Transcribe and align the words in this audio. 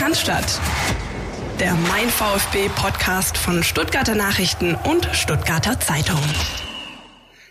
Kannstadt. 0.00 0.58
Der 1.60 1.74
Mein 1.74 2.08
VfB 2.08 2.70
Podcast 2.74 3.36
von 3.36 3.62
Stuttgarter 3.62 4.14
Nachrichten 4.14 4.74
und 4.90 5.04
Stuttgarter 5.12 5.78
Zeitung. 5.78 6.18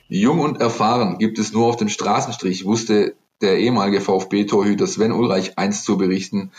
Jung 0.07 0.39
und 0.39 0.59
erfahren 0.59 1.19
gibt 1.19 1.37
es 1.37 1.53
nur 1.53 1.67
auf 1.67 1.75
den 1.75 1.89
Straßenstrich, 1.89 2.65
wusste 2.65 3.15
der 3.39 3.59
ehemalige 3.59 4.01
VfB-Torhüter 4.01 4.87
Sven 4.87 5.11
Ulreich 5.11 5.59
einst 5.59 5.85
zu 5.85 5.99
berichten. 5.99 6.51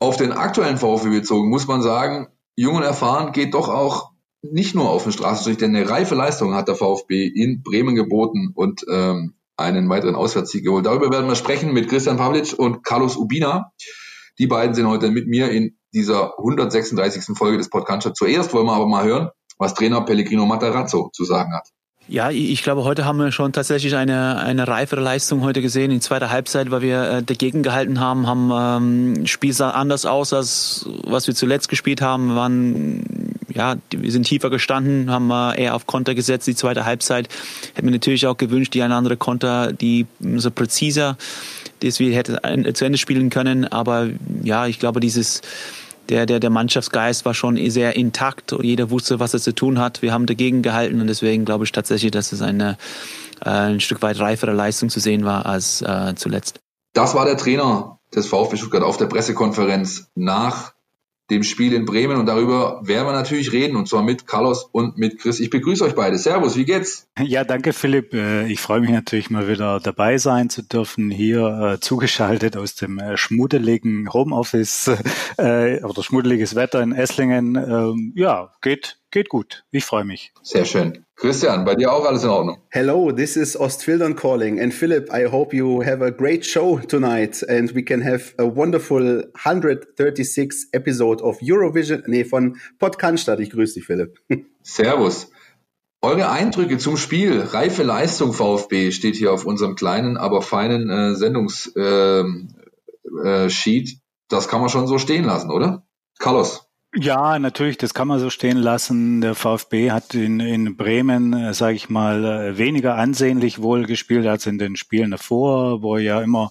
Auf 0.00 0.16
den 0.16 0.32
aktuellen 0.32 0.76
VfB 0.76 1.10
bezogen 1.10 1.50
muss 1.50 1.68
man 1.68 1.82
sagen, 1.82 2.26
jung 2.56 2.74
und 2.74 2.82
erfahren 2.82 3.30
geht 3.30 3.54
doch 3.54 3.68
auch 3.68 4.10
nicht 4.42 4.74
nur 4.74 4.90
auf 4.90 5.04
den 5.04 5.12
Straßenstrich, 5.12 5.58
denn 5.58 5.76
eine 5.76 5.88
reife 5.88 6.16
Leistung 6.16 6.54
hat 6.54 6.66
der 6.66 6.74
VfB 6.74 7.28
in 7.28 7.62
Bremen 7.62 7.94
geboten 7.94 8.50
und 8.56 8.84
ähm, 8.90 9.34
einen 9.56 9.88
weiteren 9.88 10.16
Auswärtssieg 10.16 10.64
geholt. 10.64 10.86
Darüber 10.86 11.12
werden 11.12 11.28
wir 11.28 11.36
sprechen 11.36 11.72
mit 11.72 11.88
Christian 11.88 12.16
Pavlic 12.16 12.58
und 12.58 12.82
Carlos 12.82 13.16
Ubina. 13.16 13.70
Die 14.40 14.46
beiden 14.46 14.74
sind 14.74 14.88
heute 14.88 15.10
mit 15.10 15.28
mir 15.28 15.50
in 15.50 15.76
dieser 15.92 16.38
136. 16.38 17.36
Folge 17.36 17.58
des 17.58 17.68
Podcasts. 17.68 18.10
Zuerst 18.14 18.54
wollen 18.54 18.64
wir 18.64 18.72
aber 18.72 18.86
mal 18.86 19.04
hören, 19.04 19.28
was 19.58 19.74
Trainer 19.74 20.00
Pellegrino 20.00 20.46
Matarazzo 20.46 21.10
zu 21.12 21.26
sagen 21.26 21.52
hat. 21.52 21.68
Ja, 22.08 22.30
ich 22.30 22.62
glaube, 22.62 22.84
heute 22.84 23.04
haben 23.04 23.18
wir 23.18 23.32
schon 23.32 23.52
tatsächlich 23.52 23.94
eine, 23.96 24.38
eine 24.38 24.66
reifere 24.66 25.02
Leistung 25.02 25.42
heute 25.42 25.60
gesehen 25.60 25.90
in 25.90 26.00
zweiter 26.00 26.30
Halbzeit, 26.30 26.70
weil 26.70 26.80
wir 26.80 27.02
äh, 27.02 27.22
dagegen 27.22 27.62
gehalten 27.62 28.00
haben, 28.00 28.26
haben 28.26 28.50
ähm, 29.20 29.26
Spiel 29.26 29.52
sah 29.52 29.72
anders 29.72 30.06
aus, 30.06 30.32
als 30.32 30.88
was 31.04 31.26
wir 31.26 31.34
zuletzt 31.34 31.68
gespielt 31.68 32.00
haben. 32.00 32.28
Wir 32.28 32.36
waren, 32.36 33.34
ja, 33.52 33.76
wir 33.90 34.10
sind 34.10 34.24
tiefer 34.24 34.48
gestanden, 34.48 35.10
haben 35.10 35.30
äh, 35.30 35.64
eher 35.64 35.74
auf 35.74 35.86
Konter 35.86 36.14
gesetzt. 36.14 36.46
Die 36.46 36.54
zweite 36.54 36.86
Halbzeit 36.86 37.28
hätten 37.74 37.86
wir 37.86 37.92
natürlich 37.92 38.26
auch 38.26 38.38
gewünscht, 38.38 38.72
die 38.72 38.82
eine 38.82 38.94
andere 38.94 39.18
Konter, 39.18 39.74
die 39.74 40.06
so 40.18 40.50
präziser, 40.50 41.18
dass 41.80 41.98
wir 41.98 42.14
hätten 42.14 42.74
zu 42.74 42.84
Ende 42.84 42.98
spielen 42.98 43.30
können. 43.30 43.64
Aber 43.66 44.08
ja, 44.42 44.66
ich 44.66 44.78
glaube, 44.78 45.00
dieses 45.00 45.42
der, 46.10 46.26
der, 46.26 46.40
der 46.40 46.50
Mannschaftsgeist 46.50 47.24
war 47.24 47.34
schon 47.34 47.56
sehr 47.70 47.96
intakt 47.96 48.52
und 48.52 48.64
jeder 48.64 48.90
wusste, 48.90 49.20
was 49.20 49.32
er 49.32 49.40
zu 49.40 49.54
tun 49.54 49.78
hat. 49.78 50.02
Wir 50.02 50.12
haben 50.12 50.26
dagegen 50.26 50.60
gehalten 50.60 51.00
und 51.00 51.06
deswegen 51.06 51.44
glaube 51.44 51.64
ich 51.64 51.72
tatsächlich, 51.72 52.10
dass 52.10 52.32
es 52.32 52.42
eine, 52.42 52.76
äh, 53.44 53.50
ein 53.50 53.80
Stück 53.80 54.02
weit 54.02 54.18
reifere 54.18 54.52
Leistung 54.52 54.90
zu 54.90 54.98
sehen 54.98 55.24
war 55.24 55.46
als 55.46 55.82
äh, 55.82 56.14
zuletzt. 56.16 56.60
Das 56.94 57.14
war 57.14 57.24
der 57.24 57.36
Trainer 57.36 58.00
des 58.14 58.26
VfB 58.26 58.56
Stuttgart 58.56 58.82
auf 58.82 58.96
der 58.96 59.06
Pressekonferenz 59.06 60.08
nach 60.16 60.72
dem 61.30 61.42
Spiel 61.42 61.72
in 61.72 61.84
Bremen 61.84 62.16
und 62.16 62.26
darüber 62.26 62.80
werden 62.82 63.06
wir 63.06 63.12
natürlich 63.12 63.52
reden 63.52 63.76
und 63.76 63.88
zwar 63.88 64.02
mit 64.02 64.26
Carlos 64.26 64.68
und 64.72 64.98
mit 64.98 65.18
Chris. 65.18 65.40
Ich 65.40 65.50
begrüße 65.50 65.84
euch 65.84 65.94
beide. 65.94 66.18
Servus, 66.18 66.56
wie 66.56 66.64
geht's? 66.64 67.08
Ja, 67.18 67.44
danke 67.44 67.72
Philipp. 67.72 68.12
Äh, 68.12 68.46
ich 68.48 68.60
freue 68.60 68.80
mich 68.80 68.90
natürlich 68.90 69.30
mal 69.30 69.48
wieder 69.48 69.80
dabei 69.80 70.18
sein 70.18 70.50
zu 70.50 70.62
dürfen, 70.62 71.10
hier 71.10 71.74
äh, 71.74 71.80
zugeschaltet 71.80 72.56
aus 72.56 72.74
dem 72.74 72.98
äh, 72.98 73.16
schmuddeligen 73.16 74.12
Homeoffice 74.12 74.90
oder 75.38 76.02
schmuddeliges 76.02 76.54
Wetter 76.54 76.82
in 76.82 76.92
Esslingen. 76.92 77.56
Ähm, 77.56 78.12
ja, 78.16 78.52
geht 78.60 78.99
Geht 79.12 79.28
gut. 79.28 79.64
Ich 79.72 79.84
freue 79.84 80.04
mich. 80.04 80.32
Sehr 80.42 80.64
schön. 80.64 81.04
Christian, 81.16 81.64
bei 81.64 81.74
dir 81.74 81.92
auch 81.92 82.04
alles 82.04 82.22
in 82.22 82.30
Ordnung? 82.30 82.58
Hello, 82.70 83.10
this 83.10 83.36
is 83.36 83.56
Ostfildern 83.56 84.14
calling. 84.14 84.60
And 84.60 84.72
Philip, 84.72 85.10
I 85.12 85.26
hope 85.26 85.54
you 85.54 85.82
have 85.84 86.00
a 86.00 86.10
great 86.10 86.46
show 86.46 86.78
tonight 86.78 87.42
and 87.48 87.74
we 87.74 87.82
can 87.82 88.04
have 88.04 88.32
a 88.38 88.44
wonderful 88.44 89.24
136 89.34 90.68
episode 90.72 91.20
of 91.24 91.38
Eurovision, 91.42 92.04
nee, 92.06 92.24
von 92.24 92.56
Podcaststadt. 92.78 93.40
Ich 93.40 93.50
grüße 93.50 93.74
dich, 93.74 93.86
Philipp. 93.86 94.16
Servus. 94.62 95.32
Eure 96.02 96.30
Eindrücke 96.30 96.78
zum 96.78 96.96
Spiel, 96.96 97.40
reife 97.40 97.82
Leistung 97.82 98.32
VfB, 98.32 98.92
steht 98.92 99.16
hier 99.16 99.32
auf 99.32 99.44
unserem 99.44 99.74
kleinen, 99.74 100.18
aber 100.18 100.40
feinen 100.40 100.88
äh, 100.88 101.16
Sendungssheet. 101.16 101.76
Äh, 103.24 103.92
äh, 103.92 103.96
das 104.28 104.46
kann 104.46 104.60
man 104.60 104.70
schon 104.70 104.86
so 104.86 104.98
stehen 104.98 105.24
lassen, 105.24 105.50
oder? 105.50 105.84
Carlos. 106.20 106.69
Ja, 106.92 107.38
natürlich, 107.38 107.78
das 107.78 107.94
kann 107.94 108.08
man 108.08 108.18
so 108.18 108.30
stehen 108.30 108.56
lassen. 108.56 109.20
Der 109.20 109.36
VfB 109.36 109.92
hat 109.92 110.12
in, 110.14 110.40
in 110.40 110.76
Bremen, 110.76 111.32
äh, 111.32 111.54
sage 111.54 111.76
ich 111.76 111.88
mal, 111.88 112.24
äh, 112.24 112.58
weniger 112.58 112.96
ansehnlich 112.96 113.62
wohl 113.62 113.86
gespielt 113.86 114.26
als 114.26 114.46
in 114.46 114.58
den 114.58 114.74
Spielen 114.74 115.12
davor, 115.12 115.82
wo 115.82 115.98
ja 115.98 116.20
immer 116.20 116.50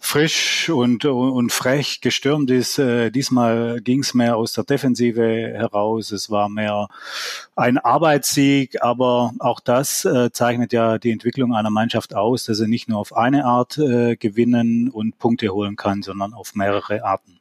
frisch 0.00 0.68
und, 0.70 1.04
und 1.04 1.52
frech 1.52 2.00
gestürmt 2.00 2.50
ist. 2.50 2.80
Äh, 2.80 3.12
diesmal 3.12 3.80
ging 3.80 4.00
es 4.00 4.12
mehr 4.12 4.36
aus 4.36 4.54
der 4.54 4.64
Defensive 4.64 5.22
heraus. 5.22 6.10
Es 6.10 6.30
war 6.30 6.48
mehr 6.48 6.88
ein 7.54 7.78
Arbeitssieg, 7.78 8.82
aber 8.82 9.32
auch 9.38 9.60
das 9.60 10.08
zeichnet 10.32 10.72
ja 10.72 10.98
die 10.98 11.12
Entwicklung 11.12 11.54
einer 11.54 11.70
Mannschaft 11.70 12.14
aus, 12.16 12.44
dass 12.44 12.58
er 12.58 12.66
nicht 12.66 12.88
nur 12.88 12.98
auf 12.98 13.16
eine 13.16 13.44
Art 13.44 13.76
gewinnen 13.76 14.88
und 14.88 15.18
Punkte 15.18 15.50
holen 15.50 15.76
kann, 15.76 16.02
sondern 16.02 16.34
auf 16.34 16.54
mehrere 16.56 17.04
Arten. 17.04 17.38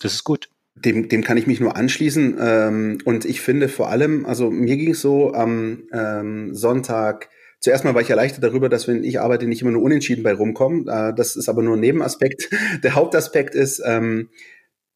Das 0.00 0.12
ist 0.12 0.24
gut. 0.24 0.48
Dem, 0.74 1.08
dem 1.08 1.22
kann 1.22 1.36
ich 1.36 1.46
mich 1.46 1.60
nur 1.60 1.76
anschließen. 1.76 2.36
Ähm, 2.40 2.98
und 3.04 3.24
ich 3.24 3.40
finde 3.40 3.68
vor 3.68 3.90
allem, 3.90 4.24
also 4.24 4.50
mir 4.50 4.76
ging 4.76 4.92
es 4.92 5.00
so 5.00 5.34
am 5.34 5.84
ähm, 5.92 6.54
Sonntag, 6.54 7.28
zuerst 7.60 7.84
mal 7.84 7.94
war 7.94 8.02
ich 8.02 8.10
erleichtert 8.10 8.42
darüber, 8.42 8.68
dass 8.68 8.88
wenn 8.88 9.04
ich 9.04 9.20
arbeite, 9.20 9.46
nicht 9.46 9.62
immer 9.62 9.70
nur 9.70 9.82
unentschieden 9.82 10.22
bei 10.22 10.32
rumkommen. 10.34 10.88
Äh, 10.88 11.14
das 11.14 11.36
ist 11.36 11.48
aber 11.48 11.62
nur 11.62 11.76
ein 11.76 11.80
Nebenaspekt. 11.80 12.50
Der 12.82 12.94
Hauptaspekt 12.94 13.54
ist, 13.54 13.82
ähm, 13.84 14.30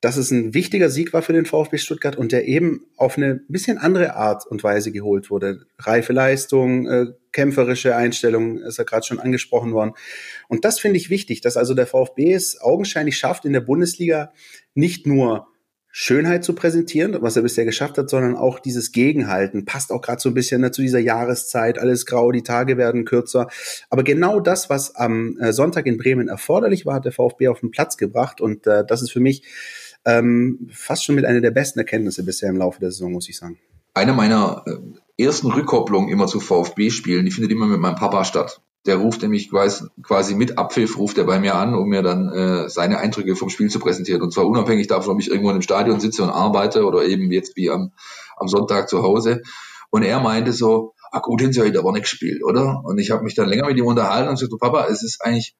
dass 0.00 0.16
es 0.16 0.30
ein 0.30 0.52
wichtiger 0.52 0.90
Sieg 0.90 1.12
war 1.12 1.22
für 1.22 1.32
den 1.32 1.46
VfB 1.46 1.78
Stuttgart 1.78 2.16
und 2.16 2.30
der 2.30 2.46
eben 2.46 2.86
auf 2.96 3.16
eine 3.16 3.40
bisschen 3.48 3.78
andere 3.78 4.14
Art 4.14 4.46
und 4.46 4.62
Weise 4.62 4.92
geholt 4.92 5.30
wurde. 5.30 5.66
Reife 5.78 6.12
Leistung, 6.12 6.86
äh, 6.86 7.06
kämpferische 7.32 7.96
Einstellung, 7.96 8.58
ist 8.58 8.78
ja 8.78 8.84
gerade 8.84 9.06
schon 9.06 9.18
angesprochen 9.18 9.72
worden. 9.72 9.94
Und 10.48 10.64
das 10.64 10.80
finde 10.80 10.98
ich 10.98 11.10
wichtig, 11.10 11.40
dass 11.40 11.56
also 11.56 11.74
der 11.74 11.86
VfB 11.86 12.34
es 12.34 12.60
augenscheinlich 12.60 13.16
schafft, 13.16 13.44
in 13.44 13.52
der 13.52 13.60
Bundesliga 13.60 14.32
nicht 14.74 15.06
nur 15.06 15.48
Schönheit 15.98 16.44
zu 16.44 16.54
präsentieren, 16.54 17.16
was 17.22 17.36
er 17.36 17.42
bisher 17.42 17.64
geschafft 17.64 17.96
hat, 17.96 18.10
sondern 18.10 18.36
auch 18.36 18.58
dieses 18.58 18.92
Gegenhalten. 18.92 19.64
Passt 19.64 19.90
auch 19.90 20.02
gerade 20.02 20.20
so 20.20 20.28
ein 20.28 20.34
bisschen 20.34 20.60
ne, 20.60 20.70
zu 20.70 20.82
dieser 20.82 20.98
Jahreszeit, 20.98 21.78
alles 21.78 22.04
grau, 22.04 22.32
die 22.32 22.42
Tage 22.42 22.76
werden 22.76 23.06
kürzer. 23.06 23.48
Aber 23.88 24.02
genau 24.02 24.38
das, 24.38 24.68
was 24.68 24.94
am 24.94 25.38
äh, 25.38 25.54
Sonntag 25.54 25.86
in 25.86 25.96
Bremen 25.96 26.28
erforderlich 26.28 26.84
war, 26.84 26.96
hat 26.96 27.06
der 27.06 27.12
VfB 27.12 27.48
auf 27.48 27.60
den 27.60 27.70
Platz 27.70 27.96
gebracht. 27.96 28.42
Und 28.42 28.66
äh, 28.66 28.84
das 28.86 29.00
ist 29.00 29.10
für 29.10 29.20
mich 29.20 29.44
ähm, 30.04 30.68
fast 30.70 31.02
schon 31.02 31.14
mit 31.14 31.24
einer 31.24 31.40
der 31.40 31.50
besten 31.50 31.78
Erkenntnisse 31.78 32.24
bisher 32.24 32.50
im 32.50 32.58
Laufe 32.58 32.78
der 32.78 32.90
Saison, 32.90 33.10
muss 33.10 33.30
ich 33.30 33.38
sagen. 33.38 33.58
Eine 33.94 34.12
meiner 34.12 34.64
äh, 34.66 35.24
ersten 35.24 35.50
Rückkopplungen 35.50 36.10
immer 36.10 36.26
zu 36.26 36.40
VfB-Spielen, 36.40 37.24
die 37.24 37.30
findet 37.30 37.52
immer 37.52 37.64
mit 37.64 37.80
meinem 37.80 37.96
Papa 37.96 38.26
statt 38.26 38.60
der 38.86 38.96
ruft 38.96 39.22
nämlich 39.22 39.50
quasi 39.50 40.34
mit 40.34 40.58
Abpfiff, 40.58 40.98
ruft 40.98 41.18
er 41.18 41.24
bei 41.24 41.38
mir 41.38 41.56
an, 41.56 41.74
um 41.74 41.88
mir 41.88 42.02
dann 42.02 42.28
äh, 42.28 42.68
seine 42.68 42.98
Eindrücke 42.98 43.36
vom 43.36 43.48
Spiel 43.48 43.68
zu 43.68 43.80
präsentieren. 43.80 44.22
Und 44.22 44.32
zwar 44.32 44.46
unabhängig 44.46 44.86
davon, 44.86 45.14
ob 45.14 45.20
ich 45.20 45.28
irgendwo 45.28 45.50
einem 45.50 45.62
Stadion 45.62 46.00
sitze 46.00 46.22
und 46.22 46.30
arbeite 46.30 46.84
oder 46.84 47.04
eben 47.04 47.30
jetzt 47.32 47.56
wie 47.56 47.70
am, 47.70 47.92
am 48.36 48.48
Sonntag 48.48 48.88
zu 48.88 49.02
Hause. 49.02 49.42
Und 49.90 50.02
er 50.02 50.20
meinte 50.20 50.52
so, 50.52 50.94
ah 51.10 51.20
gut, 51.20 51.42
haben 51.42 51.52
sie 51.52 51.60
heute 51.60 51.78
aber 51.78 51.92
nicht 51.92 52.02
gespielt, 52.02 52.44
oder? 52.44 52.82
Und 52.84 52.98
ich 52.98 53.10
habe 53.10 53.24
mich 53.24 53.34
dann 53.34 53.48
länger 53.48 53.66
mit 53.66 53.78
ihm 53.78 53.86
unterhalten 53.86 54.28
und 54.28 54.38
gesagt, 54.38 54.60
Papa, 54.60 54.86
es 54.86 55.02
ist 55.02 55.22
eigentlich, 55.22 55.54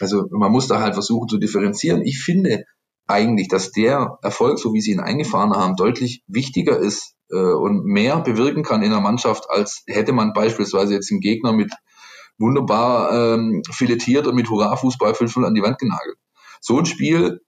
also 0.00 0.26
man 0.30 0.50
muss 0.50 0.66
da 0.66 0.80
halt 0.80 0.94
versuchen 0.94 1.28
zu 1.28 1.38
differenzieren. 1.38 2.02
Ich 2.02 2.20
finde 2.22 2.64
eigentlich, 3.06 3.48
dass 3.48 3.72
der 3.72 4.18
Erfolg, 4.22 4.58
so 4.58 4.72
wie 4.72 4.80
sie 4.80 4.92
ihn 4.92 5.00
eingefahren 5.00 5.52
haben, 5.52 5.76
deutlich 5.76 6.22
wichtiger 6.26 6.78
ist 6.78 7.14
äh, 7.30 7.36
und 7.36 7.84
mehr 7.84 8.20
bewirken 8.20 8.62
kann 8.62 8.82
in 8.82 8.90
der 8.90 9.00
Mannschaft, 9.00 9.50
als 9.50 9.82
hätte 9.86 10.12
man 10.12 10.32
beispielsweise 10.32 10.94
jetzt 10.94 11.10
einen 11.10 11.20
Gegner 11.20 11.52
mit 11.52 11.72
wunderbar 12.38 13.34
ähm, 13.34 13.62
filetiert 13.70 14.26
und 14.26 14.34
mit 14.34 14.48
Hurra-Fußball 14.48 15.12
5-0 15.12 15.44
an 15.44 15.54
die 15.54 15.62
Wand 15.62 15.78
genagelt. 15.78 16.16
So 16.60 16.78
ein 16.78 16.86
Spiel 16.86 17.40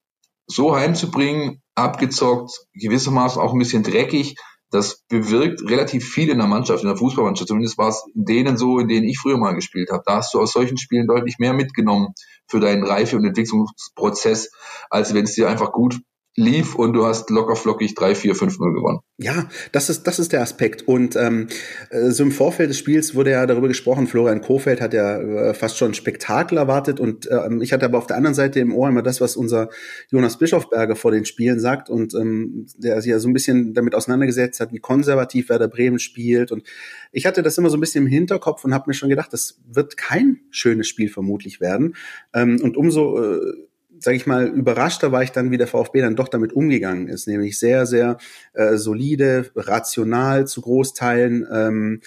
so 0.46 0.76
heimzubringen, 0.76 1.62
abgezockt, 1.74 2.66
gewissermaßen 2.74 3.40
auch 3.40 3.52
ein 3.52 3.58
bisschen 3.58 3.82
dreckig, 3.82 4.36
das 4.70 5.04
bewirkt 5.08 5.62
relativ 5.70 6.08
viel 6.08 6.28
in 6.30 6.38
der 6.38 6.48
Mannschaft, 6.48 6.82
in 6.82 6.88
der 6.88 6.96
Fußballmannschaft. 6.96 7.46
Zumindest 7.48 7.78
war 7.78 7.88
es 7.90 8.04
in 8.12 8.24
denen 8.24 8.56
so, 8.56 8.80
in 8.80 8.88
denen 8.88 9.06
ich 9.06 9.18
früher 9.18 9.38
mal 9.38 9.54
gespielt 9.54 9.90
habe. 9.92 10.02
Da 10.04 10.16
hast 10.16 10.34
du 10.34 10.40
aus 10.40 10.52
solchen 10.52 10.78
Spielen 10.78 11.06
deutlich 11.06 11.38
mehr 11.38 11.52
mitgenommen 11.52 12.08
für 12.48 12.58
deinen 12.58 12.84
Reife- 12.84 13.16
und 13.16 13.24
Entwicklungsprozess, 13.24 14.50
als 14.90 15.14
wenn 15.14 15.24
es 15.24 15.34
dir 15.34 15.48
einfach 15.48 15.70
gut 15.70 16.00
lief 16.36 16.74
und 16.74 16.94
du 16.94 17.06
hast 17.06 17.30
locker 17.30 17.54
flockig 17.54 17.94
3, 17.94 18.14
4, 18.14 18.34
5, 18.34 18.58
0 18.58 18.74
gewonnen. 18.74 18.98
Ja, 19.18 19.48
das 19.70 19.90
ist, 19.90 20.04
das 20.08 20.18
ist 20.18 20.32
der 20.32 20.42
Aspekt. 20.42 20.88
Und 20.88 21.14
ähm, 21.14 21.46
äh, 21.90 22.10
so 22.10 22.24
im 22.24 22.32
Vorfeld 22.32 22.70
des 22.70 22.78
Spiels 22.78 23.14
wurde 23.14 23.30
ja 23.30 23.46
darüber 23.46 23.68
gesprochen, 23.68 24.08
Florian 24.08 24.40
Kofeld 24.40 24.80
hat 24.80 24.92
ja 24.92 25.18
äh, 25.20 25.54
fast 25.54 25.78
schon 25.78 25.94
Spektakel 25.94 26.58
erwartet 26.58 26.98
und 26.98 27.28
ähm, 27.30 27.62
ich 27.62 27.72
hatte 27.72 27.84
aber 27.84 27.98
auf 27.98 28.08
der 28.08 28.16
anderen 28.16 28.34
Seite 28.34 28.58
im 28.58 28.74
Ohr 28.74 28.88
immer 28.88 29.02
das, 29.02 29.20
was 29.20 29.36
unser 29.36 29.68
Jonas 30.10 30.38
Bischofberger 30.38 30.96
vor 30.96 31.12
den 31.12 31.24
Spielen 31.24 31.60
sagt 31.60 31.88
und 31.88 32.14
ähm, 32.14 32.66
der 32.76 33.00
sich 33.00 33.10
ja 33.10 33.20
so 33.20 33.28
ein 33.28 33.32
bisschen 33.32 33.72
damit 33.72 33.94
auseinandergesetzt 33.94 34.58
hat, 34.58 34.72
wie 34.72 34.80
konservativ 34.80 35.48
Werder 35.48 35.68
Bremen 35.68 36.00
spielt 36.00 36.50
und 36.50 36.64
ich 37.12 37.26
hatte 37.26 37.44
das 37.44 37.56
immer 37.56 37.70
so 37.70 37.76
ein 37.76 37.80
bisschen 37.80 38.06
im 38.06 38.10
Hinterkopf 38.10 38.64
und 38.64 38.74
habe 38.74 38.84
mir 38.88 38.94
schon 38.94 39.08
gedacht, 39.08 39.32
das 39.32 39.60
wird 39.68 39.96
kein 39.96 40.40
schönes 40.50 40.88
Spiel 40.88 41.08
vermutlich 41.08 41.60
werden 41.60 41.94
ähm, 42.32 42.58
und 42.60 42.76
umso 42.76 43.22
äh, 43.22 43.63
sage 44.04 44.16
ich 44.16 44.26
mal, 44.26 44.46
überraschter 44.46 45.12
war 45.12 45.22
ich 45.22 45.32
dann, 45.32 45.50
wie 45.50 45.58
der 45.58 45.66
VfB 45.66 46.00
dann 46.00 46.16
doch 46.16 46.28
damit 46.28 46.52
umgegangen 46.52 47.08
ist, 47.08 47.26
nämlich 47.26 47.58
sehr, 47.58 47.86
sehr 47.86 48.18
äh, 48.52 48.76
solide, 48.76 49.50
rational 49.56 50.46
zu 50.46 50.60
Großteilen. 50.60 51.46
Ähm, 51.50 52.00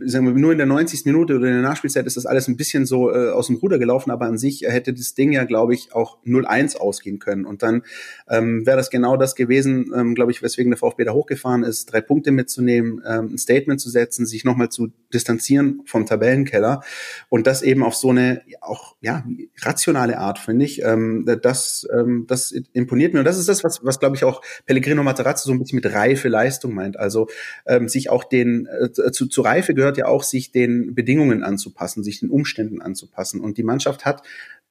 sagen 0.00 0.26
wir, 0.26 0.32
nur 0.34 0.52
in 0.52 0.58
der 0.58 0.66
90. 0.66 1.04
Minute 1.04 1.36
oder 1.36 1.46
in 1.46 1.54
der 1.54 1.62
Nachspielzeit 1.62 2.06
ist 2.06 2.16
das 2.16 2.26
alles 2.26 2.48
ein 2.48 2.56
bisschen 2.56 2.86
so 2.86 3.12
äh, 3.12 3.30
aus 3.30 3.46
dem 3.46 3.56
Ruder 3.56 3.78
gelaufen, 3.78 4.10
aber 4.10 4.26
an 4.26 4.38
sich 4.38 4.62
hätte 4.62 4.92
das 4.92 5.14
Ding 5.14 5.32
ja, 5.32 5.44
glaube 5.44 5.74
ich, 5.74 5.94
auch 5.94 6.18
0-1 6.24 6.76
ausgehen 6.76 7.18
können. 7.18 7.44
Und 7.44 7.62
dann 7.62 7.82
ähm, 8.28 8.66
wäre 8.66 8.76
das 8.76 8.90
genau 8.90 9.16
das 9.16 9.34
gewesen, 9.34 9.92
ähm, 9.94 10.14
glaube 10.14 10.32
ich, 10.32 10.42
weswegen 10.42 10.70
der 10.70 10.78
VfB 10.78 11.04
da 11.04 11.12
hochgefahren 11.12 11.62
ist, 11.62 11.92
drei 11.92 12.00
Punkte 12.00 12.32
mitzunehmen, 12.32 13.02
ähm, 13.06 13.30
ein 13.32 13.38
Statement 13.38 13.80
zu 13.80 13.90
setzen, 13.90 14.26
sich 14.26 14.44
nochmal 14.44 14.68
zu 14.68 14.88
distanzieren 15.12 15.82
vom 15.86 16.06
Tabellenkeller 16.06 16.82
und 17.28 17.46
das 17.46 17.62
eben 17.62 17.82
auf 17.82 17.94
so 17.94 18.10
eine 18.10 18.42
auch 18.60 18.96
ja 19.00 19.24
rationale 19.62 20.18
Art, 20.18 20.38
finde 20.38 20.64
ich. 20.64 20.82
Ähm, 20.82 21.26
das, 21.42 21.86
ähm, 21.92 22.24
das 22.26 22.52
imponiert 22.72 23.12
mir 23.12 23.20
und 23.20 23.26
das 23.26 23.38
ist 23.38 23.48
das, 23.48 23.62
was, 23.62 23.84
was 23.84 24.00
glaube 24.00 24.16
ich 24.16 24.24
auch 24.24 24.42
Pellegrino 24.66 25.02
Materazzo 25.02 25.46
so 25.46 25.52
ein 25.52 25.58
bisschen 25.58 25.76
mit 25.76 25.92
reife 25.92 26.28
Leistung 26.28 26.74
meint. 26.74 26.98
Also 26.98 27.28
ähm, 27.66 27.88
sich 27.88 28.10
auch 28.10 28.24
den 28.24 28.66
äh, 28.66 28.90
zu, 28.90 29.26
zu 29.26 29.40
Reife 29.42 29.74
gehört 29.74 29.83
ja 29.92 30.06
auch, 30.06 30.22
sich 30.22 30.52
den 30.52 30.94
Bedingungen 30.94 31.42
anzupassen, 31.42 32.02
sich 32.02 32.20
den 32.20 32.30
Umständen 32.30 32.80
anzupassen. 32.80 33.40
Und 33.40 33.58
die 33.58 33.62
Mannschaft 33.62 34.04
hat 34.04 34.22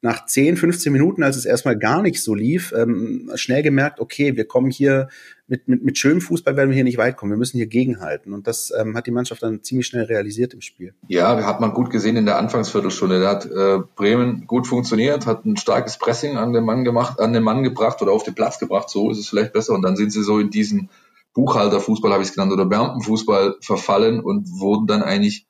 nach 0.04 0.26
10, 0.26 0.58
15 0.58 0.92
Minuten, 0.92 1.22
als 1.22 1.36
es 1.36 1.46
erstmal 1.46 1.78
gar 1.78 2.02
nicht 2.02 2.22
so 2.22 2.34
lief, 2.34 2.74
ähm, 2.76 3.30
schnell 3.36 3.62
gemerkt, 3.62 4.00
okay, 4.00 4.36
wir 4.36 4.44
kommen 4.44 4.70
hier 4.70 5.08
mit, 5.46 5.66
mit, 5.66 5.82
mit 5.82 5.96
schönem 5.96 6.20
Fußball 6.20 6.56
werden 6.56 6.68
wir 6.68 6.74
hier 6.74 6.84
nicht 6.84 6.98
weit 6.98 7.16
kommen. 7.16 7.32
Wir 7.32 7.38
müssen 7.38 7.56
hier 7.56 7.66
gegenhalten. 7.66 8.34
Und 8.34 8.46
das 8.46 8.70
ähm, 8.78 8.96
hat 8.96 9.06
die 9.06 9.12
Mannschaft 9.12 9.42
dann 9.42 9.62
ziemlich 9.62 9.86
schnell 9.86 10.04
realisiert 10.04 10.52
im 10.52 10.60
Spiel. 10.60 10.92
Ja, 11.08 11.42
hat 11.46 11.60
man 11.60 11.72
gut 11.72 11.88
gesehen 11.88 12.16
in 12.16 12.26
der 12.26 12.36
Anfangsviertelstunde. 12.36 13.18
Da 13.18 13.30
hat 13.30 13.46
äh, 13.46 13.78
Bremen 13.96 14.46
gut 14.46 14.66
funktioniert, 14.66 15.24
hat 15.24 15.46
ein 15.46 15.56
starkes 15.56 15.98
Pressing 15.98 16.36
an 16.36 16.52
den 16.52 16.64
Mann 16.64 16.84
gemacht, 16.84 17.18
an 17.18 17.32
den 17.32 17.42
Mann 17.42 17.62
gebracht 17.62 18.02
oder 18.02 18.12
auf 18.12 18.24
den 18.24 18.34
Platz 18.34 18.58
gebracht. 18.58 18.90
So 18.90 19.10
ist 19.10 19.18
es 19.18 19.28
vielleicht 19.28 19.54
besser. 19.54 19.72
Und 19.72 19.80
dann 19.80 19.96
sind 19.96 20.12
sie 20.12 20.22
so 20.22 20.38
in 20.38 20.50
diesen 20.50 20.90
Buchhalterfußball, 21.34 22.12
habe 22.12 22.22
ich 22.22 22.30
es 22.30 22.34
genannt, 22.34 22.52
oder 22.52 22.66
Beamtenfußball 22.66 23.56
verfallen 23.60 24.20
und 24.20 24.48
wurden 24.48 24.86
dann 24.86 25.02
eigentlich 25.02 25.46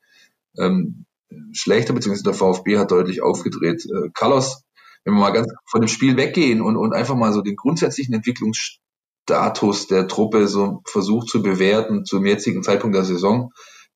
ähm, 0.58 1.04
schlechter, 1.52 1.92
beziehungsweise 1.92 2.24
der 2.24 2.34
VfB 2.34 2.78
hat 2.78 2.90
deutlich 2.90 3.22
aufgedreht. 3.22 3.84
Äh, 3.86 4.10
Carlos, 4.14 4.62
wenn 5.04 5.14
wir 5.14 5.20
mal 5.20 5.30
ganz 5.30 5.52
von 5.66 5.80
dem 5.80 5.88
Spiel 5.88 6.16
weggehen 6.16 6.62
und, 6.62 6.76
und 6.76 6.94
einfach 6.94 7.14
mal 7.14 7.32
so 7.32 7.42
den 7.42 7.56
grundsätzlichen 7.56 8.14
Entwicklungsstatus 8.14 9.86
der 9.86 10.08
Truppe 10.08 10.48
so 10.48 10.80
versucht 10.86 11.28
zu 11.28 11.42
bewerten 11.42 12.04
zum 12.04 12.24
jetzigen 12.24 12.62
Zeitpunkt 12.62 12.96
der 12.96 13.04
Saison, 13.04 13.52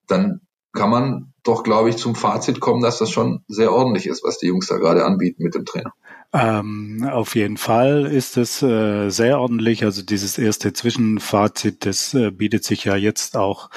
dann 0.06 0.43
kann 0.79 0.91
man 0.91 1.33
doch, 1.43 1.65
glaube 1.65 1.91
ich, 1.91 1.97
zum 1.97 2.15
Fazit 2.15 2.61
kommen, 2.61 2.83
dass 2.83 2.99
das 2.99 3.11
schon 3.11 3.43
sehr 3.49 3.73
ordentlich 3.73 4.07
ist, 4.07 4.23
was 4.23 4.39
die 4.39 4.47
Jungs 4.47 4.69
da 4.69 4.77
gerade 4.77 5.05
anbieten 5.05 5.43
mit 5.43 5.55
dem 5.55 5.65
Trainer. 5.65 5.93
Ähm, 6.33 7.09
auf 7.11 7.35
jeden 7.35 7.57
Fall 7.57 8.05
ist 8.05 8.37
es 8.37 8.63
äh, 8.63 9.09
sehr 9.09 9.41
ordentlich. 9.41 9.85
Also 9.85 10.03
dieses 10.03 10.37
erste 10.37 10.75
Zwischenfazit, 10.75 11.87
das 11.87 12.13
äh, 12.13 12.31
bietet 12.31 12.65
sich 12.65 12.85
ja 12.85 12.97
jetzt 12.97 13.37
auch 13.37 13.71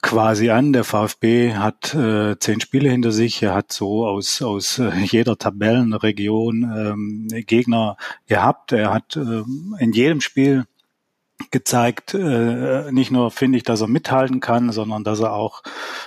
quasi 0.00 0.50
an. 0.50 0.72
Der 0.72 0.84
VfB 0.84 1.54
hat 1.54 1.92
äh, 1.94 2.38
zehn 2.38 2.60
Spiele 2.60 2.88
hinter 2.88 3.10
sich. 3.10 3.42
Er 3.42 3.54
hat 3.54 3.72
so 3.72 4.06
aus, 4.06 4.42
aus 4.42 4.78
äh, 4.78 4.92
jeder 5.04 5.36
Tabellenregion 5.36 6.62
ähm, 6.62 7.28
Gegner 7.46 7.96
gehabt. 8.28 8.70
Er 8.72 8.94
hat 8.94 9.16
äh, 9.16 9.42
in 9.80 9.92
jedem 9.92 10.20
Spiel 10.20 10.64
gezeigt, 11.50 12.14
äh, 12.14 12.90
nicht 12.92 13.10
nur 13.10 13.30
finde 13.30 13.58
ich, 13.58 13.64
dass 13.64 13.80
er 13.80 13.88
mithalten 13.88 14.40
kann, 14.40 14.72
sondern 14.72 15.04
dass 15.04 15.20
er 15.20 15.32
auch 15.32 15.62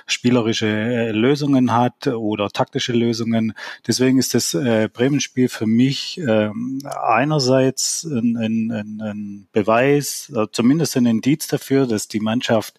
spielerische 0.07 0.67
äh, 0.67 1.11
Lösungen 1.11 1.73
hat 1.73 2.07
oder 2.07 2.49
taktische 2.49 2.93
Lösungen. 2.93 3.53
Deswegen 3.87 4.17
ist 4.17 4.33
das 4.33 4.53
äh, 4.53 4.89
Bremen-Spiel 4.91 5.49
für 5.49 5.67
mich 5.67 6.19
äh, 6.19 6.49
einerseits 6.85 8.03
ein, 8.05 8.37
ein, 8.37 9.01
ein 9.01 9.47
Beweis, 9.51 10.31
zumindest 10.51 10.97
ein 10.97 11.05
Indiz 11.05 11.47
dafür, 11.47 11.87
dass 11.87 12.07
die 12.07 12.19
Mannschaft 12.19 12.77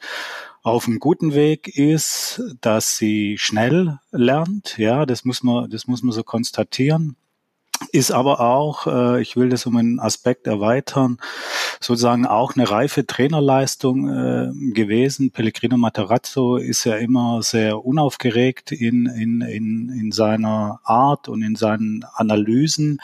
auf 0.62 0.88
einem 0.88 0.98
guten 0.98 1.34
Weg 1.34 1.68
ist, 1.76 2.42
dass 2.60 2.96
sie 2.96 3.38
schnell 3.38 3.98
lernt. 4.10 4.78
Ja, 4.78 5.06
das 5.06 5.24
muss 5.24 5.42
man, 5.42 5.70
das 5.70 5.86
muss 5.86 6.02
man 6.02 6.12
so 6.12 6.24
konstatieren 6.24 7.16
ist 7.92 8.10
aber 8.10 8.40
auch, 8.40 8.86
äh, 8.86 9.20
ich 9.20 9.36
will 9.36 9.48
das 9.48 9.66
um 9.66 9.76
einen 9.76 10.00
Aspekt 10.00 10.46
erweitern, 10.46 11.18
sozusagen 11.80 12.26
auch 12.26 12.54
eine 12.54 12.70
reife 12.70 13.06
Trainerleistung 13.06 14.08
äh, 14.08 14.72
gewesen. 14.72 15.30
Pellegrino 15.30 15.76
Materazzo 15.76 16.56
ist 16.56 16.84
ja 16.84 16.96
immer 16.96 17.42
sehr 17.42 17.84
unaufgeregt 17.84 18.72
in, 18.72 19.06
in, 19.06 19.40
in, 19.40 19.88
in 19.90 20.12
seiner 20.12 20.80
Art 20.84 21.28
und 21.28 21.42
in 21.42 21.56
seinen 21.56 22.04
Analysen. 22.14 22.98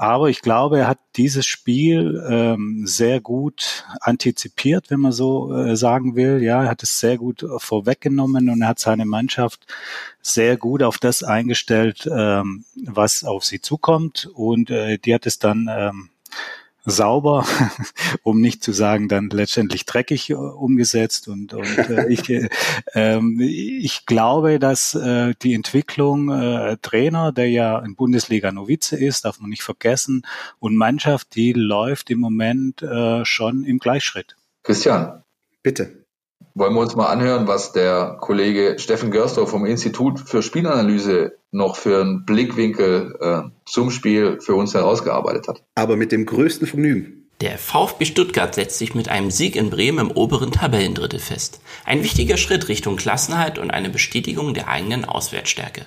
Aber 0.00 0.30
ich 0.30 0.40
glaube, 0.40 0.78
er 0.78 0.88
hat 0.88 0.98
dieses 1.16 1.44
Spiel 1.44 2.26
ähm, 2.26 2.86
sehr 2.86 3.20
gut 3.20 3.84
antizipiert, 4.00 4.90
wenn 4.90 5.00
man 5.00 5.12
so 5.12 5.54
äh, 5.54 5.76
sagen 5.76 6.16
will. 6.16 6.42
Ja, 6.42 6.62
er 6.62 6.70
hat 6.70 6.82
es 6.82 7.00
sehr 7.00 7.18
gut 7.18 7.44
vorweggenommen 7.58 8.48
und 8.48 8.62
er 8.62 8.68
hat 8.68 8.78
seine 8.78 9.04
Mannschaft 9.04 9.66
sehr 10.22 10.56
gut 10.56 10.82
auf 10.82 10.96
das 10.96 11.22
eingestellt, 11.22 12.08
ähm, 12.10 12.64
was 12.82 13.24
auf 13.24 13.44
sie 13.44 13.60
zukommt. 13.60 14.30
Und 14.32 14.70
äh, 14.70 14.96
die 14.96 15.12
hat 15.12 15.26
es 15.26 15.38
dann 15.38 15.68
ähm, 15.70 16.08
sauber, 16.90 17.46
um 18.22 18.40
nicht 18.40 18.62
zu 18.62 18.72
sagen 18.72 19.08
dann 19.08 19.30
letztendlich 19.30 19.86
dreckig 19.86 20.30
äh, 20.30 20.34
umgesetzt. 20.34 21.28
Und, 21.28 21.54
und 21.54 21.78
äh, 21.78 22.08
ich, 22.12 22.28
äh, 22.30 22.48
ähm, 22.94 23.40
ich 23.40 24.06
glaube, 24.06 24.58
dass 24.58 24.94
äh, 24.94 25.34
die 25.42 25.54
Entwicklung 25.54 26.30
äh, 26.30 26.76
Trainer, 26.82 27.32
der 27.32 27.50
ja 27.50 27.78
in 27.78 27.94
Bundesliga 27.94 28.52
Novize 28.52 28.96
ist, 28.96 29.24
darf 29.24 29.40
man 29.40 29.50
nicht 29.50 29.62
vergessen, 29.62 30.26
und 30.58 30.76
Mannschaft, 30.76 31.34
die 31.34 31.52
läuft 31.52 32.10
im 32.10 32.20
Moment 32.20 32.82
äh, 32.82 33.24
schon 33.24 33.64
im 33.64 33.78
Gleichschritt. 33.78 34.36
Christian, 34.62 35.22
bitte. 35.62 35.99
Wollen 36.54 36.74
wir 36.74 36.80
uns 36.80 36.96
mal 36.96 37.06
anhören, 37.06 37.46
was 37.46 37.72
der 37.72 38.16
Kollege 38.20 38.78
Steffen 38.78 39.10
Görsdorf 39.10 39.50
vom 39.50 39.66
Institut 39.66 40.20
für 40.20 40.42
Spielanalyse 40.42 41.36
noch 41.52 41.76
für 41.76 42.00
einen 42.00 42.24
Blickwinkel 42.24 43.16
äh, 43.20 43.42
zum 43.64 43.90
Spiel 43.90 44.40
für 44.40 44.54
uns 44.54 44.74
herausgearbeitet 44.74 45.48
hat. 45.48 45.62
Aber 45.74 45.96
mit 45.96 46.12
dem 46.12 46.26
größten 46.26 46.66
Vergnügen. 46.66 47.28
Der 47.40 47.56
VfB 47.56 48.04
Stuttgart 48.04 48.54
setzt 48.54 48.76
sich 48.76 48.94
mit 48.94 49.08
einem 49.08 49.30
Sieg 49.30 49.56
in 49.56 49.70
Bremen 49.70 50.10
im 50.10 50.10
oberen 50.10 50.52
Tabellendrittel 50.52 51.20
fest. 51.20 51.60
Ein 51.86 52.02
wichtiger 52.02 52.36
Schritt 52.36 52.68
Richtung 52.68 52.96
Klassenheit 52.96 53.58
und 53.58 53.70
eine 53.70 53.88
Bestätigung 53.88 54.52
der 54.52 54.68
eigenen 54.68 55.06
Auswärtsstärke. 55.06 55.86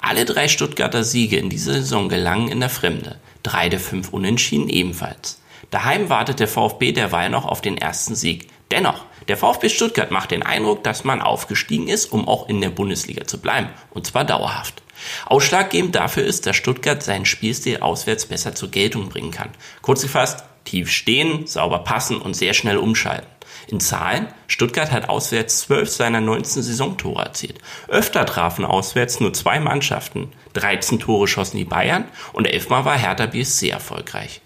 Alle 0.00 0.24
drei 0.24 0.48
Stuttgarter 0.48 1.04
Siege 1.04 1.36
in 1.36 1.50
dieser 1.50 1.74
Saison 1.74 2.08
gelangen 2.08 2.48
in 2.48 2.60
der 2.60 2.70
Fremde. 2.70 3.18
Drei 3.42 3.68
der 3.68 3.80
fünf 3.80 4.14
Unentschieden 4.14 4.70
ebenfalls. 4.70 5.40
Daheim 5.70 6.08
wartet 6.08 6.40
der 6.40 6.48
VfB 6.48 6.92
derweil 6.92 7.28
noch 7.28 7.44
auf 7.44 7.60
den 7.60 7.76
ersten 7.76 8.14
Sieg. 8.14 8.48
Dennoch, 8.70 9.04
der 9.28 9.36
VfB 9.36 9.68
Stuttgart 9.68 10.10
macht 10.10 10.30
den 10.30 10.42
Eindruck, 10.42 10.84
dass 10.84 11.04
man 11.04 11.20
aufgestiegen 11.20 11.88
ist, 11.88 12.12
um 12.12 12.28
auch 12.28 12.48
in 12.48 12.60
der 12.60 12.70
Bundesliga 12.70 13.26
zu 13.26 13.40
bleiben. 13.40 13.70
Und 13.90 14.06
zwar 14.06 14.24
dauerhaft. 14.24 14.82
Ausschlaggebend 15.26 15.94
dafür 15.94 16.24
ist, 16.24 16.46
dass 16.46 16.56
Stuttgart 16.56 17.02
seinen 17.02 17.26
Spielstil 17.26 17.78
auswärts 17.80 18.26
besser 18.26 18.54
zur 18.54 18.70
Geltung 18.70 19.08
bringen 19.08 19.30
kann. 19.30 19.50
Kurz 19.82 20.02
gefasst, 20.02 20.44
tief 20.64 20.90
stehen, 20.90 21.46
sauber 21.46 21.80
passen 21.80 22.20
und 22.20 22.34
sehr 22.34 22.54
schnell 22.54 22.76
umschalten. 22.76 23.26
In 23.68 23.80
Zahlen, 23.80 24.28
Stuttgart 24.46 24.92
hat 24.92 25.08
auswärts 25.08 25.60
zwölf 25.60 25.88
seiner 25.88 26.20
19 26.20 26.62
Saisontore 26.62 27.24
erzielt. 27.24 27.58
Öfter 27.88 28.26
trafen 28.26 28.64
auswärts 28.64 29.20
nur 29.20 29.32
zwei 29.32 29.58
Mannschaften. 29.58 30.32
13 30.52 31.00
Tore 31.00 31.26
schossen 31.28 31.56
die 31.56 31.64
Bayern 31.64 32.04
und 32.32 32.44
elfmal 32.44 32.84
war 32.84 32.98
Hertha 32.98 33.26
BSC 33.26 33.70
erfolgreich. 33.70 34.42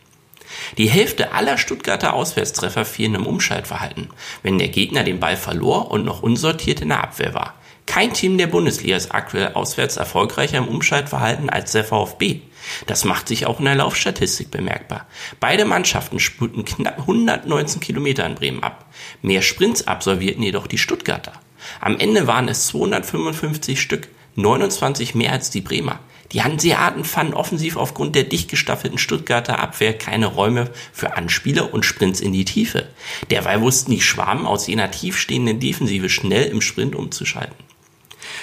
Die 0.76 0.90
Hälfte 0.90 1.32
aller 1.32 1.58
Stuttgarter 1.58 2.12
Auswärtstreffer 2.12 2.84
fielen 2.84 3.14
im 3.14 3.26
Umschaltverhalten, 3.26 4.08
wenn 4.42 4.58
der 4.58 4.68
Gegner 4.68 5.04
den 5.04 5.20
Ball 5.20 5.36
verlor 5.36 5.90
und 5.90 6.04
noch 6.04 6.22
unsortiert 6.22 6.80
in 6.82 6.88
der 6.88 7.02
Abwehr 7.02 7.34
war. 7.34 7.54
Kein 7.86 8.12
Team 8.12 8.36
der 8.36 8.48
Bundesliga 8.48 8.96
ist 8.96 9.14
aktuell 9.14 9.54
auswärts 9.54 9.96
erfolgreicher 9.96 10.58
im 10.58 10.68
Umschaltverhalten 10.68 11.48
als 11.48 11.72
der 11.72 11.84
VfB. 11.84 12.42
Das 12.86 13.06
macht 13.06 13.28
sich 13.28 13.46
auch 13.46 13.60
in 13.60 13.64
der 13.64 13.76
Laufstatistik 13.76 14.50
bemerkbar. 14.50 15.06
Beide 15.40 15.64
Mannschaften 15.64 16.20
spulten 16.20 16.66
knapp 16.66 16.98
119 16.98 17.80
Kilometer 17.80 18.26
in 18.26 18.34
Bremen 18.34 18.62
ab. 18.62 18.84
Mehr 19.22 19.40
Sprints 19.40 19.86
absolvierten 19.86 20.42
jedoch 20.42 20.66
die 20.66 20.76
Stuttgarter. 20.76 21.32
Am 21.80 21.98
Ende 21.98 22.26
waren 22.26 22.48
es 22.48 22.66
255 22.66 23.80
Stück, 23.80 24.08
29 24.34 25.14
mehr 25.14 25.32
als 25.32 25.48
die 25.48 25.62
Bremer. 25.62 25.98
Die 26.32 26.42
Hanseaten 26.42 27.04
fanden 27.04 27.34
offensiv 27.34 27.76
aufgrund 27.76 28.14
der 28.14 28.24
dicht 28.24 28.50
gestaffelten 28.50 28.98
Stuttgarter 28.98 29.58
Abwehr 29.60 29.96
keine 29.96 30.26
Räume 30.26 30.70
für 30.92 31.16
Anspiele 31.16 31.66
und 31.66 31.86
Sprints 31.86 32.20
in 32.20 32.32
die 32.32 32.44
Tiefe. 32.44 32.88
Derweil 33.30 33.62
wussten 33.62 33.92
die 33.92 34.02
Schwaben 34.02 34.46
aus 34.46 34.66
jener 34.66 34.90
tiefstehenden 34.90 35.60
Defensive 35.60 36.10
schnell 36.10 36.44
im 36.44 36.60
Sprint 36.60 36.94
umzuschalten. 36.94 37.56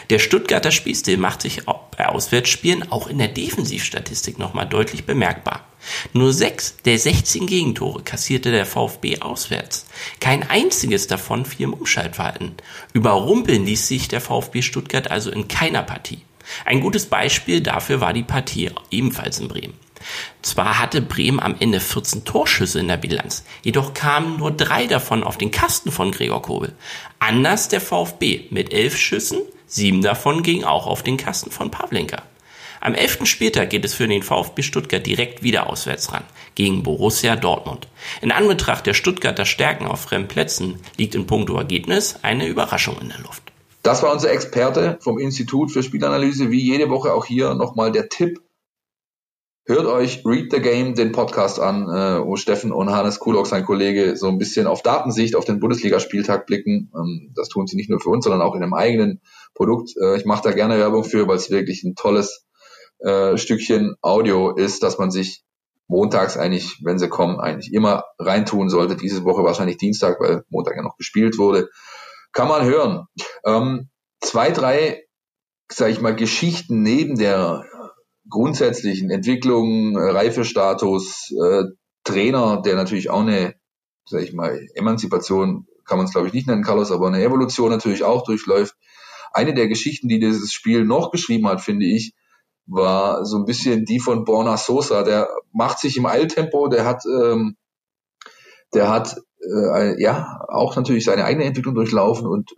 Der 0.09 0.19
Stuttgarter 0.19 0.71
Spielstil 0.71 1.17
macht 1.17 1.41
sich 1.41 1.63
bei 1.65 2.07
Auswärtsspielen 2.07 2.91
auch 2.91 3.07
in 3.07 3.17
der 3.17 3.27
Defensivstatistik 3.27 4.39
nochmal 4.39 4.67
deutlich 4.67 5.05
bemerkbar. 5.05 5.65
Nur 6.13 6.33
sechs 6.33 6.77
der 6.85 6.97
16 6.97 7.45
Gegentore 7.45 8.01
kassierte 8.01 8.51
der 8.51 8.65
VfB 8.65 9.21
auswärts. 9.21 9.85
Kein 10.19 10.49
einziges 10.49 11.07
davon 11.07 11.45
fiel 11.45 11.65
im 11.65 11.73
Umschaltverhalten. 11.73 12.55
Überrumpeln 12.93 13.65
ließ 13.65 13.87
sich 13.87 14.07
der 14.07 14.21
VfB 14.21 14.61
Stuttgart 14.63 15.11
also 15.11 15.29
in 15.29 15.47
keiner 15.47 15.83
Partie. 15.83 16.19
Ein 16.65 16.81
gutes 16.81 17.07
Beispiel 17.07 17.61
dafür 17.61 18.01
war 18.01 18.13
die 18.13 18.23
Partie 18.23 18.71
ebenfalls 18.91 19.39
in 19.39 19.47
Bremen. 19.47 19.73
Zwar 20.41 20.79
hatte 20.79 21.01
Bremen 21.01 21.39
am 21.39 21.55
Ende 21.59 21.79
14 21.79 22.25
Torschüsse 22.25 22.79
in 22.79 22.87
der 22.87 22.97
Bilanz, 22.97 23.43
jedoch 23.63 23.93
kamen 23.93 24.37
nur 24.37 24.51
drei 24.51 24.85
davon 24.85 25.23
auf 25.23 25.37
den 25.37 25.51
Kasten 25.51 25.91
von 25.91 26.11
Gregor 26.11 26.41
Kobel. 26.41 26.73
Anders 27.19 27.69
der 27.69 27.81
VfB 27.81 28.45
mit 28.51 28.71
elf 28.71 28.97
Schüssen, 28.97 29.39
sieben 29.65 30.01
davon 30.01 30.43
gingen 30.43 30.63
auch 30.63 30.85
auf 30.85 31.01
den 31.01 31.17
Kasten 31.17 31.49
von 31.49 31.71
Pavlenka. 31.71 32.21
Am 32.81 32.93
11. 32.93 33.25
Spieltag 33.25 33.71
geht 33.71 33.83
es 33.83 33.95
für 33.95 34.07
den 34.07 34.21
VfB 34.21 34.61
Stuttgart 34.61 35.03
direkt 35.03 35.41
wieder 35.41 35.67
auswärts 35.71 36.13
ran, 36.13 36.23
gegen 36.53 36.83
Borussia 36.83 37.35
Dortmund. 37.35 37.87
In 38.21 38.31
Anbetracht 38.31 38.85
der 38.85 38.93
Stuttgarter 38.93 39.45
Stärken 39.45 39.87
auf 39.87 40.01
fremden 40.01 40.27
Plätzen 40.27 40.79
liegt 40.95 41.15
in 41.15 41.25
puncto 41.25 41.57
Ergebnis 41.57 42.19
eine 42.21 42.45
Überraschung 42.45 43.01
in 43.01 43.09
der 43.09 43.17
Luft. 43.21 43.44
Das 43.85 44.01
war 44.01 44.11
unser 44.11 44.31
Experte 44.31 44.97
vom 44.99 45.19
Institut 45.19 45.71
für 45.71 45.83
Spielanalyse. 45.83 46.49
Wie 46.49 46.59
jede 46.59 46.89
Woche 46.89 47.13
auch 47.13 47.23
hier 47.23 47.53
nochmal 47.53 47.91
der 47.91 48.09
Tipp. 48.09 48.41
Hört 49.67 49.85
euch 49.85 50.25
Read 50.25 50.51
the 50.51 50.59
Game, 50.59 50.95
den 50.95 51.11
Podcast 51.11 51.59
an, 51.59 51.87
äh, 51.87 52.25
wo 52.25 52.35
Steffen 52.35 52.71
und 52.71 52.89
Hannes 52.89 53.19
Kulok, 53.19 53.45
sein 53.45 53.63
Kollege, 53.63 54.17
so 54.17 54.27
ein 54.27 54.39
bisschen 54.39 54.65
auf 54.65 54.81
Datensicht 54.81 55.35
auf 55.35 55.45
den 55.45 55.59
Bundesligaspieltag 55.59 56.47
blicken. 56.47 56.91
Ähm, 56.95 57.31
das 57.35 57.47
tun 57.47 57.67
sie 57.67 57.75
nicht 57.75 57.91
nur 57.91 57.99
für 57.99 58.09
uns, 58.09 58.23
sondern 58.23 58.41
auch 58.41 58.55
in 58.55 58.63
einem 58.63 58.73
eigenen 58.73 59.21
Produkt. 59.53 59.91
Äh, 60.01 60.17
ich 60.17 60.25
mache 60.25 60.41
da 60.41 60.51
gerne 60.51 60.79
Werbung 60.79 61.03
für, 61.03 61.27
weil 61.27 61.37
es 61.37 61.51
wirklich 61.51 61.83
ein 61.83 61.93
tolles 61.93 62.43
äh, 63.01 63.37
Stückchen 63.37 63.93
Audio 64.01 64.55
ist, 64.55 64.81
dass 64.81 64.97
man 64.97 65.11
sich 65.11 65.43
montags 65.87 66.37
eigentlich, 66.37 66.79
wenn 66.83 66.97
sie 66.97 67.07
kommen, 67.07 67.39
eigentlich 67.39 67.71
immer 67.71 68.05
reintun 68.17 68.69
sollte. 68.69 68.95
Diese 68.95 69.25
Woche 69.25 69.43
wahrscheinlich 69.43 69.77
Dienstag, 69.77 70.19
weil 70.19 70.43
Montag 70.49 70.75
ja 70.75 70.81
noch 70.81 70.97
gespielt 70.97 71.37
wurde. 71.37 71.69
Kann 72.35 72.49
man 72.49 72.65
hören. 72.65 73.07
Ähm, 73.45 73.89
zwei, 74.19 74.51
drei, 74.51 75.05
sage 75.71 75.93
ich 75.93 76.01
mal, 76.01 76.13
Geschichten 76.13 76.83
neben 76.83 77.17
der 77.17 77.63
grundsätzlichen 78.29 79.09
Entwicklung, 79.09 79.97
Reifestatus, 79.97 81.31
äh, 81.31 81.63
Trainer, 82.03 82.61
der 82.61 82.75
natürlich 82.75 83.09
auch 83.09 83.21
eine, 83.21 83.55
sage 84.05 84.25
ich 84.25 84.33
mal, 84.33 84.67
Emanzipation 84.75 85.65
kann 85.85 85.97
man 85.97 86.07
es 86.07 86.11
glaube 86.11 86.27
ich 86.27 86.33
nicht 86.33 86.47
nennen, 86.47 86.63
Carlos, 86.63 86.91
aber 86.91 87.07
eine 87.07 87.23
Evolution 87.23 87.69
natürlich 87.69 88.03
auch 88.03 88.23
durchläuft. 88.23 88.75
Eine 89.31 89.53
der 89.53 89.69
Geschichten, 89.69 90.09
die 90.09 90.19
dieses 90.19 90.51
Spiel 90.51 90.83
noch 90.83 91.11
geschrieben 91.11 91.47
hat, 91.47 91.61
finde 91.61 91.85
ich, 91.85 92.15
war 92.65 93.25
so 93.25 93.37
ein 93.37 93.45
bisschen 93.45 93.85
die 93.85 93.99
von 93.99 94.25
Borna 94.25 94.57
Sosa. 94.57 95.03
Der 95.03 95.29
macht 95.53 95.79
sich 95.79 95.95
im 95.95 96.05
Eiltempo, 96.05 96.67
der 96.67 96.85
hat, 96.85 97.05
ähm, 97.05 97.55
der 98.73 98.89
hat 98.89 99.15
äh, 99.45 100.01
ja 100.01 100.41
auch 100.47 100.75
natürlich 100.75 101.05
seine 101.05 101.25
eigene 101.25 101.45
Entwicklung 101.45 101.75
durchlaufen 101.75 102.27
und 102.27 102.53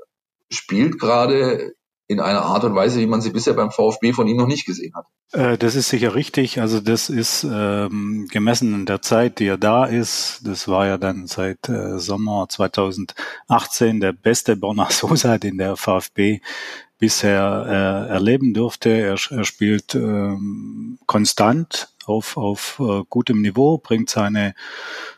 spielt 0.50 1.00
gerade 1.00 1.74
in 2.10 2.22
einer 2.22 2.44
Art 2.44 2.64
und 2.64 2.74
Weise, 2.74 3.00
wie 3.02 3.08
man 3.08 3.20
sie 3.20 3.32
bisher 3.32 3.54
beim 3.54 3.70
VfB 3.70 4.14
von 4.14 4.28
ihm 4.28 4.38
noch 4.38 4.48
nicht 4.48 4.66
gesehen 4.66 4.94
hat. 4.96 5.06
Äh, 5.34 5.58
das 5.58 5.76
ist 5.76 5.90
sicher 5.90 6.16
richtig. 6.16 6.62
Also 6.62 6.80
das 6.80 7.10
ist 7.10 7.44
ähm, 7.44 8.28
gemessen 8.32 8.74
in 8.74 8.86
der 8.86 9.02
Zeit, 9.02 9.40
die 9.40 9.48
er 9.48 9.58
da 9.58 9.86
ist. 9.86 10.40
Das 10.46 10.70
war 10.70 10.88
ja 10.88 10.98
dann 10.98 11.28
seit 11.28 11.68
äh, 11.68 12.00
Sommer 12.00 12.48
2018 12.48 14.00
der 14.00 14.14
beste 14.14 14.56
Borna 14.56 14.88
Sosa, 14.90 15.38
den 15.38 15.58
der 15.58 15.76
VfB 15.76 16.40
bisher 16.98 18.08
äh, 18.10 18.14
erleben 18.14 18.54
durfte. 18.54 18.90
Er, 18.90 19.18
er 19.30 19.44
spielt 19.44 19.94
ähm, 19.94 21.00
konstant 21.08 21.90
auf, 22.08 22.38
auf 22.38 22.80
äh, 22.80 23.04
gutem 23.10 23.42
Niveau, 23.42 23.78
bringt 23.78 24.10
seine 24.10 24.54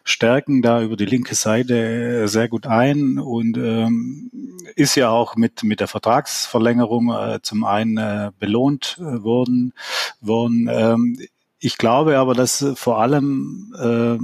Stärken 0.03 0.61
da 0.61 0.81
über 0.81 0.97
die 0.97 1.05
linke 1.05 1.35
Seite 1.35 2.27
sehr 2.27 2.47
gut 2.47 2.65
ein 2.65 3.19
und 3.19 3.57
ähm, 3.57 4.31
ist 4.75 4.95
ja 4.95 5.09
auch 5.09 5.35
mit, 5.35 5.63
mit 5.63 5.79
der 5.79 5.87
Vertragsverlängerung 5.87 7.11
äh, 7.11 7.39
zum 7.41 7.63
einen 7.63 7.97
äh, 7.97 8.31
belohnt 8.39 8.97
äh, 8.99 9.23
worden. 9.23 9.73
worden. 10.21 10.69
Ähm, 10.71 11.19
ich 11.59 11.77
glaube 11.77 12.17
aber, 12.17 12.33
dass 12.33 12.65
vor 12.75 12.99
allem 12.99 13.75
äh, 13.77 14.23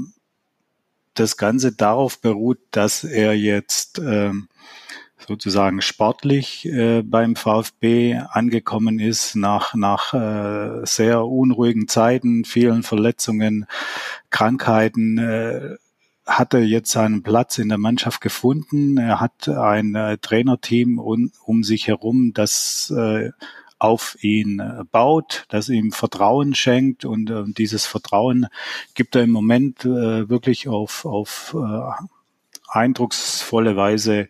das 1.13 1.37
Ganze 1.37 1.71
darauf 1.71 2.19
beruht, 2.19 2.59
dass 2.71 3.03
er 3.03 3.35
jetzt 3.35 3.99
ähm, 3.99 4.47
sozusagen 5.27 5.81
sportlich 5.81 6.65
äh, 6.65 7.01
beim 7.01 7.35
VfB 7.35 8.19
angekommen 8.29 8.99
ist 8.99 9.35
nach, 9.35 9.73
nach 9.75 10.13
äh, 10.13 10.85
sehr 10.85 11.25
unruhigen 11.25 11.87
Zeiten, 11.87 12.45
vielen 12.45 12.83
Verletzungen, 12.83 13.65
Krankheiten. 14.29 15.17
Äh, 15.17 15.75
hat 16.25 16.55
er 16.55 16.63
jetzt 16.63 16.91
seinen 16.91 17.21
Platz 17.21 17.59
in 17.59 17.69
der 17.69 17.77
Mannschaft 17.77 18.19
gefunden. 18.19 18.97
Er 18.97 19.21
hat 19.21 19.47
ein 19.47 19.93
äh, 19.93 20.17
Trainerteam 20.17 20.97
um, 20.97 21.31
um 21.45 21.63
sich 21.63 21.87
herum, 21.87 22.33
das 22.33 22.91
äh, 22.95 23.29
auf 23.77 24.17
ihn 24.21 24.59
äh, 24.59 24.83
baut, 24.91 25.45
das 25.49 25.69
ihm 25.69 25.91
Vertrauen 25.91 26.55
schenkt 26.55 27.05
und 27.05 27.29
äh, 27.29 27.43
dieses 27.47 27.85
Vertrauen 27.85 28.47
gibt 28.93 29.15
er 29.15 29.23
im 29.23 29.31
Moment 29.31 29.85
äh, 29.85 30.29
wirklich 30.29 30.67
auf, 30.67 31.05
auf 31.05 31.55
äh, 31.55 32.05
eindrucksvolle 32.67 33.75
Weise 33.75 34.27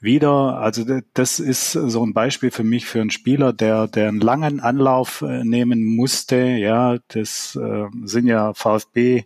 wieder. 0.00 0.58
Also 0.58 0.84
das 1.14 1.40
ist 1.40 1.72
so 1.72 2.04
ein 2.04 2.12
Beispiel 2.12 2.50
für 2.50 2.64
mich 2.64 2.86
für 2.86 3.00
einen 3.00 3.10
Spieler, 3.10 3.52
der, 3.52 3.86
der 3.86 4.08
einen 4.08 4.20
langen 4.20 4.60
Anlauf 4.60 5.22
äh, 5.22 5.44
nehmen 5.44 5.84
musste. 5.84 6.36
Ja, 6.36 6.98
das 7.08 7.56
äh, 7.56 7.86
sind 8.04 8.26
ja 8.26 8.54
VfB 8.54 9.24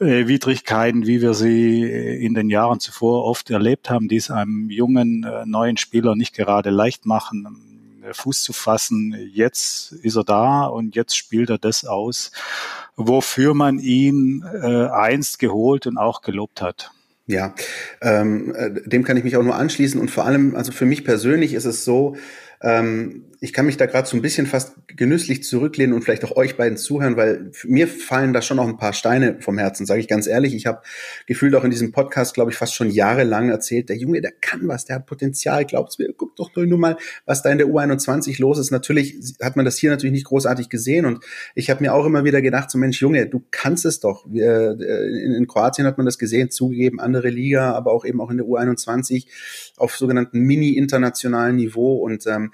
äh, 0.00 0.26
Widrigkeiten, 0.26 1.06
wie 1.06 1.20
wir 1.20 1.34
sie 1.34 1.82
in 1.82 2.34
den 2.34 2.50
Jahren 2.50 2.80
zuvor 2.80 3.24
oft 3.24 3.50
erlebt 3.50 3.90
haben, 3.90 4.08
die 4.08 4.16
es 4.16 4.30
einem 4.30 4.70
jungen, 4.70 5.26
neuen 5.44 5.76
Spieler 5.76 6.14
nicht 6.14 6.34
gerade 6.34 6.70
leicht 6.70 7.06
machen, 7.06 7.68
Fuß 8.12 8.42
zu 8.42 8.52
fassen. 8.52 9.14
Jetzt 9.32 9.92
ist 9.92 10.16
er 10.16 10.24
da 10.24 10.64
und 10.64 10.94
jetzt 10.96 11.16
spielt 11.16 11.50
er 11.50 11.58
das 11.58 11.84
aus, 11.84 12.32
wofür 12.96 13.54
man 13.54 13.78
ihn 13.78 14.44
äh, 14.62 14.86
einst 14.86 15.38
geholt 15.38 15.86
und 15.86 15.98
auch 15.98 16.22
gelobt 16.22 16.62
hat. 16.62 16.90
Ja, 17.30 17.54
ähm, 18.00 18.54
äh, 18.54 18.70
dem 18.88 19.04
kann 19.04 19.18
ich 19.18 19.24
mich 19.24 19.36
auch 19.36 19.42
nur 19.42 19.54
anschließen 19.54 20.00
und 20.00 20.10
vor 20.10 20.24
allem, 20.24 20.56
also 20.56 20.72
für 20.72 20.86
mich 20.86 21.04
persönlich 21.04 21.52
ist 21.52 21.66
es 21.66 21.84
so, 21.84 22.16
ähm, 22.60 23.24
ich 23.40 23.52
kann 23.52 23.66
mich 23.66 23.76
da 23.76 23.86
gerade 23.86 24.08
so 24.08 24.16
ein 24.16 24.22
bisschen 24.22 24.46
fast 24.46 24.74
genüsslich 24.88 25.44
zurücklehnen 25.44 25.94
und 25.94 26.02
vielleicht 26.02 26.24
auch 26.24 26.36
euch 26.36 26.56
beiden 26.56 26.76
zuhören, 26.76 27.16
weil 27.16 27.52
mir 27.64 27.86
fallen 27.86 28.32
da 28.32 28.42
schon 28.42 28.56
noch 28.56 28.66
ein 28.66 28.78
paar 28.78 28.92
Steine 28.92 29.36
vom 29.40 29.58
Herzen, 29.58 29.86
sage 29.86 30.00
ich 30.00 30.08
ganz 30.08 30.26
ehrlich. 30.26 30.56
Ich 30.56 30.66
habe 30.66 30.82
gefühlt 31.26 31.54
auch 31.54 31.62
in 31.62 31.70
diesem 31.70 31.92
Podcast, 31.92 32.34
glaube 32.34 32.50
ich, 32.50 32.56
fast 32.56 32.74
schon 32.74 32.90
jahrelang 32.90 33.48
erzählt, 33.48 33.90
der 33.90 33.96
Junge, 33.96 34.20
der 34.20 34.32
kann 34.32 34.66
was, 34.66 34.86
der 34.86 34.96
hat 34.96 35.06
Potenzial, 35.06 35.64
glaubt's 35.66 36.00
mir, 36.00 36.12
guckt 36.12 36.40
doch 36.40 36.50
nur 36.56 36.78
mal, 36.78 36.96
was 37.26 37.42
da 37.42 37.50
in 37.50 37.58
der 37.58 37.68
U21 37.68 38.40
los 38.40 38.58
ist. 38.58 38.72
Natürlich 38.72 39.14
hat 39.40 39.54
man 39.54 39.64
das 39.64 39.78
hier 39.78 39.90
natürlich 39.90 40.12
nicht 40.12 40.26
großartig 40.26 40.68
gesehen 40.68 41.06
und 41.06 41.24
ich 41.54 41.70
habe 41.70 41.80
mir 41.82 41.94
auch 41.94 42.06
immer 42.06 42.24
wieder 42.24 42.42
gedacht, 42.42 42.72
so 42.72 42.78
Mensch, 42.78 43.00
Junge, 43.00 43.28
du 43.28 43.44
kannst 43.52 43.84
es 43.84 44.00
doch. 44.00 44.26
Äh, 44.34 44.72
in, 44.72 45.32
in 45.32 45.46
Kroatien 45.46 45.86
hat 45.86 45.96
man 45.96 46.06
das 46.06 46.18
gesehen, 46.18 46.50
zugegeben, 46.50 46.98
andere 46.98 47.28
Liga, 47.28 47.72
aber 47.72 47.92
auch 47.92 48.04
eben 48.04 48.20
auch 48.20 48.30
in 48.30 48.38
der 48.38 48.46
U21 48.46 49.26
auf 49.76 49.96
sogenannten 49.96 50.40
mini-internationalen 50.40 51.54
Niveau 51.54 51.98
und 51.98 52.26
ähm, 52.26 52.47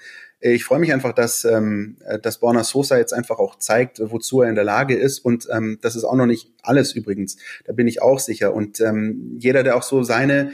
ich 0.52 0.64
freue 0.64 0.78
mich 0.78 0.92
einfach, 0.92 1.14
dass, 1.14 1.44
ähm, 1.44 1.96
dass 2.22 2.38
Borna 2.38 2.64
Sosa 2.64 2.98
jetzt 2.98 3.14
einfach 3.14 3.38
auch 3.38 3.58
zeigt, 3.58 4.00
wozu 4.02 4.42
er 4.42 4.50
in 4.50 4.54
der 4.54 4.64
Lage 4.64 4.94
ist. 4.94 5.20
Und 5.20 5.48
ähm, 5.50 5.78
das 5.80 5.96
ist 5.96 6.04
auch 6.04 6.16
noch 6.16 6.26
nicht 6.26 6.52
alles 6.62 6.92
übrigens. 6.92 7.38
Da 7.64 7.72
bin 7.72 7.88
ich 7.88 8.02
auch 8.02 8.18
sicher. 8.18 8.52
Und 8.52 8.78
ähm, 8.80 9.36
jeder, 9.38 9.62
der 9.62 9.74
auch 9.74 9.82
so 9.82 10.02
seine 10.02 10.52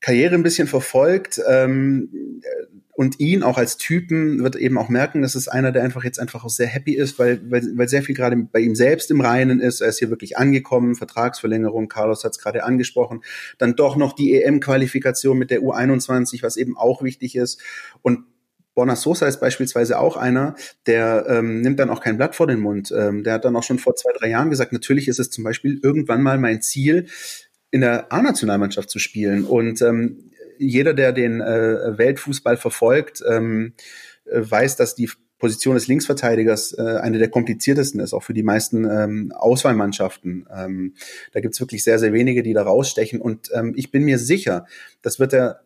Karriere 0.00 0.34
ein 0.34 0.42
bisschen 0.42 0.66
verfolgt 0.66 1.40
ähm, 1.46 2.40
und 2.90 3.20
ihn 3.20 3.42
auch 3.42 3.58
als 3.58 3.76
Typen, 3.76 4.42
wird 4.42 4.56
eben 4.56 4.78
auch 4.78 4.88
merken, 4.88 5.20
dass 5.20 5.34
es 5.34 5.46
einer, 5.46 5.72
der 5.72 5.82
einfach 5.84 6.04
jetzt 6.04 6.18
einfach 6.18 6.44
auch 6.44 6.50
sehr 6.50 6.66
happy 6.66 6.94
ist, 6.94 7.18
weil, 7.18 7.40
weil, 7.50 7.62
weil 7.76 7.88
sehr 7.88 8.02
viel 8.02 8.14
gerade 8.14 8.36
bei 8.36 8.60
ihm 8.60 8.74
selbst 8.74 9.10
im 9.10 9.20
Reinen 9.20 9.60
ist. 9.60 9.82
Er 9.82 9.88
ist 9.88 9.98
hier 9.98 10.10
wirklich 10.10 10.38
angekommen, 10.38 10.94
Vertragsverlängerung, 10.94 11.88
Carlos 11.88 12.24
hat 12.24 12.32
es 12.32 12.38
gerade 12.38 12.64
angesprochen. 12.64 13.22
Dann 13.58 13.76
doch 13.76 13.96
noch 13.96 14.14
die 14.14 14.42
EM-Qualifikation 14.42 15.36
mit 15.36 15.50
der 15.50 15.60
U21, 15.60 16.42
was 16.42 16.56
eben 16.56 16.78
auch 16.78 17.02
wichtig 17.02 17.36
ist. 17.36 17.60
Und 18.00 18.24
Borna 18.74 18.96
Sosa 18.96 19.26
ist 19.26 19.40
beispielsweise 19.40 19.98
auch 19.98 20.16
einer, 20.16 20.54
der 20.86 21.26
ähm, 21.28 21.60
nimmt 21.60 21.78
dann 21.78 21.90
auch 21.90 22.00
kein 22.00 22.16
Blatt 22.16 22.34
vor 22.34 22.46
den 22.46 22.60
Mund. 22.60 22.92
Ähm, 22.96 23.22
der 23.22 23.34
hat 23.34 23.44
dann 23.44 23.56
auch 23.56 23.62
schon 23.62 23.78
vor 23.78 23.96
zwei, 23.96 24.12
drei 24.18 24.28
Jahren 24.28 24.50
gesagt, 24.50 24.72
natürlich 24.72 25.08
ist 25.08 25.18
es 25.18 25.30
zum 25.30 25.44
Beispiel 25.44 25.78
irgendwann 25.82 26.22
mal 26.22 26.38
mein 26.38 26.62
Ziel, 26.62 27.06
in 27.70 27.80
der 27.80 28.12
A-Nationalmannschaft 28.12 28.90
zu 28.90 28.98
spielen. 28.98 29.44
Und 29.44 29.82
ähm, 29.82 30.30
jeder, 30.58 30.94
der 30.94 31.12
den 31.12 31.40
äh, 31.40 31.98
Weltfußball 31.98 32.56
verfolgt, 32.56 33.22
ähm, 33.28 33.72
äh, 34.26 34.40
weiß, 34.42 34.76
dass 34.76 34.94
die 34.94 35.10
Position 35.38 35.74
des 35.74 35.88
Linksverteidigers 35.88 36.78
äh, 36.78 36.98
eine 37.02 37.18
der 37.18 37.28
kompliziertesten 37.28 37.98
ist, 38.00 38.12
auch 38.12 38.22
für 38.22 38.34
die 38.34 38.44
meisten 38.44 38.84
ähm, 38.84 39.32
Auswahlmannschaften. 39.34 40.46
Ähm, 40.54 40.94
da 41.32 41.40
gibt's 41.40 41.58
wirklich 41.58 41.82
sehr, 41.82 41.98
sehr 41.98 42.12
wenige, 42.12 42.44
die 42.44 42.52
da 42.52 42.62
rausstechen. 42.62 43.20
Und 43.20 43.50
ähm, 43.52 43.72
ich 43.74 43.90
bin 43.90 44.04
mir 44.04 44.20
sicher, 44.20 44.66
das 45.00 45.18
wird 45.18 45.32
er 45.32 45.62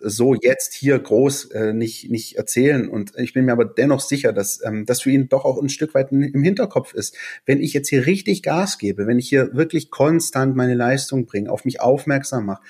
so 0.00 0.34
jetzt 0.34 0.74
hier 0.74 0.98
groß 0.98 1.52
äh, 1.52 1.72
nicht, 1.72 2.10
nicht 2.10 2.36
erzählen. 2.36 2.88
Und 2.88 3.12
ich 3.16 3.32
bin 3.32 3.44
mir 3.44 3.52
aber 3.52 3.64
dennoch 3.64 4.00
sicher, 4.00 4.32
dass 4.32 4.60
ähm, 4.64 4.84
das 4.84 5.02
für 5.02 5.10
ihn 5.10 5.28
doch 5.28 5.44
auch 5.44 5.62
ein 5.62 5.68
Stück 5.68 5.94
weit 5.94 6.10
im 6.10 6.42
Hinterkopf 6.42 6.92
ist. 6.92 7.16
Wenn 7.44 7.60
ich 7.60 7.72
jetzt 7.72 7.88
hier 7.88 8.06
richtig 8.06 8.42
Gas 8.42 8.78
gebe, 8.78 9.06
wenn 9.06 9.18
ich 9.18 9.28
hier 9.28 9.54
wirklich 9.54 9.90
konstant 9.90 10.56
meine 10.56 10.74
Leistung 10.74 11.26
bringe, 11.26 11.50
auf 11.50 11.64
mich 11.64 11.80
aufmerksam 11.80 12.46
mache, 12.46 12.62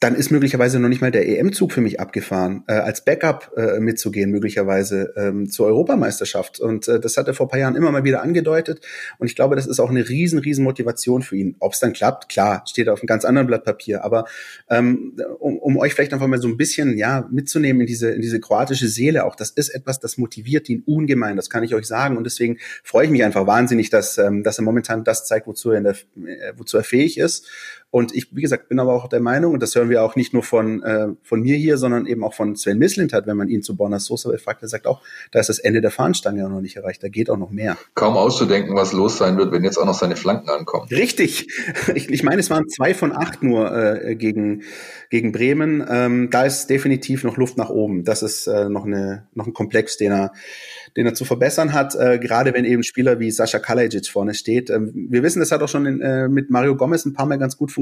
dann 0.00 0.14
ist 0.14 0.30
möglicherweise 0.30 0.80
noch 0.80 0.88
nicht 0.88 1.02
mal 1.02 1.10
der 1.10 1.28
EM-Zug 1.28 1.72
für 1.72 1.82
mich 1.82 2.00
abgefahren, 2.00 2.64
äh, 2.66 2.72
als 2.72 3.04
Backup 3.04 3.52
äh, 3.54 3.80
mitzugehen, 3.80 4.30
möglicherweise 4.30 5.12
ähm, 5.14 5.50
zur 5.50 5.66
Europameisterschaft. 5.66 6.58
Und 6.58 6.88
äh, 6.88 6.98
das 6.98 7.18
hat 7.18 7.28
er 7.28 7.34
vor 7.34 7.48
paar 7.48 7.60
Jahren 7.60 7.76
immer 7.76 7.92
mal 7.92 8.02
wieder 8.02 8.22
angedeutet. 8.22 8.80
Und 9.18 9.26
ich 9.26 9.36
glaube, 9.36 9.56
das 9.56 9.66
ist 9.66 9.78
auch 9.78 9.90
eine 9.90 10.08
riesen, 10.08 10.38
riesen 10.38 10.64
Motivation 10.64 11.20
für 11.20 11.36
ihn. 11.36 11.54
Ob 11.58 11.74
es 11.74 11.80
dann 11.80 11.92
klappt, 11.92 12.30
klar, 12.30 12.64
steht 12.66 12.88
auf 12.88 13.00
einem 13.00 13.08
ganz 13.08 13.26
anderen 13.26 13.46
Blatt 13.46 13.62
Papier. 13.64 14.02
Aber 14.02 14.24
ähm, 14.70 15.18
um, 15.38 15.58
um 15.58 15.76
euch 15.76 15.92
vielleicht 15.92 16.14
einfach 16.14 16.28
mal 16.28 16.40
so 16.40 16.48
ein 16.48 16.56
bisschen 16.56 16.96
ja 16.96 17.28
mitzunehmen 17.30 17.82
in 17.82 17.86
diese, 17.86 18.10
in 18.10 18.22
diese 18.22 18.40
kroatische 18.40 18.88
Seele 18.88 19.26
auch, 19.26 19.36
das 19.36 19.50
ist 19.50 19.68
etwas, 19.68 20.00
das 20.00 20.16
motiviert 20.16 20.70
ihn 20.70 20.82
ungemein, 20.86 21.36
das 21.36 21.50
kann 21.50 21.62
ich 21.62 21.74
euch 21.74 21.86
sagen. 21.86 22.16
Und 22.16 22.24
deswegen 22.24 22.56
freue 22.82 23.04
ich 23.04 23.10
mich 23.10 23.22
einfach 23.22 23.46
wahnsinnig, 23.46 23.90
dass, 23.90 24.16
ähm, 24.16 24.44
dass 24.44 24.58
er 24.58 24.64
momentan 24.64 25.04
das 25.04 25.26
zeigt, 25.26 25.46
wozu 25.46 25.72
er, 25.72 25.78
in 25.78 25.84
der, 25.84 25.96
äh, 26.24 26.54
wozu 26.56 26.78
er 26.78 26.84
fähig 26.84 27.18
ist. 27.18 27.46
Und 27.90 28.14
ich, 28.14 28.28
wie 28.34 28.42
gesagt, 28.42 28.68
bin 28.68 28.78
aber 28.78 28.94
auch 28.94 29.08
der 29.08 29.20
Meinung, 29.20 29.54
und 29.54 29.62
das 29.62 29.74
hören 29.74 29.90
wir 29.90 30.04
auch 30.04 30.14
nicht 30.14 30.32
nur 30.32 30.44
von, 30.44 30.82
äh, 30.82 31.08
von 31.22 31.40
mir 31.40 31.56
hier, 31.56 31.76
sondern 31.76 32.06
eben 32.06 32.22
auch 32.22 32.34
von 32.34 32.54
Sven 32.54 32.80
hat, 33.12 33.26
wenn 33.26 33.36
man 33.36 33.48
ihn 33.48 33.62
zu 33.62 33.76
Bonner 33.76 33.98
Sosa 33.98 34.30
befragt, 34.30 34.62
er 34.62 34.68
sagt 34.68 34.86
auch, 34.86 35.02
da 35.32 35.40
ist 35.40 35.48
das 35.48 35.58
Ende 35.58 35.80
der 35.80 35.90
Fahnenstange 35.90 36.48
noch 36.48 36.60
nicht 36.60 36.76
erreicht, 36.76 37.02
da 37.02 37.08
geht 37.08 37.30
auch 37.30 37.36
noch 37.36 37.50
mehr. 37.50 37.76
Kaum 37.94 38.16
auszudenken, 38.16 38.76
was 38.76 38.92
los 38.92 39.18
sein 39.18 39.36
wird, 39.36 39.50
wenn 39.50 39.64
jetzt 39.64 39.76
auch 39.76 39.86
noch 39.86 39.98
seine 39.98 40.14
Flanken 40.14 40.50
ankommen. 40.50 40.86
Richtig. 40.90 41.48
Ich, 41.94 42.08
ich 42.08 42.22
meine, 42.22 42.40
es 42.40 42.50
waren 42.50 42.68
zwei 42.68 42.94
von 42.94 43.12
acht 43.12 43.42
nur 43.42 43.74
äh, 43.74 44.14
gegen, 44.14 44.62
gegen 45.10 45.32
Bremen. 45.32 45.84
Ähm, 45.88 46.28
da 46.30 46.44
ist 46.44 46.70
definitiv 46.70 47.24
noch 47.24 47.36
Luft 47.36 47.56
nach 47.56 47.70
oben. 47.70 48.04
Das 48.04 48.22
ist 48.22 48.46
äh, 48.46 48.68
noch, 48.68 48.84
eine, 48.84 49.26
noch 49.34 49.46
ein 49.46 49.52
Komplex, 49.52 49.96
den 49.96 50.12
er 50.12 50.32
den 50.96 51.06
er 51.06 51.14
zu 51.14 51.24
verbessern 51.24 51.72
hat, 51.72 51.94
äh, 51.94 52.18
gerade 52.18 52.52
wenn 52.54 52.64
eben 52.64 52.82
Spieler 52.82 53.20
wie 53.20 53.30
Sascha 53.30 53.58
Kalajic 53.58 54.08
vorne 54.08 54.34
steht. 54.34 54.70
Ähm, 54.70 54.90
wir 55.08 55.22
wissen, 55.22 55.40
das 55.40 55.52
hat 55.52 55.62
auch 55.62 55.68
schon 55.68 55.86
in, 55.86 56.00
äh, 56.00 56.28
mit 56.28 56.50
Mario 56.50 56.76
Gomez 56.76 57.04
ein 57.04 57.12
paar 57.12 57.26
Mal 57.26 57.38
ganz 57.38 57.56
gut 57.56 57.70
funktioniert. 57.70 57.79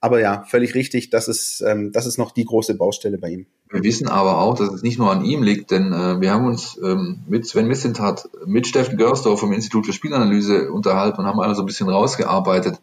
Aber 0.00 0.20
ja, 0.20 0.42
völlig 0.48 0.74
richtig, 0.74 1.10
das 1.10 1.28
ist, 1.28 1.60
ähm, 1.60 1.92
das 1.92 2.06
ist 2.06 2.18
noch 2.18 2.32
die 2.32 2.44
große 2.44 2.74
Baustelle 2.74 3.18
bei 3.18 3.30
ihm. 3.30 3.46
Wir 3.70 3.84
wissen 3.84 4.08
aber 4.08 4.38
auch, 4.38 4.58
dass 4.58 4.72
es 4.72 4.82
nicht 4.82 4.98
nur 4.98 5.12
an 5.12 5.24
ihm 5.24 5.44
liegt, 5.44 5.70
denn 5.70 5.92
äh, 5.92 6.20
wir 6.20 6.32
haben 6.32 6.44
uns 6.44 6.76
ähm, 6.82 7.22
mit 7.28 7.46
Sven 7.46 7.68
Missentat, 7.68 8.28
mit 8.44 8.66
Steffen 8.66 8.98
Görsdorf 8.98 9.38
vom 9.38 9.52
Institut 9.52 9.86
für 9.86 9.92
Spielanalyse 9.92 10.72
unterhalten 10.72 11.20
und 11.20 11.26
haben 11.26 11.40
also 11.40 11.62
ein 11.62 11.66
bisschen 11.66 11.88
rausgearbeitet, 11.88 12.80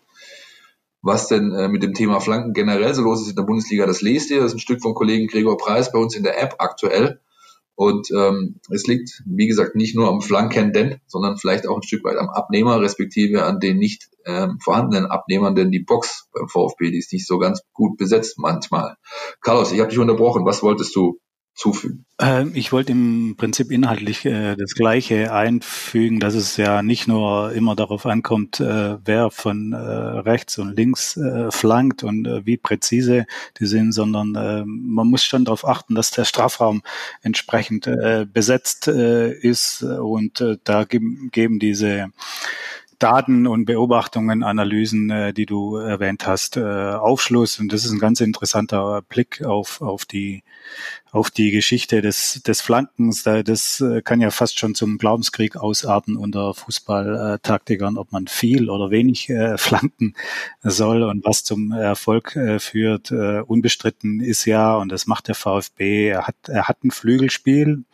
was 1.01 1.27
denn 1.27 1.51
äh, 1.51 1.67
mit 1.67 1.83
dem 1.83 1.93
Thema 1.93 2.21
Flanken 2.21 2.53
generell 2.53 2.95
so 2.95 3.01
los 3.03 3.21
ist 3.21 3.29
in 3.29 3.35
der 3.35 3.43
Bundesliga. 3.43 3.85
Das 3.85 4.01
lest 4.01 4.31
ihr, 4.31 4.39
das 4.39 4.51
ist 4.51 4.55
ein 4.55 4.59
Stück 4.59 4.81
vom 4.81 4.95
Kollegen 4.95 5.27
Gregor 5.27 5.57
Preis 5.57 5.91
bei 5.91 5.99
uns 5.99 6.15
in 6.15 6.23
der 6.23 6.41
App 6.41 6.55
aktuell. 6.59 7.19
Und 7.79 8.11
ähm, 8.11 8.59
es 8.69 8.87
liegt, 8.87 9.23
wie 9.25 9.47
gesagt, 9.47 9.77
nicht 9.77 9.95
nur 9.95 10.09
am 10.09 10.19
Flankenden, 10.19 10.99
sondern 11.07 11.37
vielleicht 11.37 11.65
auch 11.65 11.77
ein 11.77 11.81
Stück 11.81 12.03
weit 12.03 12.17
am 12.17 12.27
Abnehmer, 12.27 12.81
respektive 12.81 13.45
an 13.45 13.61
den 13.61 13.77
nicht 13.77 14.09
ähm, 14.25 14.59
vorhandenen 14.61 15.05
Abnehmern, 15.05 15.55
denn 15.55 15.71
die 15.71 15.79
Box 15.79 16.27
beim 16.33 16.49
VfB, 16.49 16.91
die 16.91 16.97
ist 16.97 17.13
nicht 17.13 17.25
so 17.25 17.37
ganz 17.37 17.61
gut 17.71 17.95
besetzt 17.95 18.37
manchmal. 18.37 18.97
Carlos, 19.39 19.71
ich 19.71 19.79
habe 19.79 19.89
dich 19.89 19.97
unterbrochen. 19.97 20.45
Was 20.45 20.61
wolltest 20.61 20.93
du 20.93 21.19
zufügen? 21.59 22.05
Ähm, 22.19 22.51
ich 22.55 22.71
wollte 22.71 22.93
im 22.93 23.35
Prinzip 23.37 23.69
inhaltlich 23.69 24.25
äh, 24.25 24.55
das 24.55 24.73
Gleiche 24.73 25.33
einfügen, 25.33 26.19
dass 26.19 26.33
es 26.33 26.57
ja 26.57 26.81
nicht 26.81 27.07
nur 27.07 27.51
immer 27.51 27.75
darauf 27.75 28.05
ankommt, 28.05 28.59
äh, 28.59 28.97
wer 29.03 29.29
von 29.29 29.73
äh, 29.73 29.77
rechts 29.77 30.57
und 30.57 30.75
links 30.75 31.19
flankt 31.49 32.03
und 32.03 32.25
wie 32.45 32.57
präzise 32.57 33.25
die 33.59 33.65
sind, 33.65 33.91
sondern 33.91 34.31
man 34.65 35.07
muss 35.07 35.23
schon 35.23 35.45
darauf 35.45 35.67
achten, 35.67 35.95
dass 35.95 36.11
der 36.11 36.25
Strafraum 36.25 36.81
entsprechend 37.21 37.89
besetzt 38.31 38.87
ist 38.87 39.83
und 39.83 40.43
da 40.63 40.85
geben 40.85 41.59
diese 41.59 42.07
Daten 42.99 43.47
und 43.47 43.63
Beobachtungen, 43.65 44.43
Analysen, 44.43 45.09
äh, 45.09 45.33
die 45.33 45.45
du 45.45 45.77
erwähnt 45.77 46.27
hast, 46.27 46.57
äh, 46.57 46.61
Aufschluss. 46.61 47.57
Und 47.59 47.71
das 47.71 47.85
ist 47.85 47.91
ein 47.91 47.99
ganz 47.99 48.19
interessanter 48.19 49.01
Blick 49.01 49.41
auf, 49.43 49.81
auf 49.81 50.05
die, 50.05 50.43
auf 51.11 51.31
die 51.31 51.51
Geschichte 51.51 52.01
des, 52.01 52.43
des 52.43 52.59
Flankens. 52.59 53.23
Das 53.23 53.79
äh, 53.79 54.01
kann 54.01 54.19
ja 54.19 54.31
fast 54.31 54.59
schon 54.59 54.75
zum 54.75 54.97
Glaubenskrieg 54.97 55.55
ausarten 55.55 56.17
unter 56.17 56.53
Fußballtaktikern, 56.53 57.97
ob 57.97 58.11
man 58.11 58.27
viel 58.27 58.69
oder 58.69 58.91
wenig 58.91 59.29
äh, 59.29 59.57
flanken 59.57 60.13
soll 60.61 61.03
und 61.03 61.23
was 61.23 61.45
zum 61.45 61.71
Erfolg 61.71 62.35
äh, 62.35 62.59
führt. 62.59 63.11
Äh, 63.11 63.39
unbestritten 63.39 64.19
ist 64.19 64.43
ja, 64.43 64.75
und 64.75 64.91
das 64.91 65.07
macht 65.07 65.29
der 65.29 65.35
VfB, 65.35 66.09
er 66.09 66.27
hat, 66.27 66.35
er 66.47 66.67
hat 66.67 66.83
ein 66.83 66.91
Flügelspiel 66.91 67.85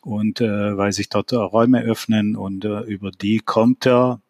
und 0.00 0.40
äh, 0.40 0.76
weil 0.76 0.92
sich 0.92 1.10
dort 1.10 1.34
Räume 1.34 1.82
öffnen 1.82 2.34
und 2.34 2.64
äh, 2.64 2.80
über 2.80 3.10
die 3.10 3.40
kommt 3.40 3.86
er 3.86 4.20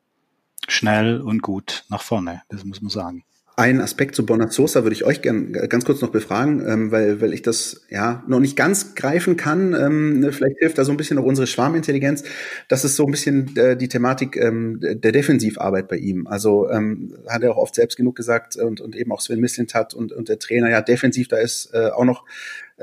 schnell 0.68 1.21
und 1.21 1.42
gut 1.42 1.85
nach 1.88 2.02
vorne. 2.02 2.42
Das 2.49 2.64
muss 2.64 2.83
man 2.83 2.90
sagen. 2.90 3.25
Ein 3.56 3.80
Aspekt 3.80 4.16
zu 4.16 4.26
Bonazzosa 4.26 4.83
würde 4.83 4.97
ich 4.97 5.04
euch 5.04 5.23
gern 5.23 5.52
ganz 5.52 5.85
kurz 5.85 6.00
noch 6.00 6.11
befragen, 6.11 6.66
ähm, 6.66 6.90
weil, 6.90 7.20
weil 7.20 7.33
ich 7.33 7.42
das 7.42 7.83
ja 7.88 8.24
noch 8.27 8.40
nicht 8.40 8.57
ganz 8.57 8.96
greifen 8.96 9.37
kann. 9.37 9.74
Ähm, 9.74 10.29
vielleicht 10.33 10.59
hilft 10.59 10.77
da 10.77 10.85
so 10.85 10.90
ein 10.90 10.96
bisschen 10.96 11.18
auch 11.18 11.24
unsere 11.24 11.46
Schwarmintelligenz. 11.46 12.24
Das 12.68 12.85
ist 12.85 12.96
so 12.96 13.05
ein 13.05 13.12
bisschen 13.12 13.57
äh, 13.57 13.77
die 13.77 13.87
Thematik 13.87 14.37
ähm, 14.37 14.81
der 14.81 15.12
Defensivarbeit 15.12 15.87
bei 15.87 15.98
ihm. 15.98 16.27
Also 16.27 16.68
ähm, 16.68 17.16
hat 17.29 17.44
er 17.44 17.53
auch 17.53 17.59
oft 17.59 17.77
selbst 17.77 17.96
genug 17.96 18.16
gesagt 18.16 18.57
und, 18.57 18.81
und 18.81 18.96
eben 18.96 19.12
auch 19.12 19.20
Sven 19.20 19.38
Mislint 19.38 19.72
hat 19.72 19.94
und, 19.94 20.11
und 20.12 20.29
der 20.29 20.40
Trainer, 20.40 20.68
ja, 20.68 20.81
defensiv, 20.81 21.29
da 21.29 21.37
ist 21.37 21.70
äh, 21.74 21.90
auch 21.90 22.05
noch 22.05 22.24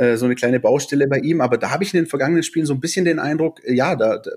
äh, 0.01 0.17
so 0.17 0.25
eine 0.25 0.33
kleine 0.33 0.59
Baustelle 0.59 1.07
bei 1.07 1.19
ihm. 1.19 1.41
Aber 1.41 1.57
da 1.57 1.69
habe 1.69 1.83
ich 1.83 1.93
in 1.93 1.99
den 1.99 2.07
vergangenen 2.07 2.41
Spielen 2.41 2.65
so 2.65 2.73
ein 2.73 2.79
bisschen 2.79 3.05
den 3.05 3.19
Eindruck, 3.19 3.63
äh, 3.63 3.73
ja, 3.73 3.95
da, 3.95 4.17
da, 4.17 4.31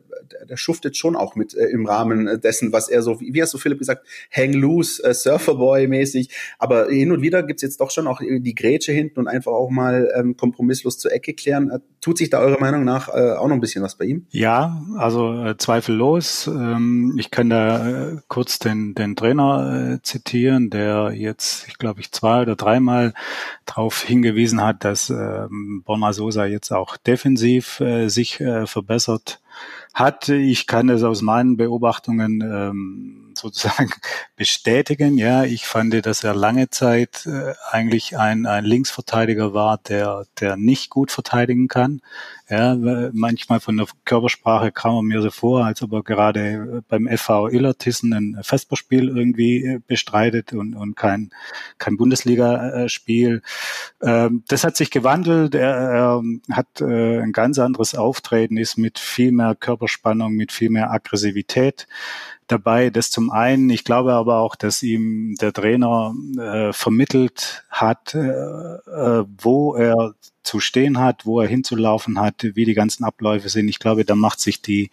da 0.46 0.57
schuftet 0.57 0.96
schon 0.96 1.16
auch 1.16 1.37
mit 1.37 1.55
äh, 1.55 1.66
im 1.68 1.87
Rahmen 1.87 2.40
dessen, 2.42 2.72
was 2.72 2.90
er 2.90 3.00
so, 3.00 3.18
wie 3.20 3.40
hast 3.40 3.55
du 3.55 3.59
Philipp 3.59 3.79
gesagt, 3.79 4.07
hang 4.31 4.53
loose, 4.53 5.03
äh, 5.03 5.14
Surferboy-mäßig. 5.14 6.29
Aber 6.59 6.88
hin 6.88 7.12
und 7.12 7.22
wieder 7.22 7.42
gibt's 7.42 7.62
jetzt 7.62 7.81
doch 7.81 7.90
schon 7.90 8.07
auch 8.07 8.20
die 8.20 8.55
Grätsche 8.55 8.92
hinten 8.92 9.20
und 9.20 9.29
einfach 9.29 9.53
auch 9.53 9.70
mal 9.70 10.12
ähm, 10.14 10.37
kompromisslos 10.37 10.98
zur 10.98 11.12
Ecke 11.12 11.33
klären. 11.33 11.70
Äh, 11.70 11.79
tut 12.03 12.18
sich 12.18 12.29
da 12.29 12.40
eurer 12.40 12.61
Meinung 12.61 12.85
nach 12.85 13.09
äh, 13.09 13.33
auch 13.33 13.48
noch 13.48 13.55
ein 13.55 13.61
bisschen 13.61 13.83
was 13.83 13.96
bei 13.96 14.05
ihm? 14.05 14.27
Ja, 14.29 14.85
also 14.98 15.33
äh, 15.42 15.57
zweifellos. 15.57 16.46
Ähm, 16.46 17.16
ich 17.18 17.31
kann 17.31 17.48
da 17.48 18.11
äh, 18.11 18.16
kurz 18.29 18.59
den, 18.59 18.94
den 18.94 19.16
Trainer 19.16 19.94
äh, 19.94 20.03
zitieren, 20.03 20.68
der 20.68 21.12
jetzt, 21.14 21.66
ich 21.68 21.79
glaube, 21.79 22.00
ich 22.00 22.12
zwei 22.12 22.42
oder 22.42 22.57
dreimal 22.57 23.14
darauf 23.64 24.03
hingewiesen 24.03 24.62
hat, 24.62 24.85
dass 24.85 25.09
äh, 25.09 25.46
Borna 25.84 26.12
Sosa 26.12 26.46
jetzt 26.46 26.72
auch 26.72 26.96
defensiv 26.96 27.80
äh, 27.80 28.08
sich 28.08 28.40
äh, 28.40 28.66
verbessert 28.66 29.40
hat. 29.92 30.28
Ich 30.28 30.66
kann 30.66 30.88
es 30.88 31.02
aus 31.02 31.22
meinen 31.22 31.56
Beobachtungen 31.56 32.40
ähm, 32.40 33.32
sozusagen 33.34 33.90
bestätigen. 34.36 35.18
Ja, 35.18 35.44
ich 35.44 35.66
fand, 35.66 36.06
dass 36.06 36.24
er 36.24 36.34
lange 36.34 36.70
Zeit 36.70 37.26
äh, 37.26 37.54
eigentlich 37.70 38.16
ein, 38.16 38.46
ein 38.46 38.64
Linksverteidiger 38.64 39.54
war, 39.54 39.78
der, 39.78 40.26
der 40.40 40.56
nicht 40.56 40.90
gut 40.90 41.10
verteidigen 41.10 41.68
kann. 41.68 42.00
Ja, 42.50 42.76
manchmal 43.12 43.59
von 43.59 43.78
der 43.78 43.87
Körpersprache 44.04 44.70
kam 44.70 44.96
er 44.96 45.02
mir 45.02 45.22
so 45.22 45.30
vor, 45.30 45.64
als 45.64 45.80
ob 45.83 45.94
er 45.94 46.02
gerade 46.02 46.83
beim 46.88 47.09
FV 47.09 47.48
Illertissen 47.48 48.12
ein 48.12 48.38
Vesperspiel 48.42 49.09
irgendwie 49.09 49.64
äh, 49.64 49.80
bestreitet 49.87 50.52
und, 50.52 50.74
und 50.74 50.94
kein, 50.94 51.30
kein 51.78 51.96
Bundesligaspiel. 51.96 53.40
Ähm, 54.02 54.44
das 54.48 54.62
hat 54.62 54.76
sich 54.76 54.90
gewandelt. 54.90 55.54
Er, 55.54 55.74
er 55.74 56.22
hat 56.52 56.83
äh, 56.83 57.20
ein 57.20 57.33
ganz 57.33 57.59
anderes 57.59 57.94
Auftreten, 57.94 58.59
ist 58.59 58.76
mit 58.76 58.98
viel 58.98 59.33
mehr 59.33 59.54
Körperspannung, 59.54 60.35
mit 60.35 60.52
viel 60.52 60.68
mehr 60.68 60.90
Aggressivität 60.90 61.87
dabei. 62.46 62.90
Das 62.90 63.11
zum 63.11 63.30
einen. 63.30 63.70
Ich 63.70 63.85
glaube 63.85 64.12
aber 64.12 64.38
auch, 64.40 64.54
dass 64.54 64.83
ihm 64.83 65.35
der 65.40 65.54
Trainer 65.54 66.14
äh, 66.38 66.72
vermittelt 66.74 67.64
hat, 67.70 68.14
äh, 68.14 68.28
äh, 68.28 69.24
wo 69.38 69.74
er 69.76 70.14
zu 70.44 70.61
stehen 70.61 70.98
hat, 70.98 71.26
wo 71.26 71.40
er 71.40 71.48
hinzulaufen 71.48 72.20
hat, 72.20 72.44
wie 72.54 72.64
die 72.64 72.74
ganzen 72.74 73.04
Abläufe 73.04 73.48
sind. 73.48 73.68
Ich 73.68 73.78
glaube, 73.78 74.04
da 74.04 74.14
macht 74.14 74.40
sich 74.40 74.62
die, 74.62 74.90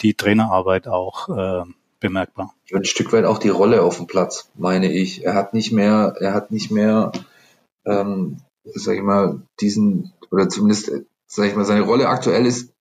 die 0.00 0.14
Trainerarbeit 0.14 0.88
auch 0.88 1.28
äh, 1.28 1.64
bemerkbar. 2.00 2.54
Ein 2.72 2.84
Stück 2.84 3.12
weit 3.12 3.24
auch 3.24 3.38
die 3.38 3.48
Rolle 3.48 3.82
auf 3.82 3.96
dem 3.96 4.06
Platz, 4.06 4.50
meine 4.56 4.92
ich. 4.92 5.24
Er 5.24 5.34
hat 5.34 5.54
nicht 5.54 5.72
mehr, 5.72 6.14
er 6.20 6.34
hat 6.34 6.50
nicht 6.50 6.70
mehr, 6.70 7.12
ähm, 7.86 8.38
sag 8.64 8.96
ich 8.96 9.02
mal, 9.02 9.42
diesen, 9.60 10.12
oder 10.30 10.48
zumindest, 10.48 10.90
sag 11.26 11.46
ich 11.46 11.56
mal, 11.56 11.64
seine 11.64 11.82
Rolle 11.82 12.08
aktuell 12.08 12.46
ist 12.46 12.72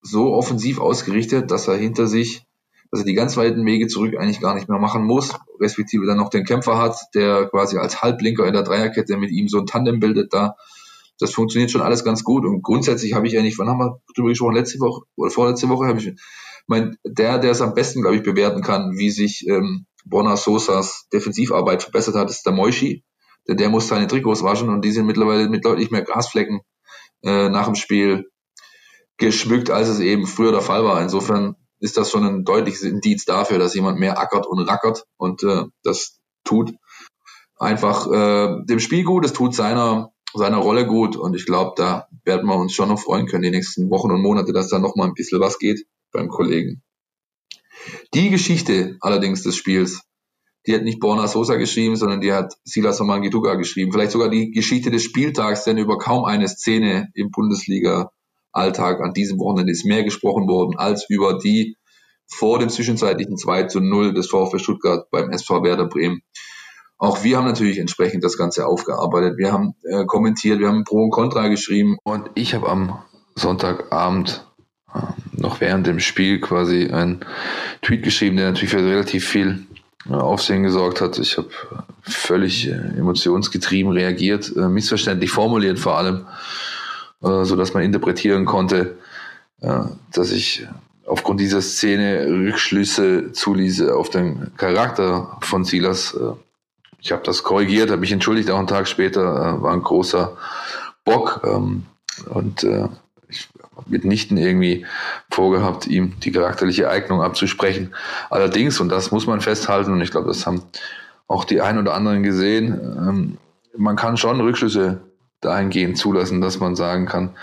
so 0.00 0.32
offensiv 0.32 0.78
ausgerichtet, 0.78 1.50
dass 1.50 1.68
er 1.68 1.76
hinter 1.76 2.06
sich 2.06 2.44
dass 2.90 3.00
er 3.00 3.06
die 3.06 3.14
ganz 3.14 3.36
weiten 3.36 3.66
Wege 3.66 3.86
zurück 3.86 4.16
eigentlich 4.18 4.40
gar 4.40 4.54
nicht 4.54 4.68
mehr 4.68 4.78
machen 4.78 5.04
muss, 5.04 5.34
respektive 5.60 6.06
dann 6.06 6.16
noch 6.16 6.30
den 6.30 6.44
Kämpfer 6.44 6.78
hat, 6.78 6.96
der 7.14 7.46
quasi 7.46 7.76
als 7.76 8.02
Halblinker 8.02 8.46
in 8.46 8.54
der 8.54 8.62
Dreierkette 8.62 9.16
mit 9.16 9.30
ihm 9.30 9.48
so 9.48 9.58
ein 9.58 9.66
Tandem 9.66 10.00
bildet 10.00 10.32
da. 10.32 10.56
Das 11.18 11.32
funktioniert 11.32 11.70
schon 11.70 11.82
alles 11.82 12.04
ganz 12.04 12.24
gut 12.24 12.44
und 12.44 12.62
grundsätzlich 12.62 13.14
habe 13.14 13.26
ich 13.26 13.38
eigentlich, 13.38 13.58
wann 13.58 13.68
haben 13.68 13.78
wir 13.78 14.00
drüber 14.14 14.28
gesprochen, 14.28 14.54
letzte 14.54 14.78
Woche 14.80 15.02
oder 15.16 15.30
vorletzte 15.30 15.68
Woche 15.68 15.86
habe 15.86 15.98
ich, 15.98 16.12
mein, 16.66 16.96
der, 17.04 17.38
der 17.38 17.50
es 17.52 17.62
am 17.62 17.74
besten, 17.74 18.02
glaube 18.02 18.16
ich, 18.16 18.22
bewerten 18.22 18.62
kann, 18.62 18.96
wie 18.96 19.10
sich 19.10 19.46
ähm, 19.48 19.86
Borna 20.04 20.36
Sosas 20.36 21.06
Defensivarbeit 21.12 21.82
verbessert 21.82 22.14
hat, 22.14 22.30
ist 22.30 22.44
der 22.44 22.52
Moishi. 22.52 23.04
Denn 23.46 23.56
der 23.56 23.70
muss 23.70 23.88
seine 23.88 24.06
Trikots 24.06 24.42
waschen 24.42 24.68
und 24.68 24.84
die 24.84 24.92
sind 24.92 25.06
mittlerweile 25.06 25.48
mit 25.48 25.64
deutlich 25.64 25.90
mehr 25.90 26.02
Grasflecken 26.02 26.60
äh, 27.22 27.48
nach 27.48 27.64
dem 27.64 27.74
Spiel 27.74 28.30
geschmückt, 29.16 29.70
als 29.70 29.88
es 29.88 30.00
eben 30.00 30.26
früher 30.26 30.52
der 30.52 30.60
Fall 30.60 30.84
war. 30.84 31.02
Insofern 31.02 31.56
ist 31.80 31.96
das 31.96 32.10
schon 32.10 32.24
ein 32.24 32.44
deutliches 32.44 32.82
Indiz 32.82 33.24
dafür, 33.24 33.58
dass 33.58 33.74
jemand 33.74 33.98
mehr 33.98 34.18
ackert 34.18 34.46
und 34.46 34.60
rackert 34.60 35.04
und 35.16 35.42
äh, 35.42 35.64
das 35.82 36.20
tut. 36.44 36.72
einfach 37.58 38.06
äh, 38.10 38.64
dem 38.64 38.80
Spiel 38.80 39.04
gut, 39.04 39.24
es 39.24 39.32
tut 39.32 39.54
seiner, 39.54 40.12
seiner 40.38 40.58
Rolle 40.58 40.86
gut 40.86 41.16
und 41.16 41.34
ich 41.34 41.44
glaube, 41.44 41.72
da 41.76 42.08
werden 42.24 42.48
wir 42.48 42.56
uns 42.56 42.72
schon 42.72 42.88
noch 42.88 42.98
freuen 43.00 43.26
können, 43.26 43.42
die 43.42 43.50
nächsten 43.50 43.90
Wochen 43.90 44.10
und 44.10 44.22
Monate, 44.22 44.52
dass 44.52 44.68
da 44.68 44.78
noch 44.78 44.96
mal 44.96 45.06
ein 45.06 45.14
bisschen 45.14 45.40
was 45.40 45.58
geht 45.58 45.86
beim 46.12 46.28
Kollegen. 46.28 46.82
Die 48.14 48.30
Geschichte 48.30 48.96
allerdings 49.00 49.42
des 49.42 49.56
Spiels, 49.56 50.02
die 50.66 50.74
hat 50.74 50.82
nicht 50.82 51.00
Borna 51.00 51.28
Sosa 51.28 51.56
geschrieben, 51.56 51.96
sondern 51.96 52.20
die 52.20 52.32
hat 52.32 52.54
Silas 52.64 53.00
Omangituka 53.00 53.54
geschrieben. 53.54 53.92
Vielleicht 53.92 54.12
sogar 54.12 54.28
die 54.28 54.50
Geschichte 54.50 54.90
des 54.90 55.02
Spieltags, 55.02 55.64
denn 55.64 55.78
über 55.78 55.98
kaum 55.98 56.24
eine 56.24 56.48
Szene 56.48 57.08
im 57.14 57.30
Bundesliga-Alltag 57.30 59.00
an 59.00 59.14
diesem 59.14 59.38
Wochenende 59.38 59.72
ist 59.72 59.84
mehr 59.84 60.04
gesprochen 60.04 60.48
worden 60.48 60.76
als 60.76 61.08
über 61.08 61.38
die 61.38 61.76
vor 62.26 62.58
dem 62.58 62.68
zwischenzeitlichen 62.68 63.38
2 63.38 63.64
zu 63.64 63.80
0 63.80 64.12
des 64.12 64.28
VfB 64.28 64.58
Stuttgart 64.58 65.10
beim 65.10 65.30
SV 65.30 65.62
Werder 65.62 65.88
Bremen. 65.88 66.22
Auch 66.98 67.22
wir 67.22 67.36
haben 67.36 67.46
natürlich 67.46 67.78
entsprechend 67.78 68.24
das 68.24 68.36
Ganze 68.36 68.66
aufgearbeitet. 68.66 69.38
Wir 69.38 69.52
haben 69.52 69.74
äh, 69.84 70.04
kommentiert, 70.04 70.58
wir 70.58 70.68
haben 70.68 70.82
Pro 70.82 71.04
und 71.04 71.10
Contra 71.10 71.46
geschrieben. 71.46 71.96
Und 72.02 72.28
ich 72.34 72.54
habe 72.54 72.68
am 72.68 72.98
Sonntagabend 73.36 74.44
äh, 74.92 74.98
noch 75.32 75.60
während 75.60 75.86
dem 75.86 76.00
Spiel 76.00 76.40
quasi 76.40 76.90
einen 76.90 77.20
Tweet 77.82 78.02
geschrieben, 78.02 78.36
der 78.36 78.46
natürlich 78.46 78.70
für 78.70 78.84
relativ 78.84 79.28
viel 79.28 79.64
äh, 80.08 80.14
Aufsehen 80.14 80.64
gesorgt 80.64 81.00
hat. 81.00 81.18
Ich 81.20 81.36
habe 81.36 81.50
völlig 82.02 82.68
äh, 82.68 82.72
emotionsgetrieben 82.72 83.92
reagiert, 83.92 84.52
äh, 84.56 84.68
missverständlich 84.68 85.30
formuliert 85.30 85.78
vor 85.78 85.98
allem, 85.98 86.26
äh, 87.22 87.44
so 87.44 87.54
dass 87.54 87.74
man 87.74 87.84
interpretieren 87.84 88.44
konnte, 88.44 88.98
äh, 89.60 89.82
dass 90.12 90.32
ich 90.32 90.66
aufgrund 91.06 91.38
dieser 91.38 91.62
Szene 91.62 92.26
Rückschlüsse 92.26 93.30
zuließe 93.32 93.94
auf 93.94 94.10
den 94.10 94.50
Charakter 94.56 95.38
von 95.42 95.64
Silas. 95.64 96.16
Ich 97.00 97.12
habe 97.12 97.22
das 97.22 97.42
korrigiert, 97.42 97.90
habe 97.90 98.00
mich 98.00 98.12
entschuldigt, 98.12 98.50
auch 98.50 98.58
einen 98.58 98.66
Tag 98.66 98.88
später 98.88 99.22
äh, 99.22 99.62
war 99.62 99.72
ein 99.72 99.82
großer 99.82 100.36
Bock 101.04 101.42
ähm, 101.44 101.86
und 102.26 102.64
äh, 102.64 102.88
ich 103.28 103.48
habe 103.76 103.90
mitnichten 103.90 104.36
irgendwie 104.36 104.86
vorgehabt, 105.30 105.86
ihm 105.86 106.18
die 106.20 106.32
charakterliche 106.32 106.88
Eignung 106.88 107.22
abzusprechen. 107.22 107.94
Allerdings, 108.30 108.80
und 108.80 108.88
das 108.88 109.12
muss 109.12 109.26
man 109.26 109.40
festhalten, 109.40 109.92
und 109.92 110.00
ich 110.00 110.10
glaube, 110.10 110.28
das 110.28 110.46
haben 110.46 110.62
auch 111.28 111.44
die 111.44 111.60
ein 111.60 111.78
oder 111.78 111.94
anderen 111.94 112.22
gesehen, 112.22 112.80
ähm, 112.82 113.38
man 113.76 113.96
kann 113.96 114.16
schon 114.16 114.40
Rückschlüsse 114.40 115.00
dahingehend 115.40 115.98
zulassen, 115.98 116.40
dass 116.40 116.58
man 116.58 116.74
sagen 116.74 117.06
kann, 117.06 117.36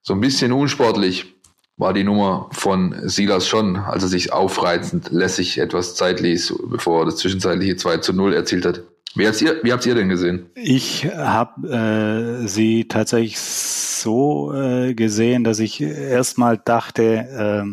so 0.00 0.14
ein 0.14 0.20
bisschen 0.20 0.52
unsportlich 0.52 1.34
war 1.76 1.92
die 1.92 2.04
Nummer 2.04 2.48
von 2.52 2.94
Silas 3.02 3.48
schon, 3.48 3.76
als 3.76 4.02
er 4.04 4.08
sich 4.08 4.32
aufreizend 4.32 5.10
lässig 5.10 5.58
etwas 5.58 5.94
Zeit 5.94 6.20
ließ, 6.20 6.54
bevor 6.66 7.02
er 7.02 7.06
das 7.06 7.16
zwischenzeitliche 7.16 7.76
2 7.76 7.98
zu 7.98 8.12
0 8.12 8.32
erzielt 8.32 8.64
hat. 8.64 8.82
Wie 9.16 9.28
habt 9.28 9.40
ihr, 9.40 9.62
wie 9.62 9.72
habt 9.72 9.86
ihr 9.86 9.94
denn 9.94 10.08
gesehen? 10.08 10.50
Ich 10.56 11.06
habe 11.06 12.42
äh, 12.42 12.48
sie 12.48 12.88
tatsächlich 12.88 13.38
so 13.38 14.52
äh, 14.52 14.94
gesehen, 14.94 15.44
dass 15.44 15.60
ich 15.60 15.80
erstmal 15.80 16.58
dachte, 16.58 17.04
äh, 17.04 17.64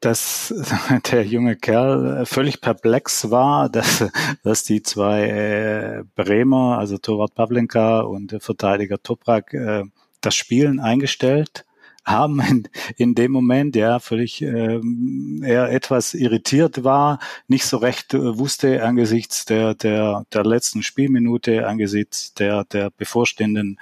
dass 0.00 0.54
der 1.12 1.24
junge 1.24 1.56
Kerl 1.56 2.24
völlig 2.24 2.62
perplex 2.62 3.30
war, 3.30 3.68
dass, 3.68 4.06
dass 4.42 4.64
die 4.64 4.82
zwei 4.82 5.28
äh, 5.28 6.04
Bremer, 6.14 6.78
also 6.78 6.96
Torwart 6.96 7.34
Pavlenka 7.34 8.00
und 8.00 8.38
Verteidiger 8.40 9.02
Toprak, 9.02 9.52
äh, 9.52 9.84
das 10.22 10.34
Spielen 10.34 10.80
eingestellt 10.80 11.66
haben 12.04 12.40
in, 12.40 12.68
in 12.96 13.14
dem 13.14 13.32
Moment, 13.32 13.76
ja, 13.76 13.98
völlig 13.98 14.42
ähm, 14.42 15.42
er 15.44 15.70
etwas 15.70 16.14
irritiert 16.14 16.84
war, 16.84 17.18
nicht 17.48 17.66
so 17.66 17.78
recht 17.78 18.14
äh, 18.14 18.38
wusste 18.38 18.82
angesichts 18.84 19.44
der, 19.44 19.74
der, 19.74 20.24
der 20.32 20.44
letzten 20.44 20.82
Spielminute, 20.82 21.66
angesichts 21.66 22.34
der, 22.34 22.64
der 22.64 22.90
bevorstehenden 22.90 23.78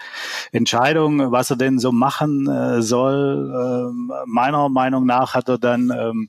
Entscheidung, 0.53 1.33
was 1.33 1.51
er 1.51 1.57
denn 1.57 1.79
so 1.79 1.93
machen 1.93 2.49
äh, 2.49 2.83
soll. 2.83 3.93
Äh, 3.93 4.25
meiner 4.27 4.69
Meinung 4.69 5.07
nach 5.07 5.35
hat 5.35 5.49
er 5.49 5.59
dann 5.59 5.91
ähm, 5.91 6.29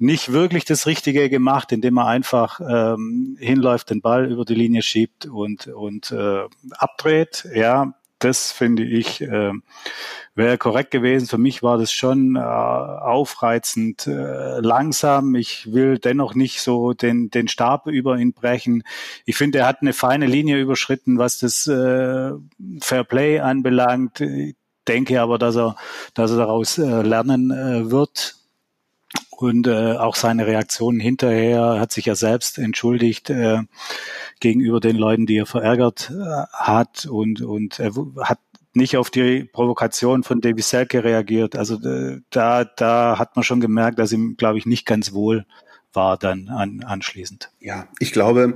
nicht 0.00 0.32
wirklich 0.32 0.64
das 0.64 0.86
Richtige 0.86 1.28
gemacht, 1.28 1.72
indem 1.72 1.98
er 1.98 2.06
einfach 2.06 2.58
ähm, 2.60 3.36
hinläuft, 3.38 3.90
den 3.90 4.00
Ball 4.00 4.32
über 4.32 4.46
die 4.46 4.54
Linie 4.54 4.80
schiebt 4.80 5.26
und, 5.26 5.66
und 5.66 6.10
äh, 6.10 6.44
abdreht. 6.70 7.46
Ja, 7.54 7.92
das 8.20 8.52
finde 8.52 8.84
ich 8.84 9.20
äh, 9.22 9.52
wäre 10.34 10.58
korrekt 10.58 10.90
gewesen. 10.90 11.26
Für 11.26 11.38
mich 11.38 11.62
war 11.62 11.78
das 11.78 11.92
schon 11.92 12.36
äh, 12.36 12.40
aufreizend 12.40 14.06
äh, 14.06 14.60
langsam. 14.60 15.34
Ich 15.34 15.72
will 15.72 15.98
dennoch 15.98 16.34
nicht 16.34 16.60
so 16.60 16.92
den, 16.92 17.30
den 17.30 17.48
Stab 17.48 17.86
über 17.86 18.16
ihn 18.16 18.32
brechen. 18.32 18.82
Ich 19.26 19.36
finde, 19.36 19.58
er 19.58 19.66
hat 19.66 19.82
eine 19.82 19.92
feine 19.92 20.26
Linie 20.26 20.58
überschritten, 20.60 21.18
was 21.18 21.38
das 21.38 21.66
äh, 21.66 22.32
Fair 22.80 23.04
Play 23.04 23.40
anbelangt. 23.40 24.20
Ich 24.20 24.56
denke 24.88 25.20
aber, 25.20 25.38
dass 25.38 25.56
er, 25.56 25.76
dass 26.14 26.30
er 26.30 26.38
daraus 26.38 26.78
äh, 26.78 27.02
lernen 27.02 27.50
äh, 27.50 27.90
wird 27.90 28.39
und 29.30 29.66
äh, 29.66 29.94
auch 29.94 30.16
seine 30.16 30.46
Reaktionen 30.46 31.00
hinterher 31.00 31.80
hat 31.80 31.92
sich 31.92 32.06
ja 32.06 32.14
selbst 32.14 32.58
entschuldigt 32.58 33.30
äh, 33.30 33.60
gegenüber 34.40 34.80
den 34.80 34.96
Leuten, 34.96 35.26
die 35.26 35.38
er 35.38 35.46
verärgert 35.46 36.10
äh, 36.10 36.46
hat 36.52 37.06
und 37.06 37.42
und 37.42 37.78
er 37.80 37.92
hat 38.20 38.38
nicht 38.72 38.96
auf 38.96 39.10
die 39.10 39.44
Provokation 39.44 40.22
von 40.22 40.40
Davy 40.40 40.62
Selke 40.62 41.02
reagiert. 41.02 41.56
Also 41.56 41.78
da 42.30 42.64
da 42.64 43.18
hat 43.18 43.34
man 43.34 43.42
schon 43.42 43.60
gemerkt, 43.60 43.98
dass 43.98 44.12
ihm 44.12 44.36
glaube 44.36 44.58
ich 44.58 44.66
nicht 44.66 44.86
ganz 44.86 45.12
wohl 45.12 45.44
war 45.92 46.16
dann 46.16 46.48
an, 46.48 46.84
anschließend. 46.84 47.50
Ja, 47.58 47.88
ich 47.98 48.12
glaube, 48.12 48.54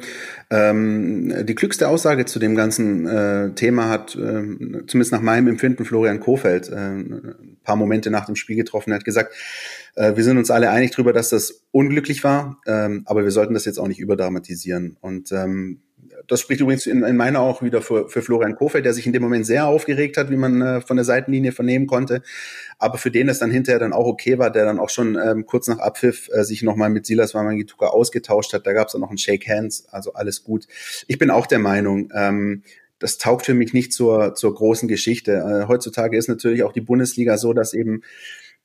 ähm, 0.51 1.35
die 1.47 1.55
klügste 1.55 1.89
Aussage 1.89 2.27
zu 2.27 2.39
dem 2.39 2.55
ganzen 2.55 3.07
äh, 3.07 3.55
Thema 3.55 3.89
hat 3.89 4.15
äh, 4.15 4.43
zumindest 4.87 5.13
nach 5.13 5.21
meinem 5.21 5.49
Empfinden 5.49 5.85
Florian 5.85 6.21
Kofeld 6.21 6.69
äh, 6.69 6.77
ein 6.77 7.59
paar 7.65 7.77
Momente 7.77 8.11
nach 8.11 8.27
dem 8.27 8.37
Spiel 8.37 8.57
getroffen. 8.57 8.93
Er 8.93 8.97
hat 8.97 9.05
gesagt, 9.05 9.35
äh, 9.95 10.17
wir 10.17 10.25
sind 10.25 10.39
uns 10.39 10.51
alle 10.51 10.71
einig 10.71 10.93
darüber, 10.93 11.13
dass 11.13 11.31
das 11.31 11.63
unglücklich 11.71 12.25
war, 12.25 12.59
ähm, 12.67 13.03
aber 13.07 13.25
wir 13.25 13.31
sollten 13.31 13.55
das 13.55 13.65
jetzt 13.65 13.79
auch 13.79 13.89
nicht 13.89 14.01
überdramatisieren. 14.01 14.97
Und 15.01 15.33
ähm, 15.33 15.81
das 16.27 16.41
spricht 16.41 16.61
übrigens 16.61 16.87
in, 16.87 17.03
in 17.03 17.17
meiner 17.17 17.41
auch 17.41 17.63
wieder 17.63 17.83
für, 17.83 18.09
für 18.09 18.23
Florian 18.23 18.57
Kofeld, 18.57 18.85
der 18.85 18.95
sich 18.95 19.07
in 19.07 19.13
dem 19.13 19.23
Moment 19.23 19.47
sehr 19.47 19.67
aufgeregt 19.67 20.17
hat, 20.17 20.31
wie 20.31 20.37
man 20.37 20.61
äh, 20.63 20.81
von 20.81 20.97
der 20.97 21.05
Seitenlinie 21.05 21.53
vernehmen 21.53 21.87
konnte. 21.87 22.23
Aber 22.79 22.99
für 22.99 23.11
den 23.11 23.29
es 23.29 23.39
dann 23.39 23.51
hinterher 23.51 23.79
dann 23.79 23.93
auch 23.93 24.07
okay 24.07 24.39
war, 24.39 24.51
der 24.51 24.65
dann 24.65 24.79
auch 24.79 24.91
schon 24.91 25.17
ähm, 25.17 25.47
kurz 25.47 25.69
nach 25.69 25.79
Abpfiff 25.79 26.29
äh, 26.33 26.45
sich 26.45 26.63
nochmal 26.63 26.91
mit 26.91 27.07
Silas 27.07 27.35
Wamangituka 27.35 27.87
ausgetauscht 27.87 28.53
hat. 28.53 28.67
Da 28.67 28.73
gab 28.73 28.89
es 28.89 28.93
dann 28.93 29.01
noch 29.01 29.11
ein 29.11 29.19
Shake 29.19 29.49
Hands, 29.49 29.87
also 29.91 30.15
alles 30.15 30.45
gut. 30.45 30.67
Ich 31.09 31.19
bin 31.19 31.31
auch 31.31 31.47
der 31.47 31.59
Meinung, 31.59 32.11
ähm, 32.15 32.63
das 32.99 33.19
taugt 33.19 33.45
für 33.45 33.55
mich 33.55 33.73
nicht 33.73 33.93
zur, 33.93 34.35
zur 34.35 34.55
großen 34.55 34.89
Geschichte. 34.89 35.33
Äh, 35.33 35.69
heutzutage 35.69 36.17
ist 36.17 36.29
natürlich 36.29 36.63
auch 36.63 36.73
die 36.73 36.81
Bundesliga 36.81 37.37
so, 37.37 37.53
dass 37.53 37.75
eben 37.75 38.03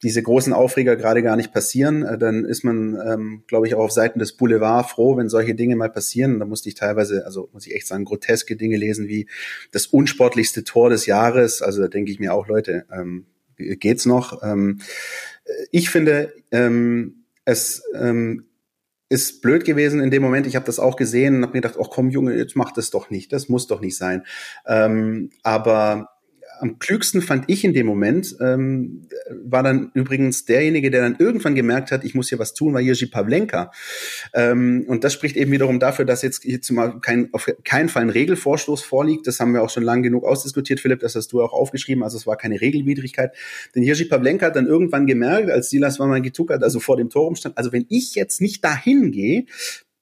diese 0.02 0.24
großen 0.24 0.54
Aufreger 0.54 0.96
gerade 0.96 1.22
gar 1.22 1.36
nicht 1.36 1.54
passieren, 1.54 2.04
äh, 2.04 2.18
dann 2.18 2.46
ist 2.46 2.64
man, 2.64 2.98
ähm, 3.06 3.44
glaube 3.48 3.68
ich, 3.68 3.76
auch 3.76 3.86
auf 3.86 3.92
Seiten 3.92 4.20
des 4.20 4.34
Boulevard 4.34 4.90
froh, 4.90 5.18
wenn 5.18 5.30
solche 5.30 5.56
Dinge 5.56 5.76
mal 5.76 5.90
passieren. 5.90 6.40
Da 6.40 6.46
musste 6.46 6.70
ich 6.70 6.76
teilweise, 6.76 7.26
also 7.26 7.50
muss 7.54 7.68
ich 7.68 7.76
echt 7.76 7.88
sagen, 7.88 8.06
groteske 8.06 8.56
Dinge 8.56 8.78
lesen 8.78 9.08
wie 9.08 9.28
das 9.72 9.88
unsportlichste 9.88 10.64
Tor 10.64 10.90
des 10.90 11.06
Jahres. 11.06 11.62
Also 11.62 11.82
da 11.82 11.88
denke 11.88 12.12
ich 12.12 12.20
mir 12.20 12.34
auch, 12.34 12.48
Leute, 12.48 12.86
ähm, 12.92 13.26
geht's 13.58 14.06
noch? 14.06 14.42
Ähm, 14.42 14.80
ich 15.72 15.90
finde, 15.90 16.34
ähm, 16.52 17.26
es 17.46 17.84
ähm, 17.96 18.46
ist 19.10 19.42
blöd 19.42 19.66
gewesen 19.66 20.00
in 20.00 20.12
dem 20.12 20.22
Moment. 20.22 20.48
Ich 20.48 20.56
habe 20.56 20.66
das 20.66 20.80
auch 20.80 20.96
gesehen 20.96 21.38
und 21.38 21.42
habe 21.42 21.54
mir 21.54 21.62
gedacht, 21.62 21.80
ach 21.82 21.90
komm 21.90 22.10
Junge, 22.10 22.36
jetzt 22.36 22.56
mach 22.56 22.72
das 22.72 22.92
doch 22.92 23.10
nicht. 23.10 23.34
Das 23.34 23.50
muss 23.50 23.68
doch 23.68 23.82
nicht 23.82 23.98
sein. 23.98 24.24
Ähm, 24.68 25.32
aber 25.42 26.10
am 26.60 26.80
klügsten 26.80 27.22
fand 27.22 27.46
ich 27.48 27.64
in 27.64 27.74
dem 27.74 27.86
Moment, 27.86 28.36
ähm, 28.42 29.08
war 29.44 29.64
dann 29.64 29.92
übrigens 29.94 30.46
derjenige, 30.46 30.92
der 30.92 31.02
dann 31.02 31.16
irgendwann 31.18 31.56
gemerkt 31.56 31.92
hat, 31.92 32.04
ich 32.04 32.16
muss 32.16 32.30
hier 32.30 32.40
was 32.40 32.54
tun, 32.54 32.74
war 32.74 32.82
Jerzy 32.82 33.08
Pavlenka. 33.08 33.72
Ähm, 34.34 34.86
und 34.88 35.04
das 35.04 35.14
spricht 35.14 35.36
eben 35.36 35.52
wiederum 35.52 35.80
dafür, 35.80 36.06
dass 36.06 36.22
jetzt 36.22 36.44
hier 36.44 36.62
zumal 36.62 37.00
kein, 37.00 37.30
auf 37.34 37.50
keinen 37.64 37.90
Fall 37.90 38.04
ein 38.04 38.10
Regelvorstoß 38.10 38.84
vorliegt. 38.84 39.28
Das 39.28 39.40
haben 39.40 39.54
wir 39.54 39.64
auch 39.64 39.70
schon 39.70 39.84
lang 39.84 40.04
genug 40.04 40.26
ausdiskutiert, 40.26 40.80
Philipp, 40.80 41.00
das 41.00 41.16
hast 41.16 41.32
du 41.32 41.42
auch 41.42 41.54
aufgeschrieben. 41.54 42.04
Also 42.04 42.18
es 42.18 42.28
war 42.28 42.38
keine 42.38 42.60
Regelwidrigkeit. 42.62 43.36
Denn 43.76 43.84
Jerzy 43.84 44.06
Pavlenka 44.06 44.48
hat 44.48 44.56
dann 44.56 44.68
irgendwann 44.68 45.08
gemerkt, 45.08 45.50
als 45.50 45.70
Silas 45.70 46.00
Wamangituka 46.00 46.56
also 46.56 46.80
vor 46.80 46.98
dem 46.98 47.10
Tor 47.10 47.28
umstand, 47.28 47.58
also 47.58 47.72
wenn 47.72 47.86
ich 47.90 48.16
jetzt 48.16 48.42
nicht 48.42 48.64
dahin 48.64 49.12
gehe, 49.12 49.46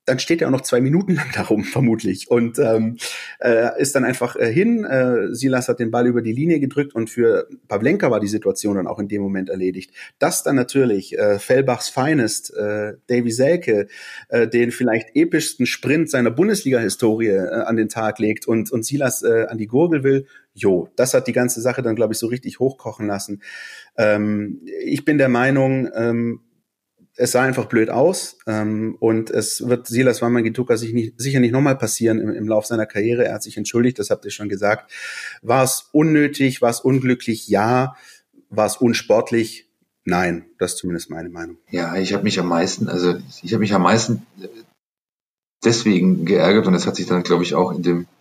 dann 0.07 0.19
steht 0.19 0.41
er 0.41 0.47
auch 0.47 0.51
noch 0.51 0.61
zwei 0.61 0.79
Minuten 0.81 1.15
lang 1.15 1.27
darum, 1.33 1.63
vermutlich. 1.63 2.31
Und 2.31 2.57
ähm, 2.59 2.97
äh, 3.39 3.79
ist 3.79 3.93
dann 3.93 4.05
einfach 4.05 4.35
äh, 4.37 4.51
hin. 4.51 4.85
Äh, 4.85 5.35
Silas 5.35 5.67
hat 5.67 5.79
den 5.79 5.91
Ball 5.91 6.07
über 6.07 6.21
die 6.21 6.31
Linie 6.31 6.59
gedrückt 6.59 6.95
und 6.95 7.09
für 7.09 7.47
Pavlenka 7.67 8.09
war 8.09 8.21
die 8.21 8.27
Situation 8.27 8.77
dann 8.77 8.87
auch 8.87 8.99
in 8.99 9.09
dem 9.09 9.21
Moment 9.21 9.49
erledigt. 9.49 9.91
Dass 10.17 10.43
dann 10.43 10.55
natürlich 10.55 11.17
äh, 11.17 11.39
Fellbachs 11.39 11.89
Finest, 11.89 12.55
äh, 12.55 12.93
Davy 13.07 13.31
Selke, 13.31 13.87
äh, 14.29 14.47
den 14.47 14.71
vielleicht 14.71 15.09
epischsten 15.13 15.65
Sprint 15.65 16.09
seiner 16.09 16.31
Bundesliga-Historie 16.31 17.27
äh, 17.27 17.63
an 17.65 17.75
den 17.75 17.89
Tag 17.89 18.19
legt 18.19 18.47
und, 18.47 18.71
und 18.71 18.85
Silas 18.85 19.23
äh, 19.23 19.45
an 19.49 19.57
die 19.57 19.67
Gurgel 19.67 20.03
will, 20.03 20.25
jo, 20.53 20.89
das 20.95 21.13
hat 21.13 21.27
die 21.27 21.33
ganze 21.33 21.61
Sache 21.61 21.81
dann, 21.81 21.95
glaube 21.95 22.13
ich, 22.13 22.19
so 22.19 22.27
richtig 22.27 22.59
hochkochen 22.59 23.07
lassen. 23.07 23.41
Ähm, 23.97 24.61
ich 24.83 25.05
bin 25.05 25.17
der 25.17 25.29
Meinung, 25.29 25.89
ähm, 25.93 26.41
es 27.17 27.31
sah 27.31 27.41
einfach 27.41 27.65
blöd 27.65 27.89
aus 27.89 28.37
ähm, 28.45 28.95
und 28.99 29.31
es 29.31 29.67
wird 29.67 29.87
Silas 29.87 30.21
Wamangituka 30.21 30.77
sich 30.77 30.93
nicht, 30.93 31.19
sicher 31.19 31.39
nicht 31.39 31.51
nochmal 31.51 31.77
passieren 31.77 32.19
im, 32.19 32.29
im 32.29 32.47
Lauf 32.47 32.65
seiner 32.65 32.85
Karriere. 32.85 33.25
Er 33.25 33.33
hat 33.33 33.43
sich 33.43 33.57
entschuldigt, 33.57 33.97
das 33.99 34.11
habt 34.11 34.23
ihr 34.25 34.31
schon 34.31 34.49
gesagt. 34.49 34.91
War 35.41 35.63
es 35.63 35.89
unnötig, 35.91 36.61
war 36.61 36.69
es 36.69 36.79
unglücklich? 36.79 37.47
Ja. 37.47 37.95
War 38.49 38.67
es 38.67 38.77
unsportlich? 38.77 39.67
Nein. 40.05 40.45
Das 40.59 40.73
ist 40.73 40.77
zumindest 40.77 41.09
meine 41.09 41.29
Meinung. 41.29 41.57
Ja, 41.69 41.95
ich 41.97 42.13
habe 42.13 42.23
mich 42.23 42.39
am 42.39 42.47
meisten, 42.47 42.87
also 42.87 43.15
ich 43.41 43.51
habe 43.51 43.61
mich 43.61 43.73
am 43.73 43.81
meisten 43.81 44.25
deswegen 45.65 46.25
geärgert 46.25 46.67
und 46.67 46.73
das 46.73 46.85
hat 46.85 46.95
sich 46.95 47.07
dann, 47.07 47.23
glaube 47.23 47.43
ich, 47.43 47.55
auch 47.55 47.71
in 47.73 47.81
dem 47.81 48.01
äh, 48.01 48.16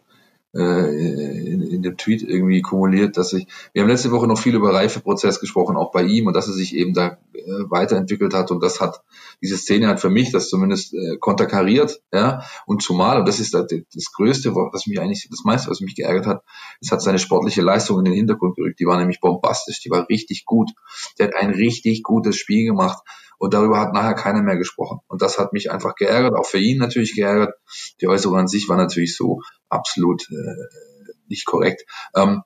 in, 0.59 1.63
in 1.63 1.83
dem 1.83 1.97
Tweet 1.97 2.23
irgendwie 2.23 2.63
kumuliert, 2.63 3.17
dass 3.17 3.33
ich, 3.33 3.47
wir 3.73 3.83
haben 3.83 3.89
letzte 3.89 4.11
Woche 4.11 4.27
noch 4.27 4.39
viel 4.39 4.55
über 4.55 4.73
Reifeprozess 4.73 5.41
gesprochen, 5.41 5.77
auch 5.77 5.91
bei 5.93 6.03
ihm 6.03 6.27
und 6.27 6.35
dass 6.35 6.49
er 6.49 6.55
sich 6.55 6.75
eben 6.75 6.95
da 6.95 7.19
äh, 7.35 7.41
weiterentwickelt 7.69 8.35
hat 8.35 8.51
und 8.51 8.63
das 8.63 8.81
hat, 8.81 9.03
diese 9.43 9.57
Szene 9.57 9.89
hat 9.89 10.01
für 10.01 10.11
mich 10.11 10.33
das 10.33 10.49
zumindest 10.49 10.95
äh, 10.95 11.17
konterkariert, 11.19 12.01
ja, 12.13 12.43
und 12.67 12.83
zumal, 12.83 13.19
und 13.19 13.29
das 13.29 13.41
ist 13.41 13.55
das, 13.55 13.67
das 13.67 14.13
Größte, 14.13 14.55
was 14.55 14.87
mich 14.87 15.01
eigentlich, 15.01 15.29
das 15.31 15.45
meiste, 15.45 15.71
was 15.71 15.81
mich 15.81 15.95
geärgert 15.95 16.27
hat, 16.27 16.43
es 16.81 16.91
hat 16.91 17.03
seine 17.03 17.19
sportliche 17.19 17.63
Leistung 17.63 17.99
in 17.99 18.05
den 18.05 18.15
Hintergrund 18.15 18.57
gerückt, 18.57 18.81
die 18.81 18.87
war 18.87 18.99
nämlich 18.99 19.21
bombastisch, 19.21 19.81
die 19.81 19.91
war 19.91 20.09
richtig 20.09 20.45
gut, 20.45 20.71
der 21.19 21.29
hat 21.29 21.35
ein 21.37 21.51
richtig 21.51 22.03
gutes 22.03 22.37
Spiel 22.37 22.65
gemacht, 22.67 23.03
und 23.39 23.55
darüber 23.55 23.79
hat 23.81 23.93
nachher 23.93 24.15
keiner 24.15 24.43
mehr 24.43 24.57
gesprochen. 24.57 25.01
Und 25.09 25.23
das 25.23 25.39
hat 25.39 25.53
mich 25.53 25.71
einfach 25.71 25.95
geärgert, 25.95 26.35
auch 26.35 26.47
für 26.47 26.59
ihn 26.59 26.79
natürlich 26.79 27.15
geärgert. 27.15 27.55
Die 28.01 28.09
Äußerung 28.09 28.39
an 28.39 28.49
sich 28.49 28.69
war 28.69 28.77
natürlich 28.77 29.17
so 29.17 29.43
absolut 29.69 30.29
äh, 30.31 31.07
nicht 31.29 31.47
korrekt. 31.47 31.85
Ähm, 32.15 32.43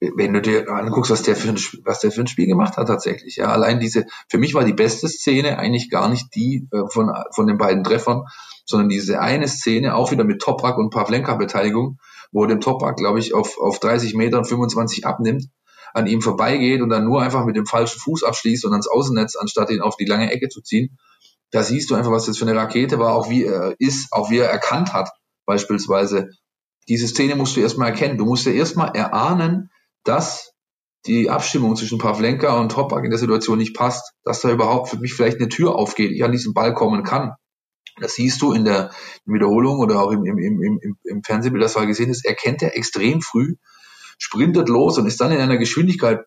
wenn 0.00 0.34
du 0.34 0.42
dir 0.42 0.68
anguckst, 0.68 1.10
was 1.10 1.22
der 1.22 1.36
für 1.36 1.48
ein, 1.48 1.58
was 1.84 2.00
der 2.00 2.12
für 2.12 2.20
ein 2.20 2.26
Spiel 2.26 2.46
gemacht 2.46 2.76
hat 2.76 2.88
tatsächlich, 2.88 3.36
ja, 3.36 3.46
allein 3.46 3.80
diese, 3.80 4.04
für 4.28 4.36
mich 4.36 4.52
war 4.52 4.64
die 4.64 4.74
beste 4.74 5.08
Szene 5.08 5.58
eigentlich 5.58 5.88
gar 5.90 6.08
nicht 6.08 6.34
die 6.34 6.68
äh, 6.70 6.82
von, 6.90 7.10
von 7.34 7.46
den 7.46 7.56
beiden 7.56 7.82
Treffern, 7.82 8.24
sondern 8.66 8.88
diese 8.88 9.20
eine 9.20 9.48
Szene, 9.48 9.94
auch 9.94 10.10
wieder 10.10 10.24
mit 10.24 10.42
Toprak 10.42 10.76
und 10.76 10.90
Pavlenka-Beteiligung, 10.90 11.98
wo 12.30 12.44
dem 12.44 12.60
Toprak, 12.60 12.96
glaube 12.96 13.20
ich, 13.20 13.32
auf, 13.32 13.58
auf 13.58 13.78
30 13.80 14.14
Metern 14.14 14.44
25 14.44 15.06
abnimmt 15.06 15.44
an 15.96 16.06
ihm 16.06 16.20
vorbeigeht 16.20 16.82
und 16.82 16.90
dann 16.90 17.04
nur 17.04 17.22
einfach 17.22 17.46
mit 17.46 17.56
dem 17.56 17.64
falschen 17.64 17.98
Fuß 18.00 18.22
abschließt 18.22 18.66
und 18.66 18.72
ans 18.72 18.86
Außennetz, 18.86 19.34
anstatt 19.36 19.70
ihn 19.70 19.80
auf 19.80 19.96
die 19.96 20.04
lange 20.04 20.30
Ecke 20.30 20.50
zu 20.50 20.60
ziehen. 20.60 20.98
Da 21.50 21.62
siehst 21.62 21.90
du 21.90 21.94
einfach, 21.94 22.10
was 22.10 22.26
das 22.26 22.36
für 22.36 22.46
eine 22.46 22.58
Rakete 22.58 22.98
war, 22.98 23.14
auch 23.14 23.30
wie 23.30 23.44
er 23.44 23.74
ist, 23.78 24.12
auch 24.12 24.28
wie 24.28 24.38
er 24.38 24.50
erkannt 24.50 24.92
hat, 24.92 25.08
beispielsweise. 25.46 26.28
Diese 26.88 27.08
Szene 27.08 27.36
musst 27.36 27.56
du 27.56 27.60
erstmal 27.60 27.90
erkennen. 27.90 28.18
Du 28.18 28.24
musst 28.24 28.46
ja 28.46 28.52
erstmal 28.52 28.94
erahnen, 28.94 29.70
dass 30.04 30.52
die 31.06 31.30
Abstimmung 31.30 31.76
zwischen 31.76 31.98
Pavlenka 31.98 32.58
und 32.58 32.72
Topak 32.72 33.04
in 33.04 33.10
der 33.10 33.18
Situation 33.18 33.58
nicht 33.58 33.76
passt, 33.76 34.12
dass 34.24 34.40
da 34.40 34.50
überhaupt 34.50 34.88
für 34.88 34.98
mich 34.98 35.14
vielleicht 35.14 35.38
eine 35.38 35.48
Tür 35.48 35.76
aufgeht, 35.76 36.10
ich 36.10 36.24
an 36.24 36.32
diesen 36.32 36.54
Ball 36.54 36.74
kommen 36.74 37.04
kann. 37.04 37.32
Das 37.98 38.14
siehst 38.14 38.42
du 38.42 38.52
in 38.52 38.64
der 38.64 38.90
Wiederholung 39.24 39.78
oder 39.78 40.02
auch 40.02 40.10
im, 40.10 40.24
im, 40.26 40.38
im, 40.38 40.60
im, 40.82 40.98
im 41.04 41.22
Fernsehbild, 41.22 41.62
das 41.62 41.76
war 41.76 41.86
gesehen 41.86 42.10
ist, 42.10 42.24
erkennt 42.26 42.62
er 42.62 42.76
extrem 42.76 43.22
früh, 43.22 43.54
sprintet 44.18 44.68
los 44.68 44.98
und 44.98 45.06
ist 45.06 45.20
dann 45.20 45.32
in 45.32 45.40
einer 45.40 45.56
Geschwindigkeit 45.56 46.24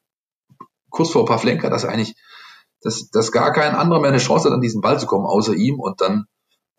kurz 0.89 1.12
vor 1.12 1.26
Pavlenka, 1.26 1.69
dass 1.69 1.86
eigentlich, 1.86 2.15
dass, 2.82 3.10
dass 3.12 3.32
gar 3.32 3.52
kein 3.52 3.76
anderer 3.76 4.00
mehr 4.00 4.10
eine 4.10 4.19
Chance 4.19 4.48
hat, 4.48 4.54
an 4.54 4.62
diesen 4.62 4.82
Ball 4.82 5.00
zu 5.00 5.06
kommen, 5.06 5.26
außer 5.26 5.54
ihm. 5.54 5.80
Und 5.80 6.02
dann 6.02 6.26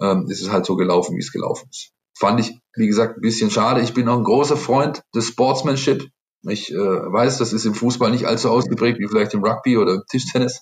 ähm, 0.00 0.26
ist 0.28 0.42
es 0.42 0.50
halt 0.50 0.66
so 0.66 0.76
gelaufen, 0.76 1.16
wie 1.16 1.20
es 1.20 1.32
gelaufen 1.32 1.68
ist. 1.70 1.92
Fand 2.20 2.38
ich, 2.38 2.60
wie 2.74 2.86
gesagt, 2.86 3.16
ein 3.16 3.22
bisschen 3.22 3.50
schade. 3.50 3.80
Ich 3.80 3.94
bin 3.94 4.06
auch 4.08 4.18
ein 4.18 4.24
großer 4.24 4.58
Freund 4.58 5.02
des 5.14 5.26
Sportsmanship. 5.26 6.10
Ich 6.42 6.70
äh, 6.70 6.76
weiß, 6.76 7.38
das 7.38 7.54
ist 7.54 7.64
im 7.64 7.74
Fußball 7.74 8.10
nicht 8.10 8.26
allzu 8.26 8.50
ausgeprägt 8.50 8.98
wie 8.98 9.08
vielleicht 9.08 9.32
im 9.32 9.42
Rugby 9.42 9.78
oder 9.78 9.94
im 9.94 10.02
Tischtennis 10.06 10.60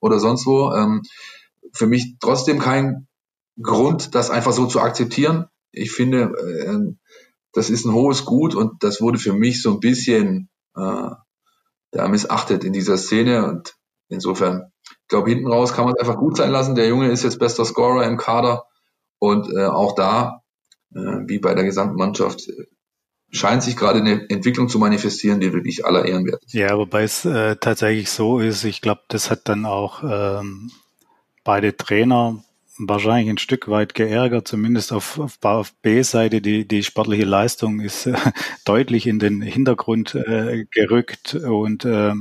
oder 0.00 0.20
sonst 0.20 0.46
wo. 0.46 0.72
Ähm, 0.72 1.02
für 1.72 1.88
mich 1.88 2.14
trotzdem 2.20 2.60
kein 2.60 3.08
Grund, 3.60 4.14
das 4.14 4.30
einfach 4.30 4.52
so 4.52 4.66
zu 4.66 4.80
akzeptieren. 4.80 5.46
Ich 5.72 5.90
finde, 5.90 6.32
äh, 6.38 6.94
das 7.52 7.70
ist 7.70 7.84
ein 7.84 7.92
hohes 7.92 8.24
Gut 8.24 8.54
und 8.54 8.84
das 8.84 9.00
wurde 9.00 9.18
für 9.18 9.32
mich 9.32 9.62
so 9.62 9.72
ein 9.72 9.80
bisschen 9.80 10.48
äh, 10.76 11.10
da 11.90 12.08
missachtet 12.08 12.62
in 12.62 12.72
dieser 12.72 12.96
Szene 12.96 13.48
und 13.48 13.74
insofern, 14.08 14.70
ich 14.88 15.08
glaube, 15.08 15.30
hinten 15.30 15.48
raus 15.48 15.72
kann 15.72 15.86
man 15.86 15.94
es 15.94 16.00
einfach 16.00 16.20
gut 16.20 16.36
sein 16.36 16.52
lassen. 16.52 16.76
Der 16.76 16.86
Junge 16.86 17.10
ist 17.10 17.24
jetzt 17.24 17.40
bester 17.40 17.64
Scorer 17.64 18.06
im 18.06 18.16
Kader 18.16 18.64
und 19.18 19.52
äh, 19.52 19.66
auch 19.66 19.96
da, 19.96 20.42
wie 20.90 21.38
bei 21.38 21.54
der 21.54 21.64
gesamten 21.64 21.96
Mannschaft, 21.96 22.48
äh, 22.48 22.66
scheint 23.32 23.62
sich 23.62 23.76
gerade 23.76 24.00
eine 24.00 24.28
Entwicklung 24.28 24.68
zu 24.68 24.78
manifestieren, 24.78 25.40
die 25.40 25.52
wirklich 25.52 25.84
aller 25.84 26.04
Ehren 26.04 26.26
wert 26.26 26.42
ist. 26.44 26.52
Ja, 26.52 26.76
wobei 26.76 27.04
es 27.04 27.24
äh, 27.24 27.56
tatsächlich 27.56 28.10
so 28.10 28.40
ist, 28.40 28.64
ich 28.64 28.80
glaube, 28.80 29.02
das 29.08 29.30
hat 29.30 29.48
dann 29.48 29.66
auch 29.66 30.02
ähm, 30.02 30.70
beide 31.44 31.76
Trainer 31.76 32.42
wahrscheinlich 32.88 33.28
ein 33.28 33.38
Stück 33.38 33.68
weit 33.68 33.94
geärgert, 33.94 34.48
zumindest 34.48 34.92
auf, 34.92 35.18
auf 35.18 35.38
VfB-Seite. 35.40 36.40
Die, 36.40 36.66
die 36.66 36.82
sportliche 36.82 37.24
Leistung 37.24 37.80
ist 37.80 38.06
äh, 38.06 38.14
deutlich 38.64 39.06
in 39.06 39.18
den 39.18 39.42
Hintergrund 39.42 40.14
äh, 40.14 40.64
gerückt 40.70 41.34
und 41.34 41.84
äh, 41.84 42.14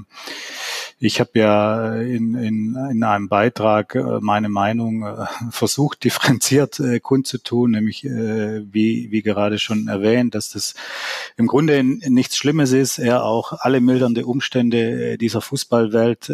ich 1.02 1.22
habe 1.22 1.32
ja 1.36 1.96
in, 1.96 2.36
in, 2.36 2.76
in 2.92 3.04
einem 3.04 3.30
Beitrag 3.30 3.96
äh, 3.96 4.20
meine 4.20 4.50
Meinung 4.50 5.04
äh, 5.04 5.26
versucht, 5.50 6.04
differenziert 6.04 6.80
äh, 6.80 7.00
kundzutun, 7.00 7.72
nämlich 7.72 8.04
wie, 8.04 9.08
wie 9.12 9.22
gerade 9.22 9.60
schon 9.60 9.88
erwähnt, 9.88 10.36
dass 10.36 10.50
das 10.50 10.76
im 11.38 11.48
Grunde 11.48 11.84
nichts 11.84 12.38
Schlimmes 12.38 12.72
ist, 12.72 13.00
er 13.00 13.24
auch 13.24 13.54
alle 13.60 13.80
mildernde 13.82 14.26
Umstände 14.26 15.18
dieser 15.18 15.42
Fußballwelt 15.42 16.32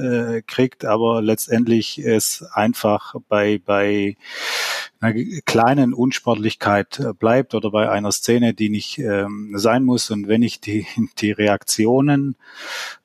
kriegt, 0.47 0.85
aber 0.85 1.21
letztendlich 1.21 1.99
es 1.99 2.43
einfach 2.53 3.15
bei, 3.27 3.61
bei 3.63 4.17
einer 5.05 5.41
kleinen 5.45 5.93
Unsportlichkeit 5.93 7.01
bleibt 7.19 7.53
oder 7.53 7.71
bei 7.71 7.89
einer 7.89 8.11
Szene, 8.11 8.53
die 8.53 8.69
nicht 8.69 8.97
ähm, 8.99 9.53
sein 9.55 9.83
muss. 9.83 10.09
Und 10.11 10.27
wenn 10.27 10.41
ich 10.41 10.59
die, 10.59 10.85
die 11.19 11.31
Reaktionen 11.31 12.35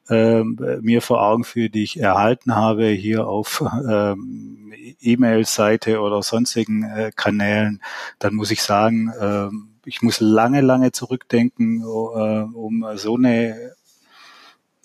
äh, 0.08 0.42
mir 0.42 1.02
vor 1.02 1.22
Augen 1.22 1.44
führe, 1.44 1.70
die 1.70 1.84
ich 1.84 2.00
erhalten 2.00 2.56
habe 2.56 2.86
hier 2.86 3.26
auf 3.26 3.64
ähm, 3.88 4.72
E-Mail-Seite 5.00 6.00
oder 6.00 6.22
sonstigen 6.22 6.84
äh, 6.84 7.12
Kanälen, 7.14 7.80
dann 8.18 8.34
muss 8.34 8.50
ich 8.50 8.62
sagen, 8.62 9.12
äh, 9.18 9.48
ich 9.86 10.02
muss 10.02 10.20
lange, 10.20 10.60
lange 10.60 10.92
zurückdenken, 10.92 11.80
äh, 11.80 11.84
um 11.84 12.84
so 12.96 13.16
eine 13.16 13.74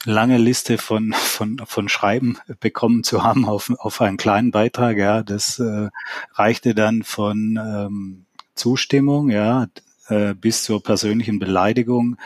lange 0.05 0.37
Liste 0.37 0.77
von, 0.77 1.13
von, 1.13 1.61
von 1.65 1.89
Schreiben 1.89 2.37
bekommen 2.59 3.03
zu 3.03 3.23
haben 3.23 3.45
auf, 3.45 3.71
auf 3.77 4.01
einen 4.01 4.17
kleinen 4.17 4.51
Beitrag. 4.51 4.97
Ja, 4.97 5.23
das 5.23 5.59
äh, 5.59 5.89
reichte 6.33 6.75
dann 6.75 7.03
von 7.03 7.59
ähm, 7.61 8.25
Zustimmung, 8.55 9.29
ja, 9.29 9.67
äh, 10.07 10.33
bis 10.33 10.63
zur 10.63 10.83
persönlichen 10.83 11.39
Beleidigung. 11.39 12.17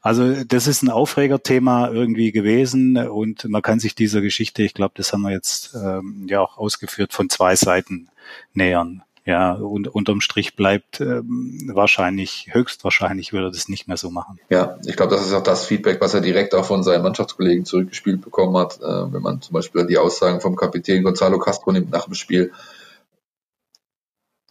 Also 0.00 0.44
das 0.44 0.66
ist 0.66 0.82
ein 0.82 0.90
Aufregerthema 0.90 1.88
irgendwie 1.88 2.32
gewesen 2.32 2.96
und 2.96 3.44
man 3.48 3.62
kann 3.62 3.80
sich 3.80 3.94
dieser 3.94 4.20
Geschichte, 4.20 4.62
ich 4.62 4.74
glaube, 4.74 4.94
das 4.96 5.12
haben 5.12 5.22
wir 5.22 5.30
jetzt 5.30 5.74
ähm, 5.74 6.26
ja 6.28 6.40
auch 6.40 6.56
ausgeführt, 6.58 7.12
von 7.12 7.28
zwei 7.28 7.54
Seiten 7.54 8.08
nähern. 8.54 9.02
Ja, 9.28 9.52
und 9.52 9.88
unterm 9.88 10.22
Strich 10.22 10.56
bleibt 10.56 11.02
ähm, 11.02 11.70
wahrscheinlich, 11.74 12.48
höchstwahrscheinlich 12.50 13.34
würde 13.34 13.48
er 13.48 13.50
das 13.50 13.68
nicht 13.68 13.86
mehr 13.86 13.98
so 13.98 14.10
machen. 14.10 14.40
Ja, 14.48 14.78
ich 14.86 14.96
glaube, 14.96 15.14
das 15.14 15.26
ist 15.26 15.34
auch 15.34 15.42
das 15.42 15.66
Feedback, 15.66 16.00
was 16.00 16.14
er 16.14 16.22
direkt 16.22 16.54
auch 16.54 16.64
von 16.64 16.82
seinen 16.82 17.02
Mannschaftskollegen 17.02 17.66
zurückgespielt 17.66 18.22
bekommen 18.22 18.56
hat. 18.56 18.80
Äh, 18.80 19.12
wenn 19.12 19.20
man 19.20 19.42
zum 19.42 19.52
Beispiel 19.52 19.86
die 19.86 19.98
Aussagen 19.98 20.40
vom 20.40 20.56
Kapitän 20.56 21.02
Gonzalo 21.02 21.38
Castro 21.38 21.72
nimmt 21.72 21.90
nach 21.90 22.06
dem 22.06 22.14
Spiel, 22.14 22.52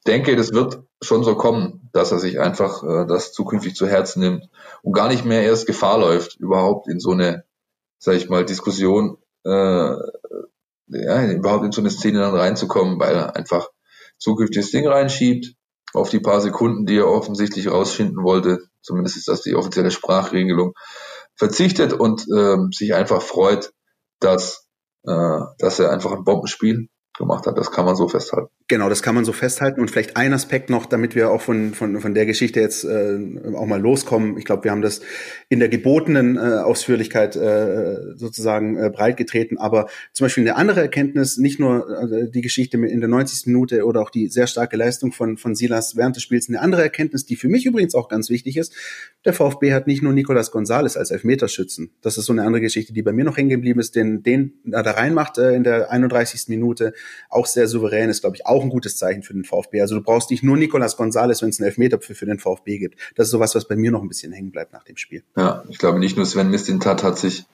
denke, 0.06 0.36
das 0.36 0.54
wird 0.54 0.84
schon 1.02 1.24
so 1.24 1.34
kommen, 1.34 1.90
dass 1.92 2.12
er 2.12 2.20
sich 2.20 2.40
einfach 2.40 2.84
äh, 2.84 3.08
das 3.08 3.34
zukünftig 3.34 3.76
zu 3.76 3.88
Herzen 3.88 4.20
nimmt 4.20 4.48
und 4.84 4.94
gar 4.94 5.08
nicht 5.08 5.26
mehr 5.26 5.42
erst 5.42 5.66
Gefahr 5.66 5.98
läuft, 5.98 6.36
überhaupt 6.36 6.88
in 6.88 7.00
so 7.00 7.14
eine, 7.14 7.46
sag 7.98 8.14
ich 8.14 8.30
mal, 8.30 8.46
Diskussion, 8.46 9.18
äh, 9.44 9.96
ja, 10.90 11.32
überhaupt 11.32 11.66
in 11.66 11.72
so 11.72 11.82
eine 11.82 11.90
Szene 11.90 12.20
dann 12.20 12.36
reinzukommen, 12.36 13.00
weil 13.00 13.16
er 13.16 13.36
einfach 13.36 13.70
zukünftig 14.18 14.64
das 14.64 14.72
Ding 14.72 14.88
reinschiebt, 14.88 15.54
auf 15.94 16.10
die 16.10 16.20
paar 16.20 16.42
Sekunden, 16.42 16.86
die 16.86 16.98
er 16.98 17.08
offensichtlich 17.08 17.70
rausfinden 17.70 18.24
wollte, 18.24 18.60
zumindest 18.82 19.18
ist 19.18 19.28
das 19.28 19.42
die 19.42 19.56
offizielle 19.56 19.92
Sprachregelung, 19.92 20.74
verzichtet 21.36 21.94
und 21.94 22.26
äh, 22.30 22.58
sich 22.72 22.94
einfach 22.94 23.22
freut, 23.22 23.72
dass, 24.20 24.68
äh, 25.04 25.40
dass 25.60 25.80
er 25.80 25.92
einfach 25.92 26.12
ein 26.12 26.24
Bombenspiel 26.24 26.90
gemacht 27.18 27.48
hat. 27.48 27.58
Das 27.58 27.72
kann 27.72 27.86
man 27.86 27.96
so 27.96 28.08
festhalten. 28.08 28.50
Genau, 28.68 28.90
das 28.90 29.02
kann 29.02 29.16
man 29.16 29.26
so 29.26 29.34
festhalten. 29.34 29.82
Und 29.82 29.90
vielleicht 29.90 30.18
ein 30.18 30.34
Aspekt 30.34 30.70
noch, 30.70 30.86
damit 30.86 31.16
wir 31.16 31.32
auch 31.32 31.42
von, 31.42 31.74
von, 31.74 32.00
von 32.00 32.14
der 32.14 32.26
Geschichte 32.26 32.60
jetzt 32.60 32.84
äh, 32.84 33.20
auch 33.56 33.66
mal 33.66 33.82
loskommen. 33.82 34.38
Ich 34.38 34.46
glaube, 34.46 34.66
wir 34.66 34.72
haben 34.72 34.82
das 34.82 35.02
in 35.50 35.60
der 35.60 35.70
gebotenen 35.70 36.38
äh, 36.38 36.40
Ausführlichkeit 36.40 37.36
äh, 37.36 38.16
sozusagen 38.16 38.78
äh, 38.78 38.90
breitgetreten. 38.90 39.58
Aber 39.58 39.88
zum 40.14 40.26
Beispiel 40.26 40.44
eine 40.44 40.56
andere 40.56 40.82
Erkenntnis, 40.82 41.38
nicht 41.38 41.60
nur 41.60 41.90
äh, 41.90 42.30
die 42.30 42.42
Geschichte 42.42 42.78
in 42.78 43.00
der 43.00 43.10
90. 43.10 43.48
Minute 43.48 43.86
oder 43.86 44.02
auch 44.02 44.10
die 44.10 44.28
sehr 44.28 44.48
starke 44.48 44.78
Leistung 44.78 45.12
von, 45.12 45.38
von 45.38 45.56
Silas 45.56 45.96
während 45.96 46.16
des 46.16 46.24
Spiels, 46.24 46.50
eine 46.50 46.62
andere 46.62 46.84
Erkenntnis, 46.84 47.26
die 47.26 47.36
für 47.36 47.50
mich 47.50 47.66
übrigens 47.66 47.96
auch 47.96 48.10
ganz 48.10 48.30
wichtig 48.30 48.58
ist. 48.58 48.74
Der 49.26 49.34
VfB 49.34 49.74
hat 49.74 49.88
nicht 49.88 50.04
nur 50.04 50.14
Nicolas 50.14 50.52
Gonzales 50.52 50.98
als 50.98 51.12
Elfmeterschützen. 51.12 51.92
Das 52.02 52.18
ist 52.18 52.26
so 52.26 52.34
eine 52.34 52.44
andere 52.44 52.62
Geschichte, 52.62 52.94
die 52.94 53.02
bei 53.02 53.12
mir 53.12 53.26
noch 53.26 53.38
hängen 53.38 53.50
geblieben 53.50 53.80
ist, 53.80 53.96
den, 53.96 54.24
den 54.24 54.54
da 54.64 54.82
reinmacht 54.82 55.38
äh, 55.38 55.54
in 55.54 55.64
der 55.64 55.92
31. 55.92 56.48
Minute 56.50 56.94
auch 57.30 57.46
sehr 57.46 57.68
souverän, 57.68 58.10
ist, 58.10 58.22
glaube 58.22 58.36
ich, 58.36 58.46
auch 58.46 58.62
ein 58.62 58.70
gutes 58.70 58.98
Zeichen 58.98 59.24
für 59.24 59.34
den 59.34 59.44
VfB. 59.44 59.82
Also 59.82 59.96
du 59.96 60.02
brauchst 60.02 60.32
nicht 60.32 60.44
nur 60.44 60.58
Nicolas 60.58 60.98
Gonzalez, 60.98 61.42
wenn 61.42 61.50
es 61.50 61.60
einen 61.60 61.68
Elfmeter 61.68 62.00
für, 62.00 62.16
für 62.16 62.26
den 62.26 62.40
VfB 62.40 62.78
gibt. 62.78 63.00
Das 63.16 63.28
ist 63.28 63.32
sowas, 63.32 63.56
was 63.56 63.68
bei 63.68 63.76
mir 63.76 63.92
noch 63.92 64.02
ein 64.02 64.08
bisschen 64.08 64.32
hängen 64.32 64.52
bleibt 64.52 64.74
nach 64.74 64.84
dem 64.84 64.98
Spiel. 64.98 65.24
Ja, 65.36 65.64
ich 65.70 65.78
glaube 65.78 66.00
nicht 66.00 66.18
nur 66.18 66.26
Sven 66.26 66.50
Mistintat 66.50 67.04
hat 67.04 67.18
sich 67.18 67.46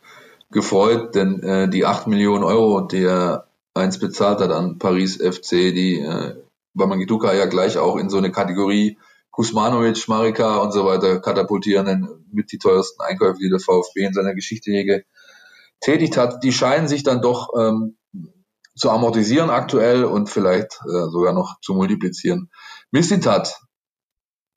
gefreut, 0.52 1.16
denn 1.16 1.42
äh, 1.42 1.70
die 1.70 1.86
acht 1.86 2.08
Millionen 2.08 2.44
Euro, 2.44 2.82
die 2.82 3.04
er 3.04 3.48
eins 3.74 4.00
bezahlt 4.00 4.40
hat 4.40 4.52
an 4.52 4.78
Paris 4.78 5.18
FC, 5.18 5.74
die 5.74 6.00
äh, 6.00 6.36
Bamangituka 6.74 7.34
ja 7.34 7.46
gleich 7.46 7.78
auch 7.78 7.98
in 7.98 8.10
so 8.10 8.18
eine 8.18 8.32
Kategorie 8.32 8.98
Kusmanovic, 9.32 10.08
Marika 10.08 10.58
und 10.58 10.72
so 10.72 10.86
weiter 10.86 11.20
katapultieren, 11.20 12.08
mit 12.32 12.52
die 12.52 12.60
teuersten 12.60 13.02
Einkäufe, 13.02 13.40
die 13.40 13.50
der 13.50 13.60
VfB 13.60 14.06
in 14.06 14.14
seiner 14.14 14.36
Geschichte 14.36 14.70
je 14.70 15.02
getätigt 15.80 16.18
hat. 16.18 16.44
Die 16.44 16.52
scheinen 16.52 16.88
sich 16.88 17.02
dann 17.02 17.22
doch 17.22 17.50
ähm, 17.58 17.98
zu 18.76 18.90
amortisieren 18.90 19.50
aktuell 19.50 20.04
und 20.04 20.30
vielleicht 20.30 20.82
äh, 20.86 21.10
sogar 21.10 21.34
noch 21.34 21.60
zu 21.62 21.74
multiplizieren. 21.74 22.50
Missintat, 22.92 23.60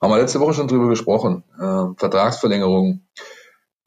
haben 0.01 0.11
wir 0.11 0.19
letzte 0.19 0.41
Woche 0.41 0.55
schon 0.55 0.69
drüber 0.69 0.89
gesprochen, 0.89 1.45
äh, 1.59 1.99
Vertragsverlängerung. 1.99 3.07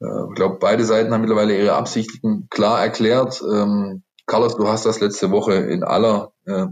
Äh, 0.00 0.28
ich 0.28 0.34
glaube, 0.34 0.58
beide 0.60 0.84
Seiten 0.84 1.12
haben 1.12 1.20
mittlerweile 1.20 1.56
ihre 1.56 1.74
Absichten 1.74 2.48
klar 2.50 2.80
erklärt. 2.80 3.42
Ähm, 3.42 4.02
Carlos, 4.26 4.56
du 4.56 4.68
hast 4.68 4.86
das 4.86 5.00
letzte 5.00 5.30
Woche 5.30 5.54
in 5.54 5.82
aller 5.82 6.32
äh, 6.46 6.66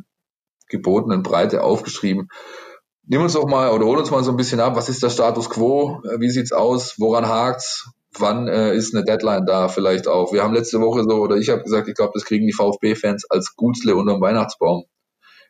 gebotenen 0.68 1.22
Breite 1.22 1.62
aufgeschrieben. 1.62 2.28
Nimm 3.04 3.22
uns 3.22 3.32
doch 3.32 3.46
mal 3.46 3.70
oder 3.70 3.86
hol 3.86 3.98
uns 3.98 4.10
mal 4.10 4.22
so 4.22 4.30
ein 4.30 4.36
bisschen 4.36 4.60
ab. 4.60 4.76
Was 4.76 4.88
ist 4.88 5.02
der 5.02 5.10
Status 5.10 5.48
quo? 5.48 6.02
Äh, 6.04 6.20
wie 6.20 6.30
sieht's 6.30 6.52
aus? 6.52 6.94
Woran 6.98 7.26
hakt's? 7.28 7.90
Wann 8.16 8.48
äh, 8.48 8.74
ist 8.74 8.94
eine 8.94 9.04
Deadline 9.04 9.46
da 9.46 9.68
vielleicht 9.68 10.08
auch? 10.08 10.32
Wir 10.32 10.42
haben 10.42 10.54
letzte 10.54 10.80
Woche 10.80 11.02
so, 11.02 11.16
oder 11.16 11.36
ich 11.36 11.50
habe 11.50 11.62
gesagt, 11.62 11.88
ich 11.88 11.94
glaube, 11.94 12.12
das 12.14 12.24
kriegen 12.24 12.46
die 12.46 12.52
VfB-Fans 12.52 13.30
als 13.30 13.54
Gutsle 13.54 13.96
unterm 13.96 14.20
Weihnachtsbaum. 14.20 14.84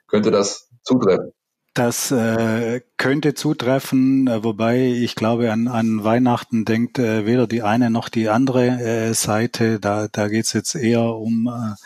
Könnte 0.08 0.30
das 0.30 0.68
zutreffen? 0.82 1.32
Das 1.74 2.10
äh, 2.10 2.80
könnte 2.96 3.34
zutreffen, 3.34 4.26
äh, 4.26 4.42
wobei 4.42 4.84
ich 4.84 5.14
glaube, 5.14 5.52
an, 5.52 5.68
an 5.68 6.02
Weihnachten 6.02 6.64
denkt 6.64 6.98
äh, 6.98 7.24
weder 7.24 7.46
die 7.46 7.62
eine 7.62 7.90
noch 7.90 8.08
die 8.08 8.28
andere 8.28 8.66
äh, 8.66 9.14
Seite. 9.14 9.78
Da, 9.78 10.08
da 10.10 10.26
geht 10.26 10.46
es 10.46 10.52
jetzt 10.54 10.74
eher 10.74 11.04
um 11.04 11.46
äh, 11.46 11.76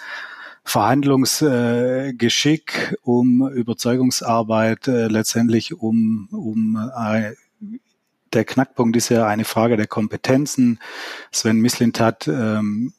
Verhandlungsgeschick, 0.65 2.97
um 3.03 3.47
Überzeugungsarbeit, 3.49 4.89
äh, 4.89 5.09
letztendlich 5.09 5.75
um, 5.75 6.29
um 6.33 6.91
äh, 6.97 7.33
der 8.35 8.45
Knackpunkt 8.45 8.97
ist 8.97 9.09
ja 9.09 9.27
eine 9.27 9.45
Frage 9.45 9.77
der 9.77 9.87
Kompetenzen. 9.87 10.79
Sven 11.31 11.61
Mislintat 11.61 12.29
ähm, 12.29 12.93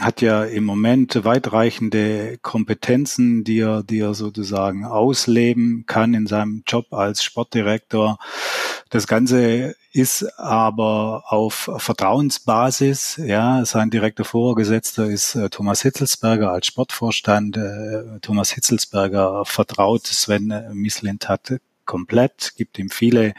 hat 0.00 0.22
ja 0.22 0.44
im 0.44 0.64
Moment 0.64 1.24
weitreichende 1.24 2.38
Kompetenzen, 2.38 3.44
die 3.44 3.60
er, 3.60 3.82
die 3.82 4.00
er 4.00 4.14
sozusagen 4.14 4.84
ausleben 4.84 5.84
kann 5.86 6.14
in 6.14 6.26
seinem 6.26 6.62
Job 6.66 6.92
als 6.92 7.22
Sportdirektor. 7.22 8.18
Das 8.88 9.06
Ganze 9.06 9.74
ist 9.92 10.38
aber 10.38 11.24
auf 11.26 11.70
Vertrauensbasis. 11.76 13.20
Ja, 13.24 13.64
sein 13.64 13.90
direkter 13.90 14.24
Vorgesetzter 14.24 15.06
ist 15.06 15.34
äh, 15.34 15.50
Thomas 15.50 15.82
Hitzelsberger 15.82 16.50
als 16.50 16.66
Sportvorstand. 16.66 17.56
Äh, 17.56 18.20
Thomas 18.20 18.50
Hitzelsberger 18.52 19.44
vertraut 19.44 20.06
Sven 20.06 20.52
Mislintat 20.72 21.60
komplett, 21.84 22.52
gibt 22.56 22.78
ihm 22.78 22.88
viele 22.88 23.34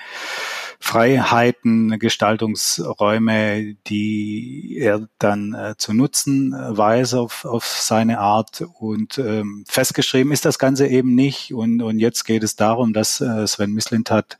Freiheiten, 0.84 2.00
Gestaltungsräume, 2.00 3.76
die 3.88 4.78
er 4.80 5.08
dann 5.20 5.54
äh, 5.54 5.76
zu 5.78 5.94
nutzen 5.94 6.54
äh, 6.54 6.76
weiß 6.76 7.14
auf, 7.14 7.46
auf 7.46 7.66
seine 7.66 8.20
Art. 8.20 8.64
Und 8.80 9.20
ähm, 9.20 9.64
festgeschrieben 9.70 10.34
ist 10.34 10.44
das 10.44 10.58
Ganze 10.58 10.88
eben 10.88 11.14
nicht. 11.14 11.54
Und, 11.54 11.84
und 11.84 12.00
jetzt 12.00 12.26
geht 12.26 12.44
es 12.44 12.56
darum, 12.56 12.94
dass 12.94 13.22
äh, 13.22 13.46
Sven 13.46 13.74
Mislintat 13.74 14.40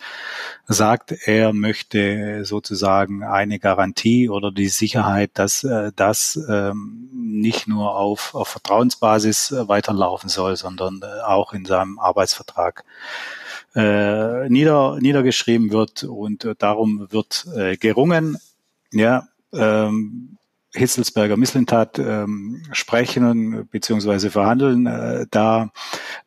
sagt, 0.68 1.14
er 1.26 1.54
möchte 1.54 2.44
sozusagen 2.44 3.24
eine 3.24 3.60
Garantie 3.60 4.28
oder 4.28 4.52
die 4.52 4.70
Sicherheit, 4.70 5.30
dass 5.36 5.64
äh, 5.64 5.92
das 5.96 6.40
ähm, 6.50 7.08
nicht 7.14 7.68
nur 7.68 7.96
auf, 7.96 8.34
auf 8.34 8.48
Vertrauensbasis 8.48 9.54
weiterlaufen 9.56 10.28
soll, 10.28 10.56
sondern 10.56 11.02
äh, 11.04 11.22
auch 11.22 11.54
in 11.54 11.66
seinem 11.66 12.00
Arbeitsvertrag 12.00 12.84
äh, 13.76 14.50
nieder, 14.50 14.98
niedergeschrieben 15.00 15.72
wird 15.72 16.04
und 16.04 16.46
äh, 16.46 16.56
darum 16.58 17.08
wird 17.12 17.48
äh, 17.56 17.78
gerungen. 17.78 18.38
Ja, 18.92 19.28
ähm, 19.54 20.38
Hitzelsberger 20.74 21.36
Misslintat 21.36 22.00
ähm, 22.00 22.64
sprechen 22.72 23.68
beziehungsweise 23.72 24.32
verhandeln. 24.32 24.88
Äh, 24.88 25.26
da 25.30 25.72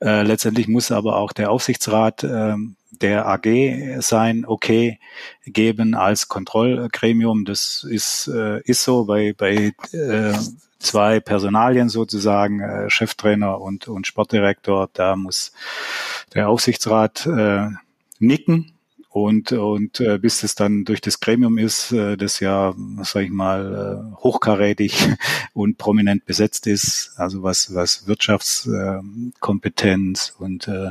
äh, 0.02 0.22
letztendlich 0.22 0.68
muss 0.68 0.92
aber 0.92 1.16
auch 1.16 1.32
der 1.32 1.50
Aufsichtsrat 1.50 2.24
äh, 2.24 2.56
der 3.00 3.26
AG 3.26 4.00
sein 4.00 4.44
Okay 4.46 4.98
geben 5.44 5.94
als 5.94 6.28
Kontrollgremium. 6.28 7.44
Das 7.44 7.86
ist, 7.88 8.28
äh, 8.28 8.60
ist 8.62 8.82
so 8.82 9.04
bei, 9.04 9.34
bei 9.36 9.72
äh, 9.92 10.34
zwei 10.78 11.20
Personalien 11.20 11.88
sozusagen, 11.88 12.60
äh, 12.60 12.90
Cheftrainer 12.90 13.60
und, 13.60 13.88
und 13.88 14.06
Sportdirektor. 14.06 14.90
Da 14.92 15.16
muss 15.16 15.52
der 16.34 16.48
Aufsichtsrat 16.48 17.26
äh, 17.26 17.68
nicken 18.18 18.73
und, 19.14 19.52
und 19.52 20.00
äh, 20.00 20.18
bis 20.18 20.42
es 20.42 20.56
dann 20.56 20.84
durch 20.84 21.00
das 21.00 21.20
Gremium 21.20 21.56
ist, 21.56 21.92
äh, 21.92 22.16
das 22.16 22.40
ja, 22.40 22.74
sag 23.04 23.22
ich 23.22 23.30
mal, 23.30 24.12
äh, 24.12 24.16
hochkarätig 24.16 25.08
und 25.54 25.78
prominent 25.78 26.26
besetzt 26.26 26.66
ist, 26.66 27.12
also 27.14 27.44
was, 27.44 27.72
was 27.72 28.08
Wirtschaftskompetenz 28.08 30.34
äh, 30.36 30.42
und 30.42 30.66
äh, 30.66 30.90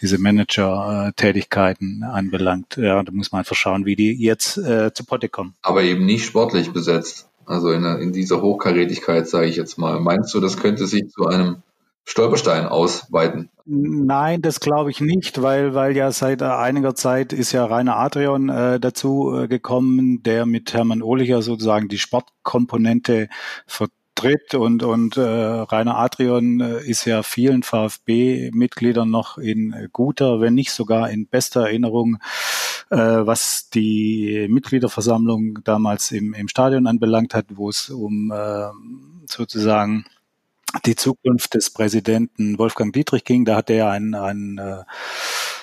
diese 0.00 0.18
Manager-Tätigkeiten 0.18 2.04
anbelangt. 2.04 2.76
Ja, 2.76 3.02
da 3.02 3.10
muss 3.10 3.32
man 3.32 3.40
einfach 3.40 3.56
schauen, 3.56 3.84
wie 3.84 3.96
die 3.96 4.12
jetzt 4.12 4.58
äh, 4.58 4.94
zu 4.94 5.04
Potte 5.04 5.28
kommen. 5.28 5.56
Aber 5.62 5.82
eben 5.82 6.06
nicht 6.06 6.24
sportlich 6.24 6.72
besetzt. 6.72 7.28
Also 7.46 7.72
in, 7.72 7.84
in 7.84 8.12
dieser 8.12 8.42
Hochkarätigkeit, 8.42 9.26
sage 9.26 9.48
ich 9.48 9.56
jetzt 9.56 9.76
mal. 9.76 9.98
Meinst 9.98 10.32
du, 10.34 10.38
das 10.38 10.56
könnte 10.56 10.86
sich 10.86 11.08
zu 11.08 11.26
einem 11.26 11.64
Stolperstein 12.08 12.66
ausweiten? 12.66 13.50
Nein, 13.64 14.40
das 14.40 14.60
glaube 14.60 14.92
ich 14.92 15.00
nicht, 15.00 15.42
weil, 15.42 15.74
weil 15.74 15.96
ja 15.96 16.12
seit 16.12 16.40
einiger 16.40 16.94
Zeit 16.94 17.32
ist 17.32 17.50
ja 17.50 17.64
Rainer 17.64 17.96
Adrian 17.96 18.48
äh, 18.48 18.78
dazu 18.78 19.34
äh, 19.36 19.48
gekommen, 19.48 20.22
der 20.22 20.46
mit 20.46 20.72
Hermann 20.72 21.02
Ohlicher 21.02 21.42
sozusagen 21.42 21.88
die 21.88 21.98
Sportkomponente 21.98 23.28
vertritt 23.66 24.54
und, 24.54 24.84
und 24.84 25.16
äh, 25.16 25.20
Rainer 25.20 25.98
Adrian 25.98 26.60
äh, 26.60 26.80
ist 26.84 27.06
ja 27.06 27.24
vielen 27.24 27.64
VfB-Mitgliedern 27.64 29.10
noch 29.10 29.36
in 29.36 29.88
guter, 29.92 30.40
wenn 30.40 30.54
nicht 30.54 30.70
sogar 30.70 31.10
in 31.10 31.26
bester 31.26 31.62
Erinnerung, 31.62 32.18
äh, 32.90 32.96
was 32.96 33.68
die 33.70 34.46
Mitgliederversammlung 34.48 35.58
damals 35.64 36.12
im, 36.12 36.34
im 36.34 36.46
Stadion 36.46 36.86
anbelangt 36.86 37.34
hat, 37.34 37.46
wo 37.56 37.68
es 37.68 37.90
um 37.90 38.30
äh, 38.30 38.68
sozusagen 39.28 40.04
die 40.84 40.96
Zukunft 40.96 41.54
des 41.54 41.70
Präsidenten 41.70 42.58
Wolfgang 42.58 42.92
Dietrich 42.92 43.24
ging. 43.24 43.44
Da 43.44 43.56
hat 43.56 43.70
er 43.70 43.90
einen, 43.90 44.14
einen 44.14 44.58
äh, 44.58 44.82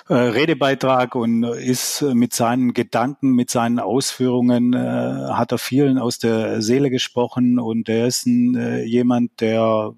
äh, 0.10 0.14
Redebeitrag 0.16 1.16
und 1.16 1.44
ist 1.44 2.02
mit 2.02 2.34
seinen 2.34 2.74
Gedanken, 2.74 3.32
mit 3.32 3.50
seinen 3.50 3.80
Ausführungen, 3.80 4.74
äh, 4.74 4.78
hat 4.78 5.52
er 5.52 5.58
vielen 5.58 5.98
aus 5.98 6.20
der 6.20 6.62
Seele 6.62 6.90
gesprochen 6.90 7.58
und 7.60 7.88
er 7.88 8.08
ist 8.08 8.26
ein, 8.26 8.56
äh, 8.56 8.84
jemand, 8.84 9.40
der 9.40 9.94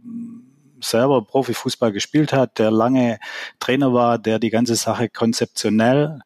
selber 0.89 1.21
Profifußball 1.21 1.91
gespielt 1.91 2.33
hat, 2.33 2.59
der 2.59 2.71
lange 2.71 3.19
Trainer 3.59 3.93
war, 3.93 4.17
der 4.17 4.39
die 4.39 4.49
ganze 4.49 4.75
Sache 4.75 5.09
konzeptionell 5.09 6.21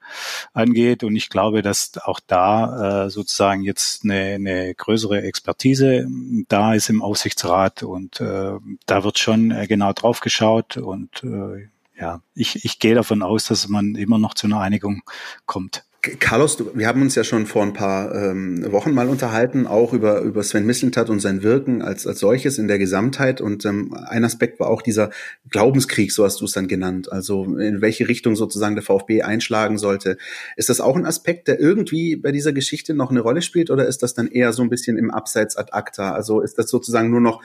angeht. 0.53 1.03
Und 1.03 1.15
ich 1.15 1.29
glaube, 1.29 1.61
dass 1.61 1.97
auch 1.97 2.19
da 2.25 3.05
äh, 3.05 3.09
sozusagen 3.09 3.63
jetzt 3.63 4.03
eine, 4.03 4.35
eine 4.35 4.75
größere 4.75 5.21
Expertise 5.21 6.07
da 6.47 6.73
ist 6.73 6.89
im 6.89 7.01
Aufsichtsrat 7.01 7.83
und 7.83 8.21
äh, 8.21 8.53
da 8.85 9.03
wird 9.03 9.19
schon 9.19 9.51
äh, 9.51 9.67
genau 9.67 9.93
drauf 9.93 10.19
geschaut 10.19 10.77
und 10.77 11.23
äh, 11.23 11.69
ja, 11.99 12.21
ich, 12.33 12.63
ich 12.63 12.79
gehe 12.79 12.95
davon 12.95 13.21
aus, 13.21 13.45
dass 13.45 13.67
man 13.67 13.95
immer 13.95 14.17
noch 14.17 14.33
zu 14.33 14.47
einer 14.47 14.61
Einigung 14.61 15.01
kommt. 15.45 15.83
Carlos, 16.01 16.63
wir 16.75 16.87
haben 16.87 17.01
uns 17.01 17.15
ja 17.15 17.25
schon 17.25 17.45
vor 17.45 17.61
ein 17.61 17.73
paar 17.73 18.15
ähm, 18.15 18.71
Wochen 18.71 18.93
mal 18.93 19.09
unterhalten, 19.09 19.67
auch 19.67 19.91
über, 19.91 20.21
über 20.21 20.43
Sven 20.43 20.65
Mislintat 20.65 21.09
und 21.09 21.19
sein 21.19 21.43
Wirken 21.43 21.81
als, 21.81 22.07
als 22.07 22.19
solches 22.19 22.57
in 22.57 22.69
der 22.69 22.79
Gesamtheit. 22.79 23.41
Und 23.41 23.65
ähm, 23.65 23.93
ein 23.93 24.23
Aspekt 24.23 24.61
war 24.61 24.69
auch 24.69 24.81
dieser 24.81 25.09
Glaubenskrieg, 25.49 26.13
so 26.13 26.23
hast 26.23 26.39
du 26.39 26.45
es 26.45 26.53
dann 26.53 26.69
genannt. 26.69 27.11
Also 27.11 27.43
in 27.57 27.81
welche 27.81 28.07
Richtung 28.07 28.37
sozusagen 28.37 28.75
der 28.75 28.83
VfB 28.83 29.23
einschlagen 29.23 29.77
sollte. 29.77 30.17
Ist 30.55 30.69
das 30.69 30.79
auch 30.79 30.95
ein 30.95 31.05
Aspekt, 31.05 31.49
der 31.49 31.59
irgendwie 31.59 32.15
bei 32.15 32.31
dieser 32.31 32.53
Geschichte 32.53 32.93
noch 32.93 33.11
eine 33.11 33.19
Rolle 33.19 33.41
spielt 33.41 33.69
oder 33.69 33.85
ist 33.85 34.01
das 34.01 34.13
dann 34.13 34.27
eher 34.27 34.53
so 34.53 34.63
ein 34.63 34.69
bisschen 34.69 34.97
im 34.97 35.11
Abseits 35.11 35.57
ad 35.57 35.73
acta? 35.73 36.13
Also 36.13 36.39
ist 36.39 36.57
das 36.57 36.69
sozusagen 36.69 37.09
nur 37.09 37.21
noch 37.21 37.41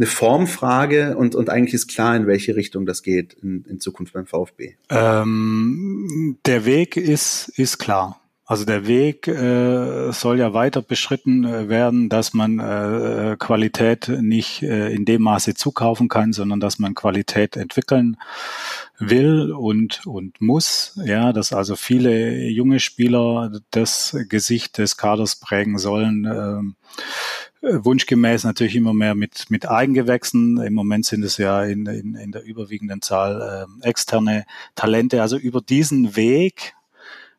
eine 0.00 0.06
Formfrage 0.06 1.14
und, 1.16 1.34
und 1.34 1.50
eigentlich 1.50 1.74
ist 1.74 1.88
klar, 1.88 2.16
in 2.16 2.26
welche 2.26 2.56
Richtung 2.56 2.86
das 2.86 3.02
geht 3.02 3.34
in, 3.34 3.66
in 3.68 3.80
Zukunft 3.80 4.14
beim 4.14 4.26
VfB. 4.26 4.76
Ähm, 4.88 6.38
der 6.46 6.64
Weg 6.64 6.96
ist, 6.96 7.48
ist 7.56 7.78
klar. 7.78 8.18
Also 8.46 8.64
der 8.64 8.88
Weg 8.88 9.28
äh, 9.28 10.10
soll 10.10 10.38
ja 10.40 10.54
weiter 10.54 10.82
beschritten 10.82 11.44
äh, 11.44 11.68
werden, 11.68 12.08
dass 12.08 12.32
man 12.34 12.58
äh, 12.58 13.36
Qualität 13.38 14.08
nicht 14.08 14.62
äh, 14.62 14.92
in 14.92 15.04
dem 15.04 15.22
Maße 15.22 15.54
zukaufen 15.54 16.08
kann, 16.08 16.32
sondern 16.32 16.58
dass 16.58 16.80
man 16.80 16.94
Qualität 16.94 17.56
entwickeln 17.56 18.16
will 18.98 19.52
und 19.52 20.04
und 20.04 20.40
muss. 20.40 20.98
Ja, 21.04 21.32
dass 21.32 21.52
also 21.52 21.76
viele 21.76 22.48
junge 22.48 22.80
Spieler 22.80 23.52
das 23.70 24.16
Gesicht 24.28 24.78
des 24.78 24.96
Kaders 24.96 25.36
prägen 25.36 25.78
sollen. 25.78 26.24
Äh, 26.24 26.90
wunschgemäß 27.62 28.44
natürlich 28.44 28.76
immer 28.76 28.94
mehr 28.94 29.14
mit 29.14 29.50
mit 29.50 29.68
Eigengewächsen. 29.68 30.58
Im 30.58 30.74
Moment 30.74 31.04
sind 31.04 31.24
es 31.24 31.36
ja 31.36 31.64
in, 31.64 31.86
in, 31.86 32.14
in 32.14 32.32
der 32.32 32.42
überwiegenden 32.42 33.02
Zahl 33.02 33.66
äh, 33.82 33.86
externe 33.86 34.44
Talente. 34.74 35.22
Also 35.22 35.36
über 35.36 35.60
diesen 35.60 36.16
Weg 36.16 36.74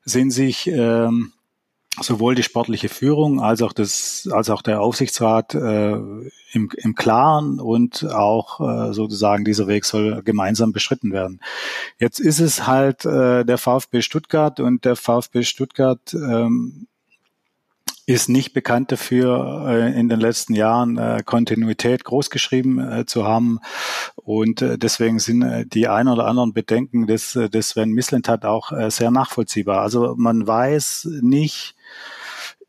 sind 0.03 0.31
sich 0.31 0.67
ähm, 0.67 1.33
sowohl 1.99 2.35
die 2.35 2.43
sportliche 2.43 2.87
Führung 2.87 3.41
als 3.41 3.61
auch 3.61 3.73
das 3.73 4.29
als 4.31 4.49
auch 4.49 4.61
der 4.61 4.81
Aufsichtsrat 4.81 5.55
äh, 5.55 5.91
im, 5.91 6.69
im 6.77 6.95
Klaren 6.95 7.59
und 7.59 8.05
auch 8.05 8.61
äh, 8.61 8.93
sozusagen 8.93 9.43
dieser 9.43 9.67
Weg 9.67 9.85
soll 9.85 10.21
gemeinsam 10.23 10.71
beschritten 10.71 11.11
werden. 11.11 11.41
Jetzt 11.99 12.19
ist 12.19 12.39
es 12.39 12.65
halt 12.65 13.05
äh, 13.05 13.43
der 13.43 13.57
VfB 13.57 14.01
Stuttgart 14.01 14.59
und 14.59 14.85
der 14.85 14.95
VfB 14.95 15.43
Stuttgart 15.43 16.13
ähm, 16.13 16.87
ist 18.05 18.29
nicht 18.29 18.53
bekannt 18.53 18.91
dafür, 18.91 19.65
äh, 19.67 19.99
in 19.99 20.09
den 20.09 20.19
letzten 20.19 20.53
Jahren 20.53 20.97
äh, 20.97 21.21
Kontinuität 21.25 22.03
großgeschrieben 22.03 22.79
äh, 22.79 23.05
zu 23.05 23.25
haben. 23.25 23.59
Und 24.15 24.61
deswegen 24.61 25.19
sind 25.19 25.73
die 25.73 25.87
ein 25.87 26.07
oder 26.07 26.25
anderen 26.27 26.53
Bedenken 26.53 27.07
des, 27.07 27.33
des 27.33 27.69
Sven 27.69 27.89
Mislintat 27.89 28.45
auch 28.45 28.71
sehr 28.89 29.09
nachvollziehbar. 29.09 29.81
Also 29.81 30.13
man 30.15 30.45
weiß 30.45 31.07
nicht, 31.21 31.75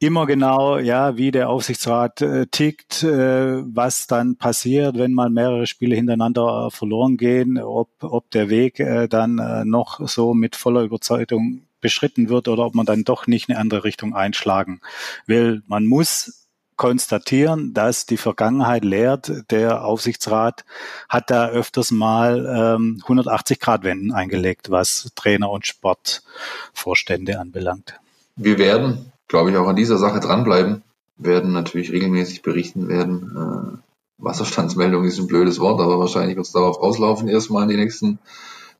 immer 0.03 0.27
genau, 0.27 0.79
ja, 0.79 1.17
wie 1.17 1.31
der 1.31 1.49
Aufsichtsrat 1.49 2.21
äh, 2.23 2.47
tickt, 2.47 3.05
äh, 3.05 3.63
was 3.65 4.09
dann 4.09 4.37
passiert, 4.37 4.99
wenn 4.99 5.13
mal 5.13 5.31
mehrere 5.31 5.67
Spiele 5.67 5.95
hintereinander 5.95 6.67
äh, 6.67 6.71
verloren 6.71 7.17
gehen, 7.17 7.59
ob, 7.59 7.91
ob 8.01 8.31
der 8.33 8.49
Weg 8.49 8.81
äh, 8.81 9.07
dann 9.07 9.39
äh, 9.39 9.65
noch 9.65 10.07
so 10.09 10.35
mit 10.35 10.57
voller 10.57 10.83
Überzeugung 10.83 11.63
beschritten 11.83 12.31
wird 12.31 12.49
oder 12.49 12.65
ob 12.65 12.75
man 12.75 12.87
dann 12.87 13.05
doch 13.05 13.27
nicht 13.27 13.51
eine 13.51 13.59
andere 13.59 13.85
Richtung 13.85 14.15
einschlagen 14.15 14.81
will. 15.27 15.63
Man 15.67 15.87
muss 15.87 16.43
konstatieren, 16.77 17.75
dass 17.75 18.07
die 18.07 18.17
Vergangenheit 18.17 18.85
lehrt, 18.85 19.31
der 19.51 19.85
Aufsichtsrat 19.85 20.65
hat 21.09 21.31
da 21.31 21.49
öfters 21.49 21.91
mal 21.91 22.75
ähm, 22.77 22.99
180 23.03 23.61
Grad 23.61 23.85
Wenden 23.85 24.13
eingelegt, 24.13 24.71
was 24.71 25.13
Trainer 25.15 25.51
und 25.51 25.67
Sportvorstände 25.67 27.39
anbelangt. 27.39 28.01
Wir 28.37 28.59
werden, 28.59 29.13
glaube 29.29 29.51
ich, 29.51 29.57
auch 29.57 29.69
an 29.69 29.77
dieser 29.77 29.99
Sache 29.99 30.21
dranbleiben, 30.21 30.83
werden 31.19 31.53
natürlich 31.53 31.93
regelmäßig 31.93 32.43
berichten 32.43 32.89
werden. 32.89 33.77
Äh, 33.77 33.79
Wasserstandsmeldung 34.19 35.05
ist 35.05 35.19
ein 35.19 35.27
blödes 35.27 35.61
Wort, 35.61 35.81
aber 35.81 35.99
wahrscheinlich 35.99 36.37
wird 36.37 36.47
es 36.47 36.53
darauf 36.53 36.79
auslaufen, 36.79 37.29
erstmal 37.29 37.65
in 37.65 37.69
den 37.69 37.81
nächsten 37.81 38.19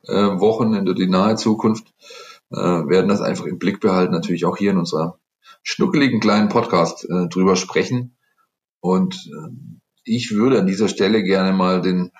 äh, 0.07 0.13
Wochen, 0.13 0.73
in 0.73 0.85
der 0.85 1.07
nahe 1.07 1.35
Zukunft 1.35 1.85
äh, 2.51 2.57
werden 2.57 3.07
das 3.07 3.21
einfach 3.21 3.45
im 3.45 3.59
Blick 3.59 3.79
behalten, 3.79 4.13
natürlich 4.13 4.45
auch 4.45 4.57
hier 4.57 4.71
in 4.71 4.77
unserer 4.77 5.19
schnuckeligen 5.63 6.19
kleinen 6.19 6.49
Podcast 6.49 7.05
äh, 7.09 7.27
drüber 7.27 7.55
sprechen. 7.55 8.17
Und 8.79 9.15
äh, 9.15 9.79
ich 10.03 10.31
würde 10.31 10.59
an 10.59 10.67
dieser 10.67 10.89
Stelle 10.89 11.23
gerne 11.23 11.53
mal 11.53 11.81
den 11.81 12.11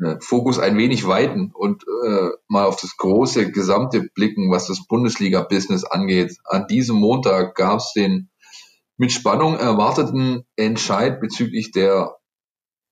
äh, 0.00 0.16
Fokus 0.20 0.58
ein 0.58 0.76
wenig 0.76 1.06
weiten 1.06 1.52
und 1.54 1.84
äh, 2.06 2.28
mal 2.48 2.66
auf 2.66 2.78
das 2.80 2.96
große 2.98 3.50
Gesamte 3.50 4.08
blicken, 4.14 4.50
was 4.50 4.66
das 4.66 4.86
Bundesliga-Business 4.86 5.84
angeht. 5.84 6.36
An 6.44 6.66
diesem 6.66 6.96
Montag 6.96 7.54
gab 7.54 7.78
es 7.78 7.92
den 7.94 8.28
mit 8.98 9.12
Spannung 9.12 9.56
erwarteten 9.56 10.44
Entscheid 10.56 11.20
bezüglich 11.20 11.70
der, 11.70 12.16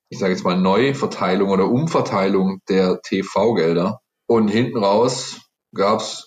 ich 0.09 0.19
sage 0.19 0.33
jetzt 0.33 0.43
mal, 0.43 0.59
Neuverteilung 0.59 1.49
oder 1.49 1.69
Umverteilung 1.69 2.61
der 2.69 3.01
TV-Gelder. 3.01 4.01
Und 4.27 4.47
hinten 4.47 4.77
raus 4.77 5.41
gab 5.75 5.99
es 5.99 6.24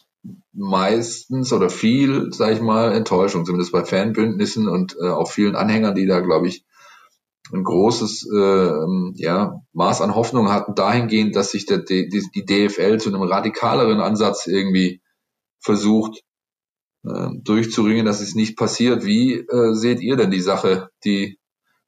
meistens 0.59 1.53
oder 1.53 1.71
viel, 1.71 2.33
sage 2.33 2.55
ich 2.55 2.61
mal, 2.61 2.93
Enttäuschung, 2.93 3.45
zumindest 3.45 3.73
bei 3.73 3.85
Fanbündnissen 3.85 4.69
und 4.69 4.97
äh, 5.01 5.09
auch 5.09 5.31
vielen 5.31 5.55
Anhängern, 5.55 5.95
die 5.95 6.07
da, 6.07 6.21
glaube 6.21 6.49
ich, 6.49 6.65
ein 7.53 7.65
großes 7.65 8.29
äh, 8.31 8.73
ja, 9.15 9.63
Maß 9.73 10.03
an 10.03 10.15
Hoffnung 10.15 10.51
hatten, 10.51 10.75
dahingehend, 10.75 11.35
dass 11.37 11.53
sich 11.53 11.65
der, 11.65 11.79
die, 11.79 12.09
die 12.09 12.45
DFL 12.45 12.99
zu 12.99 13.09
einem 13.09 13.23
radikaleren 13.23 14.01
Ansatz 14.01 14.47
irgendwie 14.47 15.01
versucht 15.61 16.23
äh, 17.05 17.29
durchzuringen, 17.43 18.05
dass 18.05 18.21
es 18.21 18.35
nicht 18.35 18.57
passiert. 18.57 19.07
Wie 19.07 19.35
äh, 19.35 19.75
seht 19.75 20.01
ihr 20.01 20.17
denn 20.17 20.31
die 20.31 20.41
Sache, 20.41 20.91
die 21.05 21.39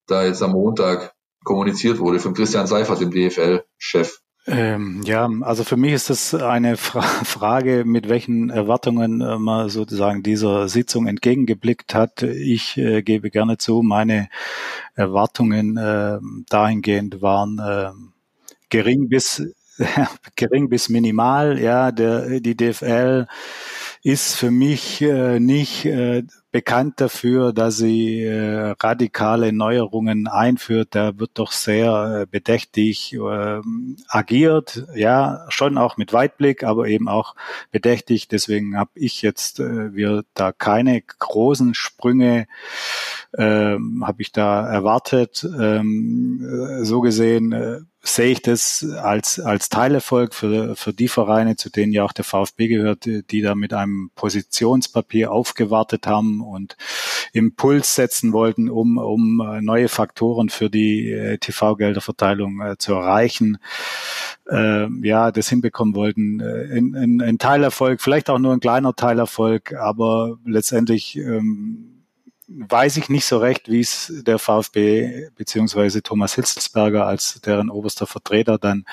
da 0.06 0.24
jetzt 0.24 0.42
am 0.42 0.52
Montag 0.52 1.12
kommuniziert 1.44 1.98
wurde 1.98 2.20
von 2.20 2.34
Christian 2.34 2.66
Seifert, 2.66 3.00
dem 3.00 3.10
DFL-Chef? 3.10 4.20
Ähm, 4.50 5.02
ja, 5.04 5.30
also 5.42 5.62
für 5.62 5.76
mich 5.76 5.92
ist 5.92 6.10
das 6.10 6.34
eine 6.34 6.76
Fra 6.76 7.02
Frage, 7.24 7.84
mit 7.84 8.08
welchen 8.08 8.50
Erwartungen 8.50 9.20
äh, 9.20 9.38
man 9.38 9.68
sozusagen 9.68 10.24
dieser 10.24 10.68
Sitzung 10.68 11.06
entgegengeblickt 11.06 11.94
hat. 11.94 12.22
Ich 12.22 12.76
äh, 12.76 13.02
gebe 13.02 13.30
gerne 13.30 13.58
zu, 13.58 13.82
meine 13.82 14.28
Erwartungen 14.96 15.76
äh, 15.76 16.18
dahingehend 16.48 17.22
waren 17.22 17.60
äh, 17.60 17.90
gering 18.70 19.08
bis 19.08 19.40
gering 20.34 20.68
bis 20.68 20.88
minimal. 20.88 21.60
Ja, 21.60 21.92
der 21.92 22.40
die 22.40 22.56
DFL 22.56 23.28
ist 24.02 24.34
für 24.34 24.50
mich 24.50 25.00
äh, 25.00 25.38
nicht 25.38 25.84
äh, 25.84 26.24
bekannt 26.50 27.00
dafür, 27.00 27.52
dass 27.52 27.76
sie 27.76 28.22
äh, 28.22 28.74
radikale 28.80 29.52
Neuerungen 29.52 30.26
einführt. 30.26 30.88
Da 30.92 31.18
wird 31.18 31.32
doch 31.34 31.52
sehr 31.52 32.22
äh, 32.22 32.26
bedächtig 32.26 33.14
äh, 33.14 33.60
agiert, 34.08 34.84
ja, 34.94 35.46
schon 35.48 35.78
auch 35.78 35.96
mit 35.96 36.12
Weitblick, 36.12 36.64
aber 36.64 36.88
eben 36.88 37.08
auch 37.08 37.34
bedächtig. 37.70 38.28
Deswegen 38.28 38.76
habe 38.76 38.90
ich 38.94 39.22
jetzt 39.22 39.60
äh, 39.60 39.94
wir 39.94 40.24
da 40.34 40.52
keine 40.52 41.02
großen 41.02 41.74
Sprünge 41.74 42.46
ähm, 43.36 44.04
habe 44.06 44.22
ich 44.22 44.32
da 44.32 44.66
erwartet. 44.66 45.44
Ähm, 45.44 46.80
äh, 46.80 46.84
so 46.84 47.00
gesehen 47.00 47.52
äh, 47.52 47.80
sehe 48.02 48.32
ich 48.32 48.42
das 48.42 48.84
als, 49.02 49.38
als 49.40 49.68
Teilerfolg 49.68 50.34
für, 50.34 50.74
für 50.74 50.92
die 50.92 51.08
Vereine, 51.08 51.56
zu 51.56 51.70
denen 51.70 51.92
ja 51.92 52.04
auch 52.04 52.12
der 52.12 52.24
VfB 52.24 52.68
gehört, 52.68 53.04
die 53.04 53.42
da 53.42 53.54
mit 53.54 53.74
einem 53.74 54.10
Positionspapier 54.14 55.30
aufgewartet 55.30 56.06
haben 56.06 56.40
und 56.40 56.76
Impuls 57.32 57.94
setzen 57.94 58.32
wollten, 58.32 58.70
um, 58.70 58.98
um 58.98 59.40
äh, 59.40 59.60
neue 59.60 59.88
Faktoren 59.88 60.48
für 60.48 60.70
die 60.70 61.10
äh, 61.10 61.38
TV-Gelderverteilung 61.38 62.60
äh, 62.60 62.76
zu 62.78 62.94
erreichen. 62.94 63.58
Äh, 64.48 64.86
ja, 65.02 65.30
das 65.30 65.48
hinbekommen 65.48 65.94
wollten. 65.94 66.40
Ein, 66.40 66.94
ein, 66.96 67.20
ein 67.20 67.38
Teilerfolg, 67.38 68.00
vielleicht 68.00 68.30
auch 68.30 68.38
nur 68.38 68.52
ein 68.52 68.60
kleiner 68.60 68.94
Teilerfolg, 68.94 69.74
aber 69.74 70.38
letztendlich 70.44 71.16
ähm, 71.16 71.99
weiß 72.52 72.96
ich 72.96 73.08
nicht 73.08 73.26
so 73.26 73.38
recht, 73.38 73.70
wie 73.70 73.80
es 73.80 74.12
der 74.26 74.38
VfB 74.38 75.28
beziehungsweise 75.36 76.02
Thomas 76.02 76.34
Hitzelsberger 76.34 77.06
als 77.06 77.40
deren 77.40 77.70
oberster 77.70 78.06
Vertreter 78.06 78.58
dann 78.58 78.84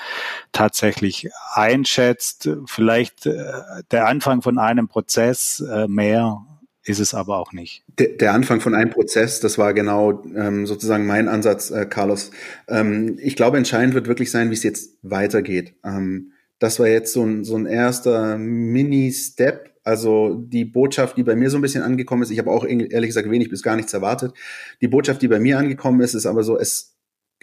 tatsächlich 0.52 1.28
einschätzt. 1.52 2.48
Vielleicht 2.66 3.26
äh, 3.26 3.52
der 3.90 4.06
Anfang 4.06 4.42
von 4.42 4.58
einem 4.58 4.88
Prozess, 4.88 5.60
äh, 5.60 5.88
mehr 5.88 6.44
ist 6.84 7.00
es 7.00 7.14
aber 7.14 7.38
auch 7.38 7.52
nicht. 7.52 7.84
Der, 7.98 8.08
der 8.08 8.32
Anfang 8.32 8.60
von 8.60 8.74
einem 8.74 8.90
Prozess, 8.90 9.40
das 9.40 9.58
war 9.58 9.74
genau 9.74 10.22
ähm, 10.34 10.66
sozusagen 10.66 11.06
mein 11.06 11.28
Ansatz, 11.28 11.70
äh, 11.70 11.84
Carlos. 11.84 12.30
Ähm, 12.68 13.18
ich 13.20 13.36
glaube, 13.36 13.58
entscheidend 13.58 13.94
wird 13.94 14.08
wirklich 14.08 14.30
sein, 14.30 14.50
wie 14.50 14.54
es 14.54 14.62
jetzt 14.62 14.96
weitergeht. 15.02 15.74
Ähm, 15.84 16.32
das 16.58 16.80
war 16.80 16.88
jetzt 16.88 17.12
so 17.12 17.24
ein, 17.24 17.44
so 17.44 17.56
ein 17.56 17.66
erster 17.66 18.38
Mini-Step 18.38 19.77
also 19.88 20.34
die 20.34 20.66
Botschaft, 20.66 21.16
die 21.16 21.22
bei 21.22 21.34
mir 21.34 21.48
so 21.48 21.56
ein 21.56 21.62
bisschen 21.62 21.82
angekommen 21.82 22.22
ist, 22.22 22.30
ich 22.30 22.38
habe 22.38 22.50
auch 22.50 22.64
ehrlich 22.64 23.08
gesagt 23.08 23.30
wenig 23.30 23.48
bis 23.48 23.62
gar 23.62 23.74
nichts 23.74 23.94
erwartet. 23.94 24.34
Die 24.82 24.88
Botschaft, 24.88 25.22
die 25.22 25.28
bei 25.28 25.40
mir 25.40 25.58
angekommen 25.58 26.02
ist, 26.02 26.12
ist 26.12 26.26
aber 26.26 26.42
so, 26.42 26.58
es 26.58 26.98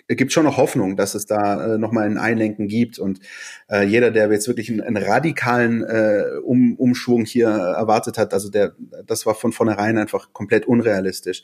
gibt 0.08 0.32
schon 0.32 0.44
noch 0.44 0.58
Hoffnung, 0.58 0.96
dass 0.96 1.16
es 1.16 1.26
da 1.26 1.74
äh, 1.74 1.78
nochmal 1.80 2.06
ein 2.06 2.20
Einlenken 2.20 2.68
gibt. 2.68 3.00
Und 3.00 3.20
äh, 3.68 3.84
jeder, 3.84 4.12
der 4.12 4.32
jetzt 4.32 4.48
wirklich 4.48 4.70
einen, 4.70 4.82
einen 4.82 5.04
radikalen 5.04 5.84
äh, 5.84 6.24
um, 6.44 6.76
Umschwung 6.76 7.26
hier 7.26 7.48
erwartet 7.48 8.20
hat, 8.20 8.32
also 8.32 8.52
der, 8.52 8.76
das 9.08 9.26
war 9.26 9.34
von 9.34 9.52
vornherein 9.52 9.98
einfach 9.98 10.32
komplett 10.32 10.68
unrealistisch. 10.68 11.42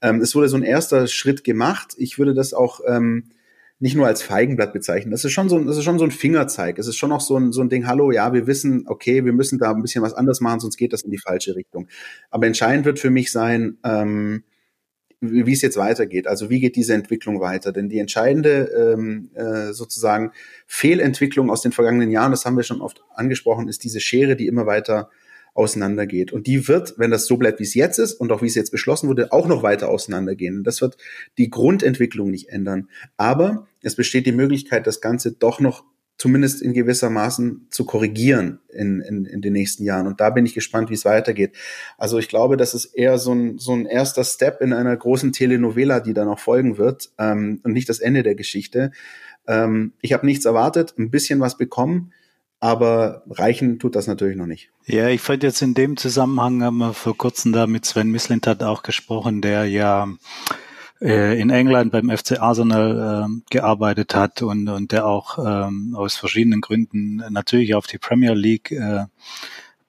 Ähm, 0.00 0.20
es 0.20 0.36
wurde 0.36 0.48
so 0.48 0.56
ein 0.56 0.62
erster 0.62 1.08
Schritt 1.08 1.42
gemacht. 1.42 1.94
Ich 1.96 2.16
würde 2.16 2.32
das 2.32 2.54
auch 2.54 2.80
ähm, 2.86 3.24
nicht 3.84 3.96
nur 3.96 4.06
als 4.06 4.22
Feigenblatt 4.22 4.72
bezeichnen. 4.72 5.10
Das 5.10 5.26
ist 5.26 5.32
schon 5.32 5.50
so, 5.50 5.62
das 5.62 5.76
ist 5.76 5.84
schon 5.84 5.98
so 5.98 6.06
ein 6.06 6.10
Fingerzeig. 6.10 6.78
Es 6.78 6.86
ist 6.86 6.96
schon 6.96 7.10
noch 7.10 7.20
so 7.20 7.36
ein, 7.36 7.52
so 7.52 7.60
ein 7.60 7.68
Ding, 7.68 7.86
hallo, 7.86 8.12
ja, 8.12 8.32
wir 8.32 8.46
wissen, 8.46 8.84
okay, 8.88 9.26
wir 9.26 9.34
müssen 9.34 9.58
da 9.58 9.72
ein 9.72 9.82
bisschen 9.82 10.02
was 10.02 10.14
anders 10.14 10.40
machen, 10.40 10.60
sonst 10.60 10.78
geht 10.78 10.94
das 10.94 11.02
in 11.02 11.10
die 11.10 11.18
falsche 11.18 11.54
Richtung. 11.54 11.88
Aber 12.30 12.46
entscheidend 12.46 12.86
wird 12.86 12.98
für 12.98 13.10
mich 13.10 13.30
sein, 13.30 13.76
ähm, 13.84 14.42
wie 15.20 15.52
es 15.52 15.60
jetzt 15.60 15.76
weitergeht. 15.76 16.26
Also 16.26 16.48
wie 16.48 16.60
geht 16.60 16.76
diese 16.76 16.94
Entwicklung 16.94 17.42
weiter? 17.42 17.72
Denn 17.72 17.90
die 17.90 17.98
entscheidende 17.98 18.94
ähm, 18.94 19.28
äh, 19.34 19.74
sozusagen 19.74 20.32
Fehlentwicklung 20.66 21.50
aus 21.50 21.60
den 21.60 21.72
vergangenen 21.72 22.10
Jahren, 22.10 22.30
das 22.30 22.46
haben 22.46 22.56
wir 22.56 22.64
schon 22.64 22.80
oft 22.80 23.04
angesprochen, 23.14 23.68
ist 23.68 23.84
diese 23.84 24.00
Schere, 24.00 24.34
die 24.34 24.46
immer 24.46 24.64
weiter 24.64 25.10
auseinandergeht. 25.54 26.32
Und 26.32 26.46
die 26.46 26.68
wird, 26.68 26.98
wenn 26.98 27.10
das 27.10 27.26
so 27.26 27.36
bleibt, 27.36 27.60
wie 27.60 27.64
es 27.64 27.74
jetzt 27.74 27.98
ist 27.98 28.14
und 28.14 28.30
auch 28.32 28.42
wie 28.42 28.46
es 28.46 28.56
jetzt 28.56 28.70
beschlossen 28.70 29.08
wurde, 29.08 29.32
auch 29.32 29.46
noch 29.46 29.62
weiter 29.62 29.88
auseinandergehen. 29.88 30.64
Das 30.64 30.80
wird 30.80 30.96
die 31.38 31.48
Grundentwicklung 31.48 32.30
nicht 32.30 32.48
ändern. 32.48 32.88
Aber 33.16 33.66
es 33.80 33.94
besteht 33.94 34.26
die 34.26 34.32
Möglichkeit, 34.32 34.86
das 34.86 35.00
Ganze 35.00 35.32
doch 35.32 35.60
noch 35.60 35.84
zumindest 36.16 36.62
in 36.62 36.72
gewisser 36.72 37.10
Maßen 37.10 37.66
zu 37.70 37.84
korrigieren 37.84 38.60
in, 38.68 39.00
in, 39.00 39.24
in 39.24 39.40
den 39.42 39.52
nächsten 39.52 39.84
Jahren. 39.84 40.06
Und 40.06 40.20
da 40.20 40.30
bin 40.30 40.46
ich 40.46 40.54
gespannt, 40.54 40.90
wie 40.90 40.94
es 40.94 41.04
weitergeht. 41.04 41.56
Also 41.98 42.18
ich 42.18 42.28
glaube, 42.28 42.56
das 42.56 42.74
ist 42.74 42.86
eher 42.86 43.18
so 43.18 43.32
ein, 43.32 43.58
so 43.58 43.72
ein 43.72 43.86
erster 43.86 44.24
Step 44.24 44.60
in 44.60 44.72
einer 44.72 44.96
großen 44.96 45.32
Telenovela, 45.32 46.00
die 46.00 46.14
da 46.14 46.24
noch 46.24 46.38
folgen 46.38 46.78
wird 46.78 47.10
ähm, 47.18 47.60
und 47.64 47.72
nicht 47.72 47.88
das 47.88 47.98
Ende 47.98 48.22
der 48.22 48.36
Geschichte. 48.36 48.92
Ähm, 49.46 49.92
ich 50.00 50.12
habe 50.12 50.26
nichts 50.26 50.44
erwartet, 50.44 50.94
ein 50.98 51.10
bisschen 51.10 51.40
was 51.40 51.56
bekommen, 51.56 52.12
aber 52.64 53.24
reichen 53.28 53.78
tut 53.78 53.94
das 53.94 54.06
natürlich 54.06 54.38
noch 54.38 54.46
nicht. 54.46 54.70
Ja, 54.86 55.08
ich 55.08 55.20
fand 55.20 55.42
jetzt 55.42 55.60
in 55.60 55.74
dem 55.74 55.98
Zusammenhang, 55.98 56.62
haben 56.62 56.78
wir 56.78 56.94
vor 56.94 57.14
kurzem 57.14 57.52
da 57.52 57.66
mit 57.66 57.84
Sven 57.84 58.10
Mislintat 58.10 58.62
auch 58.62 58.82
gesprochen, 58.82 59.42
der 59.42 59.66
ja 59.66 60.08
äh, 61.02 61.38
in 61.38 61.50
England 61.50 61.92
beim 61.92 62.08
FC 62.08 62.40
Arsenal 62.40 63.28
äh, 63.28 63.42
gearbeitet 63.50 64.14
hat 64.14 64.40
und, 64.40 64.66
und 64.70 64.92
der 64.92 65.04
auch 65.04 65.38
ähm, 65.38 65.94
aus 65.94 66.16
verschiedenen 66.16 66.62
Gründen 66.62 67.16
natürlich 67.28 67.74
auf 67.74 67.86
die 67.86 67.98
Premier 67.98 68.32
League 68.32 68.70
äh, 68.70 69.04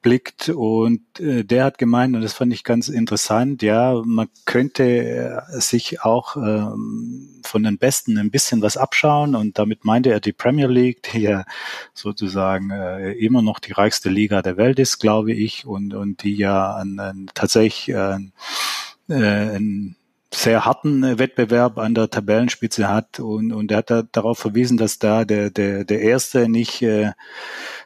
blickt 0.05 0.49
und 0.49 1.01
äh, 1.19 1.43
der 1.43 1.63
hat 1.63 1.79
gemeint, 1.79 2.15
und 2.15 2.21
das 2.21 2.33
fand 2.33 2.53
ich 2.53 2.63
ganz 2.63 2.89
interessant, 2.89 3.63
ja, 3.63 3.99
man 4.05 4.27
könnte 4.45 4.83
äh, 4.83 5.41
sich 5.59 6.03
auch 6.03 6.37
ähm, 6.37 7.41
von 7.43 7.63
den 7.63 7.79
Besten 7.79 8.19
ein 8.19 8.29
bisschen 8.29 8.61
was 8.61 8.77
abschauen 8.77 9.33
und 9.33 9.57
damit 9.57 9.83
meinte 9.83 10.11
er 10.11 10.19
die 10.19 10.31
Premier 10.31 10.67
League, 10.67 11.01
die 11.11 11.21
ja 11.21 11.43
sozusagen 11.95 12.69
äh, 12.69 13.13
immer 13.13 13.41
noch 13.41 13.57
die 13.57 13.71
reichste 13.71 14.11
Liga 14.11 14.43
der 14.43 14.57
Welt 14.57 14.77
ist, 14.77 14.99
glaube 14.99 15.33
ich, 15.33 15.65
und, 15.65 15.95
und 15.95 16.21
die 16.21 16.35
ja 16.35 16.75
an, 16.75 16.99
an 16.99 17.31
tatsächlich 17.33 17.89
äh, 17.89 18.19
äh, 19.09 19.55
ein 19.55 19.95
sehr 20.35 20.65
harten 20.65 21.03
äh, 21.03 21.19
Wettbewerb 21.19 21.77
an 21.77 21.95
der 21.95 22.09
Tabellenspitze 22.09 22.87
hat 22.87 23.19
und, 23.19 23.51
und 23.51 23.71
er 23.71 23.77
hat 23.77 23.89
da 23.89 24.03
darauf 24.03 24.37
verwiesen, 24.37 24.77
dass 24.77 24.99
da 24.99 25.25
der, 25.25 25.49
der, 25.49 25.85
der 25.85 26.01
Erste 26.01 26.49
nicht 26.49 26.81
äh, 26.81 27.11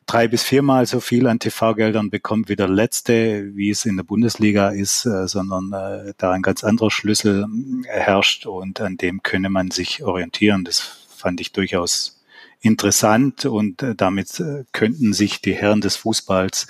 drei 0.06 0.28
bis 0.28 0.43
viermal 0.43 0.86
so 0.86 1.00
viel 1.00 1.28
an 1.28 1.39
TV-Geldern 1.39 2.10
bekommt 2.10 2.50
wie 2.50 2.56
der 2.56 2.68
Letzte, 2.68 3.56
wie 3.56 3.70
es 3.70 3.86
in 3.86 3.97
der 3.97 4.04
Bundesliga 4.04 4.70
ist, 4.70 5.06
äh, 5.06 5.28
sondern 5.28 5.72
äh, 5.74 6.14
da 6.18 6.32
ein 6.32 6.41
ganz 6.41 6.64
anderer 6.64 6.91
Schlüssel 6.91 7.45
herrscht 7.88 8.45
und 8.45 8.82
an 8.82 8.97
dem 8.97 9.24
könne 9.24 9.50
man 9.50 9.72
sich 9.72 10.04
orientieren. 10.04 10.64
Das 10.64 11.08
fand 11.16 11.41
ich 11.41 11.52
durchaus 11.52 12.20
interessant 12.62 13.45
und 13.45 13.84
äh, 13.84 13.95
damit 13.95 14.39
äh, 14.39 14.64
könnten 14.72 15.14
sich 15.14 15.41
die 15.41 15.54
Herren 15.54 15.82
des 15.82 15.95
Fußballs 15.95 16.68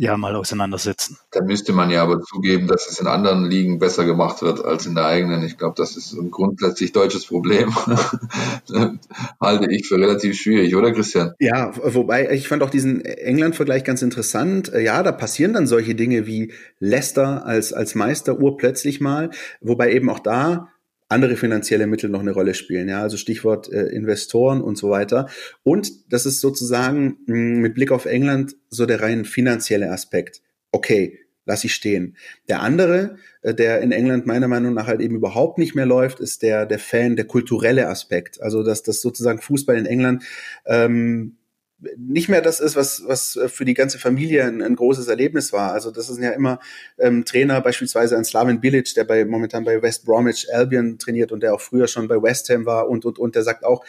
ja 0.00 0.16
mal 0.16 0.34
auseinandersetzen. 0.34 1.18
Da 1.30 1.44
müsste 1.44 1.74
man 1.74 1.90
ja 1.90 2.02
aber 2.02 2.22
zugeben, 2.22 2.66
dass 2.66 2.88
es 2.88 3.00
in 3.00 3.06
anderen 3.06 3.44
Ligen 3.44 3.78
besser 3.78 4.06
gemacht 4.06 4.40
wird 4.40 4.64
als 4.64 4.86
in 4.86 4.94
der 4.94 5.04
eigenen. 5.04 5.42
Ich 5.42 5.58
glaube, 5.58 5.74
das 5.76 5.94
ist 5.94 6.14
ein 6.14 6.30
grundsätzlich 6.30 6.92
deutsches 6.92 7.26
Problem. 7.26 7.74
Halte 9.40 9.70
ich 9.70 9.86
für 9.86 9.96
relativ 9.96 10.40
schwierig, 10.40 10.74
oder 10.74 10.92
Christian? 10.92 11.34
Ja, 11.38 11.72
wobei 11.76 12.32
ich 12.32 12.48
fand 12.48 12.62
auch 12.62 12.70
diesen 12.70 13.04
England-Vergleich 13.04 13.84
ganz 13.84 14.00
interessant. 14.00 14.72
Ja, 14.74 15.02
da 15.02 15.12
passieren 15.12 15.52
dann 15.52 15.66
solche 15.66 15.94
Dinge 15.94 16.26
wie 16.26 16.54
Leicester 16.78 17.44
als, 17.44 17.74
als 17.74 17.94
Meister 17.94 18.38
urplötzlich 18.38 19.02
mal, 19.02 19.28
wobei 19.60 19.92
eben 19.92 20.08
auch 20.08 20.20
da 20.20 20.68
andere 21.10 21.36
finanzielle 21.36 21.86
Mittel 21.86 22.08
noch 22.08 22.20
eine 22.20 22.30
Rolle 22.30 22.54
spielen. 22.54 22.88
Ja, 22.88 23.02
also 23.02 23.16
Stichwort 23.16 23.70
äh, 23.72 23.86
Investoren 23.86 24.60
und 24.60 24.78
so 24.78 24.90
weiter. 24.90 25.28
Und 25.62 26.12
das 26.12 26.24
ist 26.24 26.40
sozusagen 26.40 27.18
mh, 27.26 27.34
hm, 27.34 27.60
mit 27.60 27.74
Blick 27.74 27.90
auf 27.90 28.06
England 28.06 28.56
so 28.68 28.86
der 28.86 29.02
rein 29.02 29.24
finanzielle 29.24 29.90
Aspekt. 29.90 30.40
Okay, 30.72 31.18
lass 31.46 31.64
ich 31.64 31.74
stehen. 31.74 32.16
Der 32.48 32.62
andere, 32.62 33.16
äh, 33.42 33.52
der 33.52 33.80
in 33.80 33.90
England 33.90 34.26
meiner 34.26 34.46
Meinung 34.46 34.72
nach 34.72 34.86
halt 34.86 35.00
eben 35.00 35.16
überhaupt 35.16 35.58
nicht 35.58 35.74
mehr 35.74 35.86
läuft, 35.86 36.20
ist 36.20 36.42
der 36.42 36.64
der 36.64 36.78
Fan, 36.78 37.16
der 37.16 37.26
kulturelle 37.26 37.88
Aspekt. 37.88 38.40
Also 38.40 38.62
dass 38.62 38.82
das 38.84 39.00
sozusagen 39.00 39.40
Fußball 39.40 39.76
in 39.76 39.86
England 39.86 40.22
ähm, 40.64 41.38
nicht 41.96 42.28
mehr 42.28 42.42
das 42.42 42.60
ist, 42.60 42.76
was, 42.76 43.02
was 43.06 43.38
für 43.48 43.64
die 43.64 43.74
ganze 43.74 43.98
Familie 43.98 44.44
ein, 44.44 44.62
ein 44.62 44.76
großes 44.76 45.08
Erlebnis 45.08 45.52
war. 45.52 45.72
Also 45.72 45.90
das 45.90 46.08
sind 46.08 46.22
ja 46.22 46.30
immer 46.30 46.60
ähm, 46.98 47.24
Trainer, 47.24 47.60
beispielsweise 47.60 48.16
ein 48.16 48.24
Slavin 48.24 48.60
Bilic, 48.60 48.94
der 48.94 49.04
bei 49.04 49.24
momentan 49.24 49.64
bei 49.64 49.80
West 49.82 50.04
Bromwich 50.04 50.46
Albion 50.52 50.98
trainiert 50.98 51.32
und 51.32 51.42
der 51.42 51.54
auch 51.54 51.60
früher 51.60 51.88
schon 51.88 52.08
bei 52.08 52.22
West 52.22 52.48
Ham 52.50 52.66
war 52.66 52.88
und 52.88 53.04
und 53.04 53.18
und 53.18 53.34
der 53.34 53.42
sagt 53.42 53.64
auch, 53.64 53.84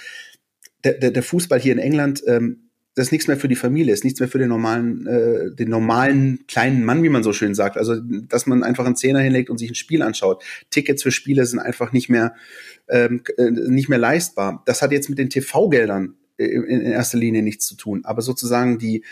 der, 0.83 0.93
der, 0.93 1.11
der 1.11 1.23
Fußball 1.23 1.59
hier 1.59 1.73
in 1.73 1.79
England, 1.79 2.23
ähm, 2.27 2.69
das 2.95 3.07
ist 3.07 3.11
nichts 3.11 3.27
mehr 3.27 3.37
für 3.37 3.47
die 3.47 3.55
Familie, 3.55 3.93
ist 3.93 4.03
nichts 4.03 4.19
mehr 4.19 4.27
für 4.27 4.39
den 4.39 4.49
normalen, 4.49 5.07
äh, 5.07 5.55
den 5.55 5.69
normalen 5.69 6.45
kleinen 6.47 6.83
Mann, 6.83 7.03
wie 7.03 7.09
man 7.09 7.23
so 7.23 7.31
schön 7.31 7.55
sagt. 7.55 7.77
Also 7.77 7.95
dass 8.01 8.47
man 8.47 8.63
einfach 8.63 8.85
einen 8.85 8.97
Zehner 8.97 9.19
hinlegt 9.19 9.49
und 9.49 9.57
sich 9.57 9.69
ein 9.69 9.75
Spiel 9.75 10.01
anschaut. 10.01 10.43
Tickets 10.71 11.03
für 11.03 11.11
Spiele 11.11 11.45
sind 11.45 11.59
einfach 11.59 11.93
nicht 11.93 12.09
mehr 12.09 12.35
ähm, 12.89 13.23
äh, 13.37 13.49
nicht 13.51 13.87
mehr 13.87 13.97
leistbar. 13.97 14.63
Das 14.65 14.81
hat 14.81 14.91
jetzt 14.91 15.09
mit 15.09 15.19
den 15.19 15.29
TV-Geldern 15.29 16.15
in 16.45 16.81
erster 16.81 17.17
Linie 17.17 17.43
nichts 17.43 17.65
zu 17.65 17.75
tun. 17.75 18.01
Aber 18.03 18.21
sozusagen 18.21 18.77
die 18.77 19.03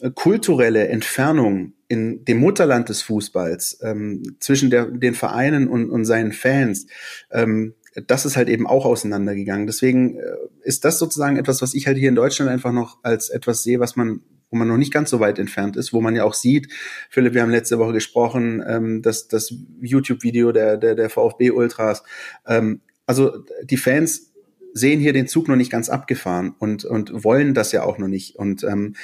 äh, 0.00 0.10
kulturelle 0.10 0.88
Entfernung 0.88 1.74
in 1.88 2.24
dem 2.24 2.38
Mutterland 2.38 2.88
des 2.88 3.02
Fußballs 3.02 3.78
ähm, 3.82 4.36
zwischen 4.40 4.70
der, 4.70 4.86
den 4.86 5.14
Vereinen 5.14 5.68
und, 5.68 5.90
und 5.90 6.04
seinen 6.04 6.32
Fans, 6.32 6.86
ähm, 7.30 7.74
das 8.08 8.26
ist 8.26 8.36
halt 8.36 8.48
eben 8.48 8.66
auch 8.66 8.86
auseinandergegangen. 8.86 9.66
Deswegen 9.66 10.18
äh, 10.18 10.22
ist 10.62 10.84
das 10.84 10.98
sozusagen 10.98 11.36
etwas, 11.36 11.62
was 11.62 11.74
ich 11.74 11.86
halt 11.86 11.96
hier 11.96 12.08
in 12.08 12.16
Deutschland 12.16 12.50
einfach 12.50 12.72
noch 12.72 12.98
als 13.04 13.30
etwas 13.30 13.62
sehe, 13.62 13.80
was 13.80 13.96
man 13.96 14.20
wo 14.50 14.58
man 14.58 14.68
noch 14.68 14.76
nicht 14.76 14.92
ganz 14.92 15.10
so 15.10 15.18
weit 15.18 15.40
entfernt 15.40 15.76
ist, 15.76 15.92
wo 15.92 16.00
man 16.00 16.14
ja 16.14 16.22
auch 16.22 16.34
sieht, 16.34 16.72
Philipp, 17.10 17.34
wir 17.34 17.42
haben 17.42 17.50
letzte 17.50 17.80
Woche 17.80 17.92
gesprochen, 17.92 18.62
ähm, 18.64 19.02
dass 19.02 19.26
das 19.26 19.52
YouTube-Video 19.80 20.52
der, 20.52 20.76
der, 20.76 20.94
der 20.94 21.10
VfB 21.10 21.50
Ultras, 21.50 22.04
ähm, 22.46 22.80
also 23.04 23.44
die 23.64 23.76
Fans 23.76 24.32
sehen 24.74 25.00
hier 25.00 25.12
den 25.12 25.28
Zug 25.28 25.48
noch 25.48 25.56
nicht 25.56 25.70
ganz 25.70 25.88
abgefahren 25.88 26.54
und, 26.58 26.84
und 26.84 27.24
wollen 27.24 27.54
das 27.54 27.72
ja 27.72 27.84
auch 27.84 27.96
noch 27.96 28.08
nicht. 28.08 28.36
Und 28.36 28.64
ähm, 28.64 28.96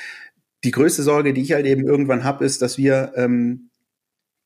die 0.64 0.73
größte 0.73 1.03
Sorge, 1.03 1.33
die 1.33 1.41
ich 1.41 1.53
halt 1.53 1.64
eben 1.64 1.87
irgendwann 1.87 2.25
habe, 2.25 2.45
ist, 2.45 2.61
dass 2.61 2.77
wir 2.77 3.12
ähm, 3.14 3.71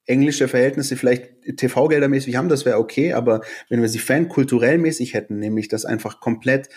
englische 0.06 0.48
Verhältnisse 0.48 0.96
vielleicht 0.96 1.56
TV-Geldermäßig 1.56 2.36
haben, 2.36 2.50
das 2.50 2.66
wäre 2.66 2.78
okay, 2.78 3.14
aber 3.14 3.40
wenn 3.70 3.80
wir 3.80 3.88
sie 3.88 3.98
fankulturell 3.98 4.78
mäßig 4.78 5.14
hätten, 5.14 5.38
nämlich 5.38 5.68
dass 5.68 5.86
einfach 5.86 6.20
komplett 6.20 6.68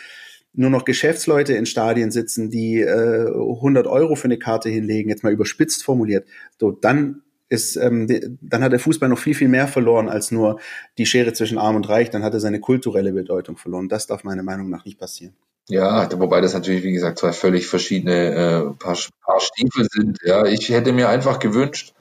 nur 0.53 0.69
noch 0.69 0.85
Geschäftsleute 0.85 1.53
in 1.53 1.65
Stadien 1.65 2.09
sitzen, 2.09 2.49
die 2.49 2.79
äh, 2.79 3.27
100 3.27 3.85
Euro 3.85 4.15
für 4.15 4.25
eine 4.25 4.39
Karte 4.39 4.69
hinlegen, 4.69 5.09
jetzt 5.09 5.23
mal 5.23 5.33
überspitzt 5.33 5.83
formuliert, 5.83 6.25
so 6.57 6.71
dann 6.71 7.21
ist, 7.49 7.75
ähm, 7.77 8.37
dann 8.41 8.63
hat 8.63 8.71
der 8.71 8.79
Fußball 8.79 9.09
noch 9.09 9.19
viel, 9.19 9.35
viel 9.35 9.47
mehr 9.47 9.67
verloren 9.67 10.09
als 10.09 10.31
nur 10.31 10.59
die 10.97 11.05
Schere 11.05 11.33
zwischen 11.33 11.57
Arm 11.57 11.75
und 11.75 11.87
Reich. 11.87 12.09
Dann 12.09 12.23
hat 12.23 12.33
er 12.33 12.39
seine 12.39 12.59
kulturelle 12.59 13.13
Bedeutung 13.13 13.57
verloren. 13.57 13.89
Das 13.89 14.07
darf 14.07 14.23
meiner 14.23 14.43
Meinung 14.43 14.69
nach 14.69 14.85
nicht 14.85 14.99
passieren. 14.99 15.35
Ja, 15.69 16.09
wobei 16.19 16.39
das 16.39 16.53
natürlich, 16.53 16.83
wie 16.83 16.93
gesagt, 16.93 17.19
zwei 17.19 17.33
völlig 17.33 17.67
verschiedene 17.67 18.13
äh, 18.13 18.73
paar, 18.77 18.97
paar 19.21 19.39
Stiefel 19.39 19.87
sind. 19.91 20.19
Ja, 20.23 20.45
ich 20.45 20.69
hätte 20.69 20.93
mir 20.93 21.09
einfach 21.09 21.39
gewünscht, 21.39 21.93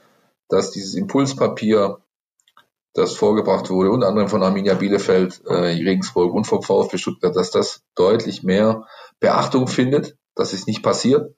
dass 0.47 0.71
dieses 0.71 0.93
Impulspapier, 0.95 1.97
das 2.93 3.13
vorgebracht 3.13 3.69
wurde, 3.69 3.91
unter 3.91 4.07
anderem 4.07 4.29
von 4.29 4.41
Arminia 4.41 4.73
Bielefeld, 4.73 5.41
äh, 5.45 5.53
Regensburg 5.53 6.33
und 6.33 6.45
vom 6.45 6.63
VfB 6.63 6.97
Stuttgart, 6.97 7.35
dass 7.35 7.51
das 7.51 7.81
deutlich 7.95 8.41
mehr 8.41 8.87
Beachtung 9.19 9.67
findet. 9.67 10.17
Das 10.33 10.53
ist 10.53 10.67
nicht 10.67 10.81
passiert. 10.81 11.35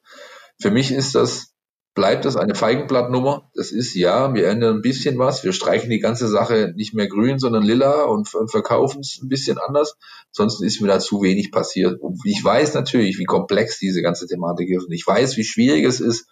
Für 0.61 0.71
mich 0.71 0.91
ist 0.91 1.15
das 1.15 1.53
bleibt 1.95 2.25
das 2.25 2.37
eine 2.37 2.55
Feigenblattnummer. 2.55 3.49
Das 3.55 3.71
ist 3.71 3.93
ja, 3.93 4.33
wir 4.33 4.47
ändern 4.47 4.77
ein 4.77 4.81
bisschen 4.81 5.17
was. 5.17 5.43
Wir 5.43 5.53
streichen 5.53 5.89
die 5.89 5.99
ganze 5.99 6.27
Sache 6.27 6.73
nicht 6.75 6.93
mehr 6.93 7.07
grün, 7.07 7.39
sondern 7.39 7.63
lila 7.63 8.03
und, 8.03 8.33
und 8.33 8.51
verkaufen 8.51 9.01
es 9.01 9.19
ein 9.21 9.29
bisschen 9.29 9.57
anders. 9.57 9.97
Ansonsten 10.29 10.65
ist 10.65 10.81
mir 10.81 10.87
da 10.87 10.99
zu 10.99 11.21
wenig 11.21 11.51
passiert. 11.51 11.99
Und 11.99 12.19
ich 12.23 12.43
weiß 12.43 12.73
natürlich, 12.73 13.17
wie 13.17 13.25
komplex 13.25 13.79
diese 13.79 14.01
ganze 14.01 14.27
Thematik 14.27 14.69
ist. 14.69 14.85
Und 14.85 14.93
ich 14.93 15.05
weiß, 15.05 15.37
wie 15.37 15.43
schwierig 15.43 15.83
es 15.85 15.99
ist, 15.99 16.27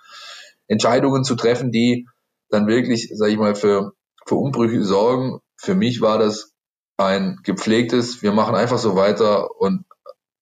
Entscheidungen 0.68 1.24
zu 1.24 1.36
treffen, 1.36 1.72
die 1.72 2.08
dann 2.50 2.68
wirklich, 2.68 3.12
sage 3.14 3.32
ich 3.32 3.38
mal, 3.38 3.56
für, 3.56 3.94
für 4.26 4.36
Umbrüche 4.36 4.84
sorgen. 4.84 5.40
Für 5.58 5.76
mich 5.76 6.02
war 6.02 6.20
das 6.20 6.54
ein 6.98 7.40
gepflegtes, 7.44 8.22
wir 8.22 8.32
machen 8.32 8.56
einfach 8.56 8.80
so 8.80 8.96
weiter 8.96 9.60
und 9.60 9.86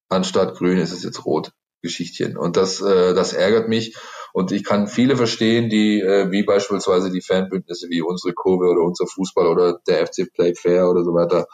anstatt 0.09 0.55
grün 0.55 0.77
ist 0.77 0.91
es 0.91 1.03
jetzt 1.03 1.25
rot 1.25 1.51
Geschichtchen. 1.81 2.37
Und 2.37 2.57
das, 2.57 2.81
äh, 2.81 3.13
das 3.13 3.33
ärgert 3.33 3.69
mich. 3.69 3.95
Und 4.35 4.51
ich 4.51 4.65
kann 4.65 4.89
viele 4.89 5.15
verstehen, 5.15 5.69
die, 5.69 6.01
äh, 6.01 6.29
wie 6.29 6.43
beispielsweise 6.43 7.09
die 7.09 7.21
Fanbündnisse 7.21 7.87
wie 7.89 8.01
unsere 8.01 8.33
Kurve 8.33 8.69
oder 8.69 8.81
unser 8.81 9.07
Fußball 9.07 9.47
oder 9.47 9.79
der 9.87 10.05
FC 10.05 10.29
Play 10.29 10.53
Fair 10.53 10.89
oder 10.89 11.05
so 11.05 11.13
weiter, 11.13 11.47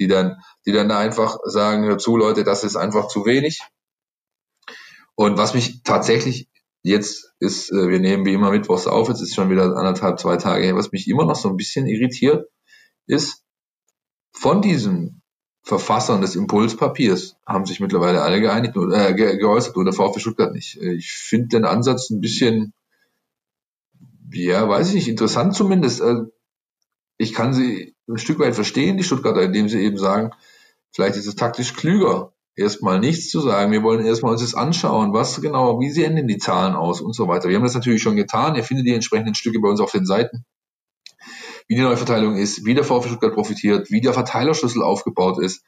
die 0.00 0.08
dann, 0.08 0.42
die 0.66 0.72
dann 0.72 0.90
einfach 0.90 1.38
sagen, 1.44 1.84
hör 1.84 1.96
zu, 1.96 2.16
Leute, 2.16 2.42
das 2.42 2.64
ist 2.64 2.74
einfach 2.74 3.06
zu 3.06 3.24
wenig. 3.24 3.60
Und 5.14 5.38
was 5.38 5.54
mich 5.54 5.84
tatsächlich 5.84 6.48
jetzt 6.82 7.32
ist, 7.38 7.70
äh, 7.70 7.88
wir 7.88 8.00
nehmen 8.00 8.26
wie 8.26 8.34
immer 8.34 8.50
Mittwochs 8.50 8.88
auf, 8.88 9.08
jetzt 9.08 9.22
ist 9.22 9.36
schon 9.36 9.48
wieder 9.48 9.76
anderthalb, 9.76 10.18
zwei 10.18 10.36
Tage 10.36 10.64
her, 10.64 10.74
was 10.74 10.90
mich 10.90 11.06
immer 11.06 11.26
noch 11.26 11.36
so 11.36 11.48
ein 11.48 11.56
bisschen 11.56 11.86
irritiert, 11.86 12.48
ist, 13.06 13.44
von 14.32 14.60
diesem 14.60 15.22
Verfassern 15.64 16.22
des 16.22 16.36
Impulspapiers 16.36 17.36
haben 17.46 17.66
sich 17.66 17.80
mittlerweile 17.80 18.22
alle 18.22 18.40
geeinigt, 18.40 18.76
äh, 18.76 19.14
ge 19.14 19.38
geäußert, 19.38 19.76
nur 19.76 19.84
der 19.84 19.94
VfB 19.94 20.20
Stuttgart 20.20 20.52
nicht. 20.54 20.76
Äh, 20.80 20.94
ich 20.94 21.12
finde 21.12 21.48
den 21.48 21.64
Ansatz 21.66 22.10
ein 22.10 22.20
bisschen 22.20 22.72
Ja, 24.32 24.68
weiß 24.68 24.88
ich 24.90 24.94
nicht. 24.94 25.08
Interessant 25.08 25.54
zumindest. 25.54 26.00
Äh, 26.00 26.24
ich 27.18 27.32
kann 27.34 27.54
sie 27.54 27.94
ein 28.08 28.18
Stück 28.18 28.38
weit 28.40 28.54
verstehen, 28.54 28.96
die 28.98 29.04
Stuttgarter, 29.04 29.42
indem 29.42 29.68
sie 29.68 29.80
eben 29.80 29.98
sagen, 29.98 30.32
vielleicht 30.92 31.16
ist 31.16 31.26
es 31.26 31.36
taktisch 31.36 31.74
klüger, 31.74 32.34
erstmal 32.56 33.00
nichts 33.00 33.30
zu 33.30 33.40
sagen. 33.40 33.72
Wir 33.72 33.82
wollen 33.82 34.04
erstmal 34.04 34.32
uns 34.32 34.42
das 34.42 34.54
anschauen, 34.54 35.12
was 35.14 35.40
genau, 35.40 35.80
wie 35.80 35.90
sehen 35.90 36.16
denn 36.16 36.28
die 36.28 36.38
Zahlen 36.38 36.74
aus 36.74 37.00
und 37.00 37.14
so 37.14 37.28
weiter. 37.28 37.48
Wir 37.48 37.56
haben 37.56 37.64
das 37.64 37.74
natürlich 37.74 38.02
schon 38.02 38.16
getan. 38.16 38.56
Ihr 38.56 38.64
findet 38.64 38.86
die 38.86 38.94
entsprechenden 38.94 39.34
Stücke 39.34 39.60
bei 39.60 39.68
uns 39.68 39.80
auf 39.80 39.92
den 39.92 40.06
Seiten. 40.06 40.44
Wie 41.66 41.76
die 41.76 41.82
Neuverteilung 41.82 42.36
ist, 42.36 42.64
wie 42.66 42.74
der 42.74 42.84
VfB 42.84 43.08
Stuttgart 43.08 43.34
profitiert, 43.34 43.90
wie 43.90 44.00
der 44.00 44.12
Verteilerschlüssel 44.12 44.82
aufgebaut 44.82 45.38
ist. 45.38 45.64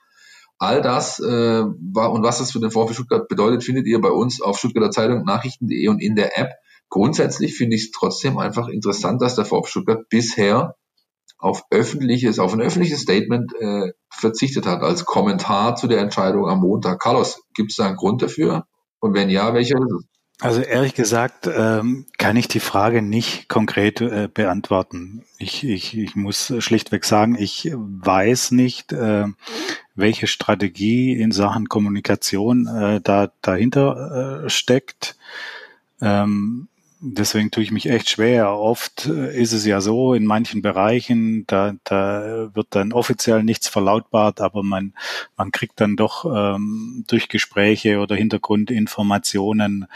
All 0.59 0.81
das 0.81 1.21
äh, 1.21 1.65
war 1.65 2.13
und 2.13 2.23
was 2.23 2.39
das 2.39 2.53
für 2.53 2.61
den 2.61 2.71
VfB 2.71 2.95
Stuttgart 2.95 3.29
bedeutet, 3.29 3.65
findet 3.65 3.87
ihr 3.87 4.01
bei 4.01 4.11
uns 4.11 4.41
auf 4.41 4.59
Stuttgarter 4.59 4.91
Zeitung, 4.91 5.25
Nachrichten.de 5.25 5.89
und 5.89 6.01
in 6.01 6.17
der 6.17 6.39
App. 6.39 6.53
Grundsätzlich 6.89 7.57
finde 7.57 7.77
ich 7.77 7.85
es 7.85 7.91
trotzdem 7.91 8.39
einfach 8.39 8.69
interessant, 8.69 9.21
dass 9.21 9.35
der 9.35 9.45
VfB 9.45 9.69
Stuttgart 9.69 10.09
bisher 10.09 10.77
auf 11.39 11.65
öffentliches, 11.71 12.39
auf 12.39 12.53
ein 12.55 12.61
öffentliches 12.61 13.03
Statement 13.03 13.53
äh, 13.61 13.93
verzichtet 14.09 14.67
hat 14.67 14.83
als 14.83 15.05
Kommentar 15.05 15.77
zu 15.77 15.87
der 15.87 16.01
Entscheidung 16.01 16.49
am 16.49 16.61
Montag. 16.61 17.01
Carlos, 17.01 17.43
gibt 17.55 17.73
es 17.73 17.77
da 17.77 17.87
einen 17.87 17.97
Grund 17.97 18.23
dafür? 18.23 18.67
Und 19.01 19.15
wenn 19.15 19.29
ja, 19.29 19.53
welcher 19.53 19.77
ist 19.79 19.93
es? 19.93 20.16
Also 20.41 20.61
ehrlich 20.61 20.95
gesagt 20.95 21.47
ähm, 21.47 22.05
kann 22.19 22.37
ich 22.37 22.47
die 22.47 22.61
Frage 22.61 23.01
nicht 23.01 23.49
konkret 23.49 24.03
äh, 24.03 24.29
beantworten. 24.33 25.25
Ich, 25.39 25.65
ich, 25.65 25.97
ich 25.97 26.15
muss 26.15 26.53
schlichtweg 26.59 27.07
sagen, 27.07 27.37
ich 27.39 27.73
weiß 27.75 28.51
nicht, 28.51 28.93
äh, 28.93 29.25
welche 29.95 30.27
Strategie 30.27 31.15
in 31.19 31.33
Sachen 31.33 31.71
Kommunikation 31.71 32.67
äh, 32.67 33.01
da 33.01 33.33
dahinter 33.41 34.45
äh, 34.45 34.51
steckt. 34.51 35.17
Ähm, 36.03 36.69
deswegen 37.01 37.51
tue 37.51 37.63
ich 37.63 37.71
mich 37.71 37.89
echt 37.89 38.09
schwer. 38.09 38.53
Oft 38.53 39.07
äh, 39.07 39.37
ist 39.37 39.53
es 39.53 39.65
ja 39.65 39.81
so, 39.81 40.15
in 40.15 40.25
manchen 40.25 40.63
Bereichen, 40.63 41.47
da, 41.47 41.75
da 41.85 42.51
wird 42.55 42.69
dann 42.71 42.93
offiziell 42.93 43.43
nichts 43.43 43.69
verlautbart, 43.69 44.41
aber 44.41 44.63
man, 44.63 44.95
man 45.37 45.53
kriegt 45.53 45.81
dann 45.81 45.97
doch 45.97 46.25
ähm, 46.25 47.05
durch 47.07 47.29
Gespräche 47.29 47.99
oder 47.99 48.17
Hintergrundinformationen 48.17 49.87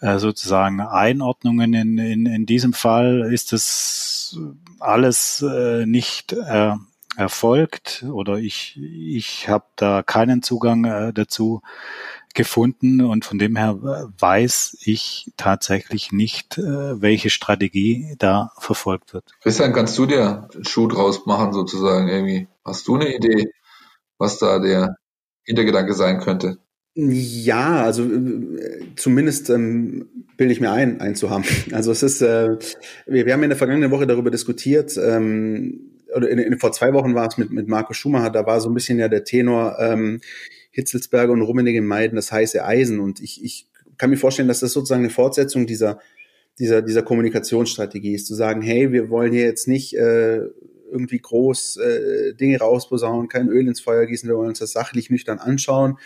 äh, 0.00 0.18
sozusagen 0.18 0.80
Einordnungen. 0.80 1.74
In, 1.74 1.98
in, 1.98 2.26
in 2.26 2.46
diesem 2.46 2.72
Fall 2.72 3.28
ist 3.32 3.52
es 3.52 4.38
alles 4.80 5.42
äh, 5.42 5.86
nicht 5.86 6.32
äh, 6.32 6.74
erfolgt 7.16 8.04
oder 8.10 8.38
ich, 8.38 8.78
ich 8.80 9.48
habe 9.48 9.64
da 9.76 10.02
keinen 10.02 10.42
Zugang 10.42 10.84
äh, 10.84 11.12
dazu 11.12 11.62
gefunden 12.34 13.00
und 13.00 13.24
von 13.24 13.38
dem 13.38 13.56
her 13.56 13.78
weiß 14.18 14.78
ich 14.84 15.30
tatsächlich 15.36 16.12
nicht, 16.12 16.58
äh, 16.58 17.00
welche 17.00 17.30
Strategie 17.30 18.14
da 18.18 18.52
verfolgt 18.58 19.14
wird. 19.14 19.32
Christian, 19.42 19.72
kannst 19.72 19.98
du 19.98 20.06
dir 20.06 20.48
einen 20.52 20.64
Schuh 20.64 20.88
draus 20.88 21.26
machen 21.26 21.52
sozusagen 21.52 22.08
irgendwie? 22.08 22.48
Hast 22.64 22.88
du 22.88 22.96
eine 22.96 23.14
Idee, 23.14 23.50
was 24.18 24.38
da 24.38 24.58
der 24.58 24.96
Hintergedanke 25.44 25.94
sein 25.94 26.20
könnte? 26.20 26.58
Ja, 26.94 27.82
also 27.82 28.04
äh, 28.04 28.94
zumindest 28.96 29.48
ähm, 29.48 30.26
bilde 30.36 30.52
ich 30.52 30.60
mir 30.60 30.72
ein, 30.72 31.00
einen 31.00 31.14
zu 31.14 31.30
haben. 31.30 31.44
Also 31.72 31.90
es 31.90 32.02
ist, 32.02 32.20
äh, 32.20 32.58
wir, 33.06 33.26
wir 33.26 33.32
haben 33.32 33.42
in 33.42 33.48
der 33.48 33.58
vergangenen 33.58 33.90
Woche 33.90 34.06
darüber 34.06 34.30
diskutiert, 34.30 34.96
ähm, 34.98 35.88
oder 36.14 36.28
in, 36.28 36.38
in, 36.38 36.58
vor 36.58 36.72
zwei 36.72 36.92
Wochen 36.92 37.14
war 37.14 37.26
es 37.26 37.38
mit, 37.38 37.50
mit 37.50 37.68
Markus 37.68 37.96
Schumacher, 37.96 38.30
da 38.30 38.44
war 38.44 38.60
so 38.60 38.68
ein 38.68 38.74
bisschen 38.74 38.98
ja 38.98 39.08
der 39.08 39.24
Tenor, 39.24 39.78
ähm, 39.78 40.20
Hitzelsberger 40.72 41.32
und 41.32 41.42
Rummenigge 41.42 41.80
meiden 41.82 42.16
das 42.16 42.32
heiße 42.32 42.64
Eisen. 42.64 42.98
Und 43.00 43.20
ich, 43.20 43.42
ich 43.44 43.68
kann 43.98 44.10
mir 44.10 44.16
vorstellen, 44.16 44.48
dass 44.48 44.60
das 44.60 44.72
sozusagen 44.72 45.02
eine 45.02 45.10
Fortsetzung 45.10 45.66
dieser, 45.66 46.00
dieser, 46.58 46.82
dieser 46.82 47.02
Kommunikationsstrategie 47.02 48.14
ist, 48.14 48.26
zu 48.26 48.34
sagen, 48.34 48.62
hey, 48.62 48.92
wir 48.92 49.08
wollen 49.10 49.32
hier 49.32 49.44
jetzt 49.44 49.68
nicht 49.68 49.94
äh, 49.94 50.40
irgendwie 50.90 51.18
groß 51.18 51.76
äh, 51.76 52.34
Dinge 52.34 52.58
rausposaunen, 52.58 53.28
kein 53.28 53.48
Öl 53.48 53.66
ins 53.68 53.80
Feuer 53.80 54.06
gießen, 54.06 54.28
wir 54.28 54.36
wollen 54.36 54.50
uns 54.50 54.58
das 54.58 54.72
sachlich 54.72 55.10
nüchtern 55.10 55.38
anschauen. 55.38 55.98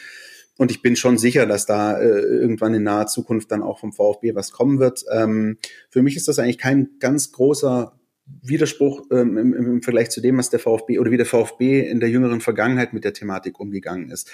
Und 0.59 0.71
ich 0.71 0.81
bin 0.81 0.97
schon 0.97 1.19
sicher, 1.19 1.45
dass 1.45 1.67
da 1.67 1.99
äh, 1.99 2.07
irgendwann 2.07 2.75
in 2.75 2.83
naher 2.83 3.07
Zukunft 3.07 3.51
dann 3.51 3.63
auch 3.63 3.79
vom 3.79 3.93
VfB 3.93 4.35
was 4.35 4.53
kommen 4.53 4.79
wird. 4.79 5.05
Ähm, 5.13 5.59
für 5.91 6.03
mich 6.03 6.17
ist 6.17 6.29
das 6.29 6.39
eigentlich 6.39 6.59
kein 6.59 6.91
ganz 6.99 7.33
großer 7.33 7.99
Widerspruch 8.43 9.03
ähm, 9.11 9.39
im, 9.39 9.55
im 9.55 9.83
Vergleich 9.83 10.11
zu 10.11 10.21
dem, 10.21 10.39
was 10.39 10.51
der 10.51 10.59
VfB 10.59 10.99
oder 10.99 11.11
wie 11.11 11.17
der 11.17 11.27
VfB 11.27 11.89
in 11.89 12.01
der 12.01 12.11
jüngeren 12.11 12.41
Vergangenheit 12.41 12.93
mit 12.93 13.05
der 13.05 13.13
Thematik 13.13 13.61
umgegangen 13.61 14.11
ist. 14.11 14.31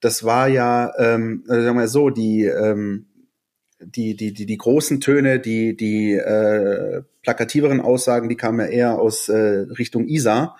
Das 0.00 0.24
war 0.24 0.48
ja, 0.48 0.92
ähm, 0.98 1.44
also 1.48 1.62
sagen 1.62 1.78
wir 1.78 1.88
so, 1.88 2.10
die, 2.10 2.44
ähm, 2.44 3.06
die, 3.82 4.14
die, 4.14 4.32
die, 4.32 4.46
die 4.46 4.58
großen 4.58 5.00
Töne, 5.00 5.40
die, 5.40 5.76
die 5.76 6.12
äh, 6.12 7.02
plakativeren 7.22 7.80
Aussagen, 7.80 8.28
die 8.28 8.36
kamen 8.36 8.60
ja 8.60 8.66
eher 8.66 8.98
aus 8.98 9.28
äh, 9.28 9.66
Richtung 9.78 10.06
Isar 10.06 10.56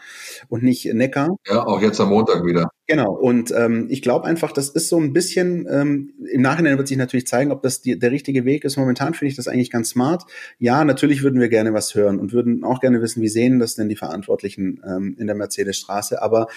und 0.49 0.63
nicht 0.63 0.93
Neckar. 0.93 1.29
Ja, 1.47 1.67
auch 1.67 1.81
jetzt 1.81 2.01
am 2.01 2.11
Montag 2.11 2.45
wieder. 2.45 2.71
Genau, 2.87 3.13
und 3.13 3.53
ähm, 3.57 3.87
ich 3.89 4.03
glaube 4.03 4.27
einfach, 4.27 4.53
das 4.53 4.69
ist 4.69 4.89
so 4.89 4.99
ein 4.99 5.13
bisschen, 5.13 5.67
ähm, 5.71 6.13
im 6.31 6.43
Nachhinein 6.43 6.77
wird 6.77 6.89
sich 6.89 6.97
natürlich 6.97 7.27
zeigen, 7.27 7.53
ob 7.53 7.63
das 7.63 7.81
die, 7.83 7.99
der 7.99 8.11
richtige 8.11 8.45
Weg 8.45 8.65
ist. 8.65 8.77
Momentan 8.77 9.15
finde 9.15 9.31
ich 9.31 9.37
das 9.37 9.49
eigentlich 9.49 9.71
ganz 9.71 9.91
smart. 9.91 10.25
Ja, 10.59 10.85
natürlich 10.85 11.23
würden 11.23 11.41
wir 11.41 11.49
gerne 11.49 11.73
was 11.73 11.95
hören 11.95 12.19
und 12.19 12.33
würden 12.33 12.65
auch 12.65 12.81
gerne 12.81 13.01
wissen, 13.01 13.23
wie 13.23 13.29
sehen 13.29 13.59
das 13.59 13.75
denn 13.75 13.89
die 13.89 13.97
Verantwortlichen 13.97 14.83
ähm, 14.87 15.17
in 15.19 15.27
der 15.27 15.37
Mercedesstraße. 15.37 16.21
Aber 16.21 16.49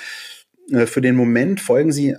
äh, 0.72 0.86
für 0.86 1.02
den 1.02 1.16
Moment 1.16 1.60
folgen 1.62 1.92
sie 1.92 2.16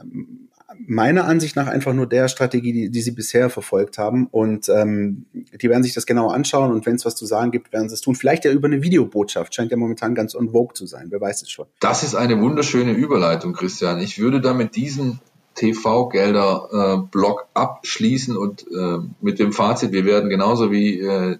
meiner 0.87 1.25
Ansicht 1.25 1.57
nach 1.57 1.67
einfach 1.67 1.93
nur 1.93 2.07
der 2.07 2.29
Strategie, 2.29 2.73
die, 2.73 2.91
die 2.91 3.01
sie 3.03 3.13
bisher 3.13 3.51
verfolgt 3.51 3.99
haben. 3.99 4.27
Und 4.31 4.69
ähm, 4.69 5.27
die 5.33 5.69
werden 5.69 5.83
sich 5.83 5.95
das 5.95 6.07
genau 6.07 6.29
anschauen 6.29 6.73
und 6.73 6.87
wenn 6.87 6.97
es 6.97 7.05
was 7.05 7.17
zu 7.17 7.27
sagen 7.27 7.51
gibt, 7.51 7.73
werden 7.73 7.89
sie 7.89 7.95
es 7.95 8.01
tun. 8.01 8.15
Vielleicht 8.15 8.45
ja 8.45 8.53
über 8.53 8.67
eine 8.67 8.83
Videobotschaft. 8.83 9.55
Scheint 9.55 9.71
ja 9.71 9.77
momentan 9.77 10.15
ganz 10.15 10.35
on 10.35 10.51
vogue 10.51 10.75
zu 10.75 10.87
sein. 10.87 11.07
Wer 11.11 11.21
weiß 11.21 11.43
es 11.43 11.51
schon. 11.51 11.67
Das 11.81 12.03
ist 12.03 12.15
eine 12.15 12.41
wunderschöne 12.41 12.93
Überleitung, 12.93 13.53
Christian. 13.53 14.01
Ich 14.01 14.19
würde 14.19 14.41
da 14.41 14.55
mit 14.55 14.77
diesen 14.77 15.21
TV-Gelder-Block 15.55 17.41
äh, 17.41 17.59
abschließen 17.59 18.37
und 18.37 18.67
äh, 18.71 18.99
mit 19.21 19.39
dem 19.39 19.53
Fazit, 19.53 19.93
wir 19.93 20.05
werden 20.05 20.29
genauso 20.29 20.71
wie 20.71 21.01
äh, 21.01 21.39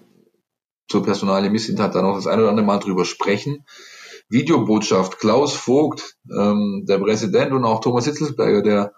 zur 0.87 1.03
Personalie 1.03 1.49
Missintat 1.49 1.95
da 1.95 2.01
noch 2.01 2.15
das 2.15 2.27
eine 2.27 2.43
oder 2.43 2.51
andere 2.51 2.65
Mal 2.65 2.79
drüber 2.79 3.05
sprechen. 3.05 3.65
Videobotschaft, 4.29 5.19
Klaus 5.19 5.53
Vogt, 5.53 6.15
ähm, 6.35 6.85
der 6.87 6.97
Präsident 6.97 7.51
und 7.51 7.63
auch 7.63 7.81
Thomas 7.81 8.05
Hitzelsberger, 8.05 8.61
der 8.61 8.93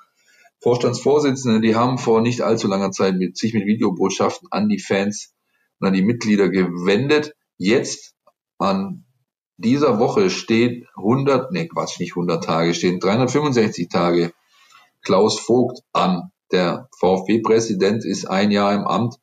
Vorstandsvorsitzende, 0.59 1.61
die 1.61 1.75
haben 1.75 1.97
vor 1.97 2.21
nicht 2.21 2.41
allzu 2.41 2.67
langer 2.67 2.91
Zeit 2.91 3.15
mit, 3.15 3.37
sich 3.37 3.53
mit 3.53 3.65
Videobotschaften 3.65 4.47
an 4.51 4.69
die 4.69 4.79
Fans 4.79 5.33
und 5.79 5.87
an 5.87 5.93
die 5.93 6.01
Mitglieder 6.01 6.49
gewendet. 6.49 7.33
Jetzt 7.57 8.15
an 8.57 9.05
dieser 9.57 9.99
Woche 9.99 10.29
steht 10.29 10.87
100, 10.95 11.51
nee 11.51 11.67
Quatsch, 11.67 11.99
nicht 11.99 12.11
100 12.11 12.43
Tage, 12.43 12.73
stehen 12.73 12.99
365 12.99 13.89
Tage 13.89 14.33
Klaus 15.03 15.39
Vogt 15.39 15.81
an. 15.93 16.31
Der 16.51 16.89
VfB-Präsident 16.99 18.05
ist 18.05 18.25
ein 18.25 18.51
Jahr 18.51 18.73
im 18.73 18.85
Amt. 18.85 19.15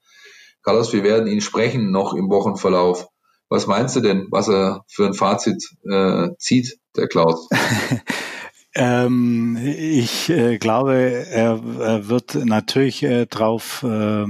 Carlos, 0.63 0.93
wir 0.93 1.03
werden 1.03 1.27
ihn 1.27 1.41
sprechen 1.41 1.91
noch 1.91 2.15
im 2.15 2.31
Wochenverlauf. 2.31 3.09
Was 3.49 3.67
meinst 3.67 3.97
du 3.97 4.01
denn, 4.01 4.29
was 4.31 4.49
er 4.49 4.85
für 4.89 5.07
ein 5.07 5.15
Fazit 5.15 5.63
äh, 5.89 6.31
zieht, 6.39 6.79
der 6.97 7.09
Klaus? 7.09 7.49
Ähm, 8.75 9.57
ich 9.63 10.29
äh, 10.31 10.59
glaube, 10.59 10.95
er, 10.95 11.61
er, 11.81 12.09
wird 12.09 12.35
natürlich 12.35 13.05
äh, 13.05 13.27
darauf 13.27 13.85
äh, 13.85 14.25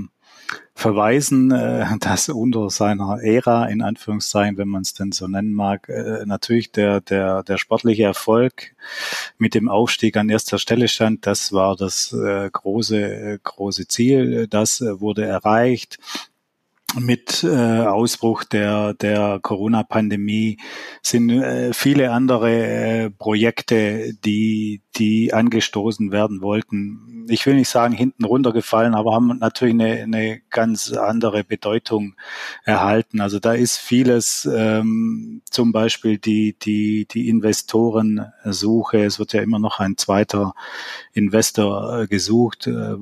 verweisen, 0.75 1.51
äh, 1.51 1.87
dass 2.01 2.29
unter 2.29 2.69
seiner 2.69 3.23
Ära, 3.23 3.67
in 3.67 3.81
Anführungszeichen, 3.81 4.59
wenn 4.59 4.69
man 4.69 4.83
es 4.83 4.93
denn 4.93 5.13
so 5.13 5.29
nennen 5.29 5.55
mag, 5.55 5.89
äh, 5.89 6.27
natürlich 6.27 6.73
der, 6.73 7.01
der, 7.01 7.43
der 7.43 7.57
sportliche 7.57 8.03
Erfolg 8.03 8.75
mit 9.39 9.55
dem 9.55 9.69
Aufstieg 9.69 10.17
an 10.17 10.29
erster 10.29 10.59
Stelle 10.59 10.89
stand. 10.89 11.27
Das 11.27 11.53
war 11.53 11.75
das 11.77 12.13
äh, 12.13 12.51
große, 12.51 13.41
große 13.43 13.89
Ziel. 13.89 14.47
Das 14.49 14.83
wurde 14.83 15.25
erreicht 15.25 15.99
mit 17.01 17.45
äh, 17.45 17.81
Ausbruch 17.81 18.45
der, 18.45 18.95
der 18.95 19.39
Corona-Pandemie 19.43 20.59
sind 21.03 21.31
äh, 21.31 21.73
viele 21.73 22.11
andere 22.11 22.51
äh, 22.51 23.11
Projekte, 23.11 24.15
die, 24.25 24.81
die 24.97 25.33
angestoßen 25.33 26.13
werden 26.13 26.41
wollten. 26.41 27.27
Ich 27.29 27.47
will 27.47 27.55
nicht 27.55 27.69
sagen 27.69 27.95
hinten 27.95 28.25
runtergefallen, 28.25 28.95
aber 28.95 29.15
haben 29.15 29.39
natürlich 29.39 29.75
eine, 29.75 30.03
eine 30.03 30.41
ganz 30.51 30.93
andere 30.93 31.45
Bedeutung 31.45 32.15
erhalten. 32.65 33.21
Also 33.21 33.39
da 33.39 33.53
ist 33.53 33.79
vieles, 33.79 34.49
ähm, 34.53 35.43
zum 35.51 35.73
Beispiel 35.73 36.19
die, 36.19 36.57
die, 36.59 37.07
die 37.11 37.29
Investorensuche. 37.29 39.05
Es 39.05 39.19
wird 39.19 39.33
ja 39.33 39.43
immer 39.43 39.59
noch 39.59 39.81
ein 39.81 39.97
zweiter 39.97 40.55
Investor 41.13 42.01
äh, 42.03 42.07
gesucht. 42.07 42.67
Äh, 42.67 42.97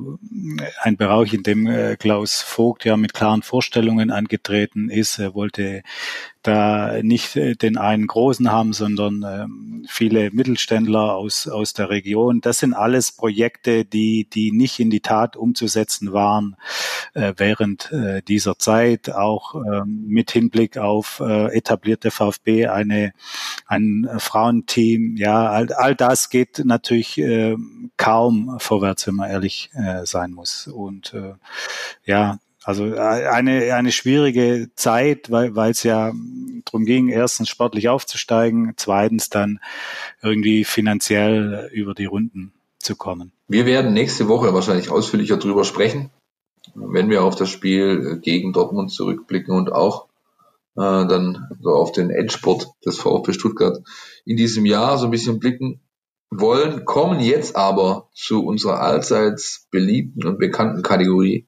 ein 0.82 0.97
Bereich, 0.97 1.34
in 1.34 1.43
dem 1.43 1.66
äh, 1.66 1.97
Klaus 1.97 2.40
Vogt 2.40 2.84
ja 2.84 2.97
mit 2.97 3.14
klaren 3.14 3.43
Vorstellungen 3.43 4.11
angetreten 4.11 4.88
ist. 4.88 5.18
Er 5.18 5.34
wollte 5.34 5.82
da 6.43 7.03
nicht 7.03 7.36
äh, 7.36 7.55
den 7.55 7.78
einen 7.78 8.07
großen 8.07 8.51
haben, 8.51 8.72
sondern 8.72 9.24
ähm, 9.26 9.86
viele 9.88 10.30
Mittelständler 10.30 11.14
aus, 11.14 11.49
aus 11.49 11.72
der 11.72 11.90
Region. 11.90 12.40
Das 12.40 12.59
sind 12.59 12.74
alles 12.74 13.12
Projekte, 13.12 13.84
die, 13.84 14.28
die 14.28 14.53
nicht 14.53 14.80
in 14.80 14.90
die 14.90 15.01
Tat 15.01 15.36
umzusetzen 15.36 16.12
waren 16.12 16.57
äh, 17.14 17.32
während 17.36 17.93
äh, 17.93 18.22
dieser 18.22 18.59
Zeit, 18.59 19.11
auch 19.11 19.55
ähm, 19.55 20.05
mit 20.07 20.30
Hinblick 20.30 20.78
auf 20.78 21.20
äh, 21.20 21.57
etablierte 21.57 22.11
VfB, 22.11 22.66
eine, 22.66 23.12
ein 23.66 24.09
Frauenteam. 24.18 25.16
Ja, 25.16 25.49
all, 25.49 25.72
all 25.72 25.95
das 25.95 26.30
geht 26.30 26.62
natürlich 26.64 27.18
äh, 27.18 27.57
kaum 27.97 28.57
vorwärts, 28.59 29.07
wenn 29.07 29.14
man 29.14 29.30
ehrlich 29.30 29.70
äh, 29.74 30.05
sein 30.05 30.32
muss. 30.32 30.66
Und 30.66 31.14
äh, 31.14 31.34
ja, 32.05 32.38
also 32.64 32.86
äh, 32.86 32.98
eine, 32.98 33.74
eine 33.74 33.92
schwierige 33.92 34.70
Zeit, 34.74 35.30
weil 35.30 35.70
es 35.70 35.82
ja 35.82 36.12
darum 36.64 36.84
ging, 36.84 37.08
erstens 37.08 37.48
sportlich 37.48 37.88
aufzusteigen, 37.88 38.74
zweitens 38.76 39.30
dann 39.30 39.60
irgendwie 40.22 40.64
finanziell 40.64 41.70
über 41.72 41.94
die 41.94 42.04
Runden 42.04 42.52
zu 42.78 42.96
kommen. 42.96 43.32
Wir 43.48 43.66
werden 43.66 43.92
nächste 43.92 44.28
Woche 44.28 44.54
wahrscheinlich 44.54 44.90
ausführlicher 44.90 45.36
drüber 45.36 45.64
sprechen, 45.64 46.10
wenn 46.74 47.10
wir 47.10 47.22
auf 47.22 47.36
das 47.36 47.50
Spiel 47.50 48.18
gegen 48.20 48.52
Dortmund 48.52 48.92
zurückblicken 48.92 49.54
und 49.54 49.72
auch 49.72 50.06
äh, 50.76 51.06
dann 51.06 51.48
so 51.60 51.70
auf 51.70 51.92
den 51.92 52.10
Endsport 52.10 52.68
des 52.84 52.98
VfB 52.98 53.32
Stuttgart 53.32 53.78
in 54.24 54.36
diesem 54.36 54.64
Jahr 54.66 54.98
so 54.98 55.06
ein 55.06 55.10
bisschen 55.10 55.38
blicken 55.38 55.80
wollen, 56.30 56.84
kommen 56.86 57.20
jetzt 57.20 57.56
aber 57.56 58.08
zu 58.14 58.44
unserer 58.44 58.80
allseits 58.80 59.68
beliebten 59.70 60.26
und 60.26 60.38
bekannten 60.38 60.82
Kategorie 60.82 61.46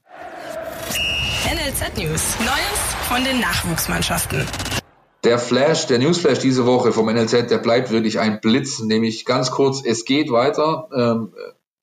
NLZ 1.75 1.99
News. 1.99 2.39
Neues 2.39 2.95
von 3.09 3.25
den 3.25 3.41
Nachwuchsmannschaften. 3.41 4.47
Der 5.25 5.41
Flash, 5.41 5.89
der 5.89 5.99
Newsflash 5.99 6.39
diese 6.39 6.67
Woche 6.67 6.93
vom 6.93 7.07
NLZ, 7.07 7.51
der 7.51 7.59
bleibt 7.59 7.91
wirklich 7.91 8.21
ein 8.21 8.41
Blitz, 8.41 8.79
nämlich 8.79 9.25
ganz 9.25 9.51
kurz, 9.51 9.83
es 9.85 10.05
geht 10.05 10.31
weiter. 10.31 10.89
Ähm, 10.97 11.35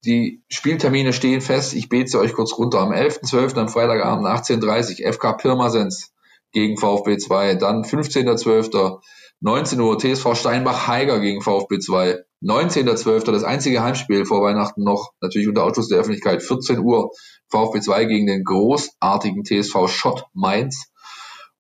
die 0.06 0.44
Spieltermine 0.48 1.12
stehen 1.12 1.42
fest. 1.42 1.74
Ich 1.74 1.90
bete 1.90 2.10
sie 2.10 2.20
euch 2.20 2.34
kurz 2.34 2.58
runter. 2.58 2.80
Am 2.80 2.94
11.12. 2.94 3.58
am 3.58 3.68
Freitagabend 3.68 4.28
18.30 4.28 5.12
FK 5.12 5.34
Pirmasens 5.34 6.14
gegen 6.54 6.78
VfB 6.78 7.18
2. 7.18 7.56
Dann 7.56 7.84
15.12. 7.84 9.02
19 9.42 9.80
Uhr 9.82 10.00
TSV 10.00 10.36
Steinbach-Heiger 10.36 11.20
gegen 11.20 11.42
VfB 11.42 11.80
2. 11.80 12.24
19.12. 12.44 13.32
das 13.32 13.44
einzige 13.44 13.84
Heimspiel 13.84 14.26
vor 14.26 14.42
Weihnachten 14.42 14.84
noch, 14.84 15.12
natürlich 15.22 15.48
unter 15.48 15.64
Ausschluss 15.64 15.90
der 15.90 16.00
Öffentlichkeit. 16.00 16.42
14 16.42 16.80
Uhr 16.80 17.12
VfB 17.50 17.82
2 17.82 18.06
gegen 18.06 18.26
den 18.26 18.44
großartigen 18.44 19.44
TSV 19.44 19.88
Schott 19.88 20.26
Mainz. 20.34 20.92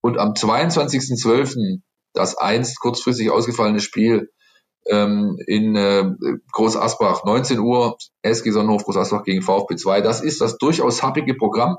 Und 0.01 0.17
am 0.17 0.33
22.12. 0.33 1.81
das 2.13 2.35
einst 2.35 2.79
kurzfristig 2.79 3.29
ausgefallene 3.29 3.79
Spiel 3.79 4.29
ähm, 4.87 5.37
in 5.45 5.75
äh, 5.75 6.09
Groß 6.51 6.77
Asbach, 6.77 7.23
19 7.25 7.59
Uhr, 7.59 7.97
SG 8.23 8.49
Sonnenhof 8.49 8.83
Groß 8.83 8.97
Asbach 8.97 9.23
gegen 9.23 9.43
VfB 9.43 9.75
2. 9.75 10.01
Das 10.01 10.21
ist 10.21 10.41
das 10.41 10.57
durchaus 10.57 11.03
happige 11.03 11.35
Programm. 11.35 11.77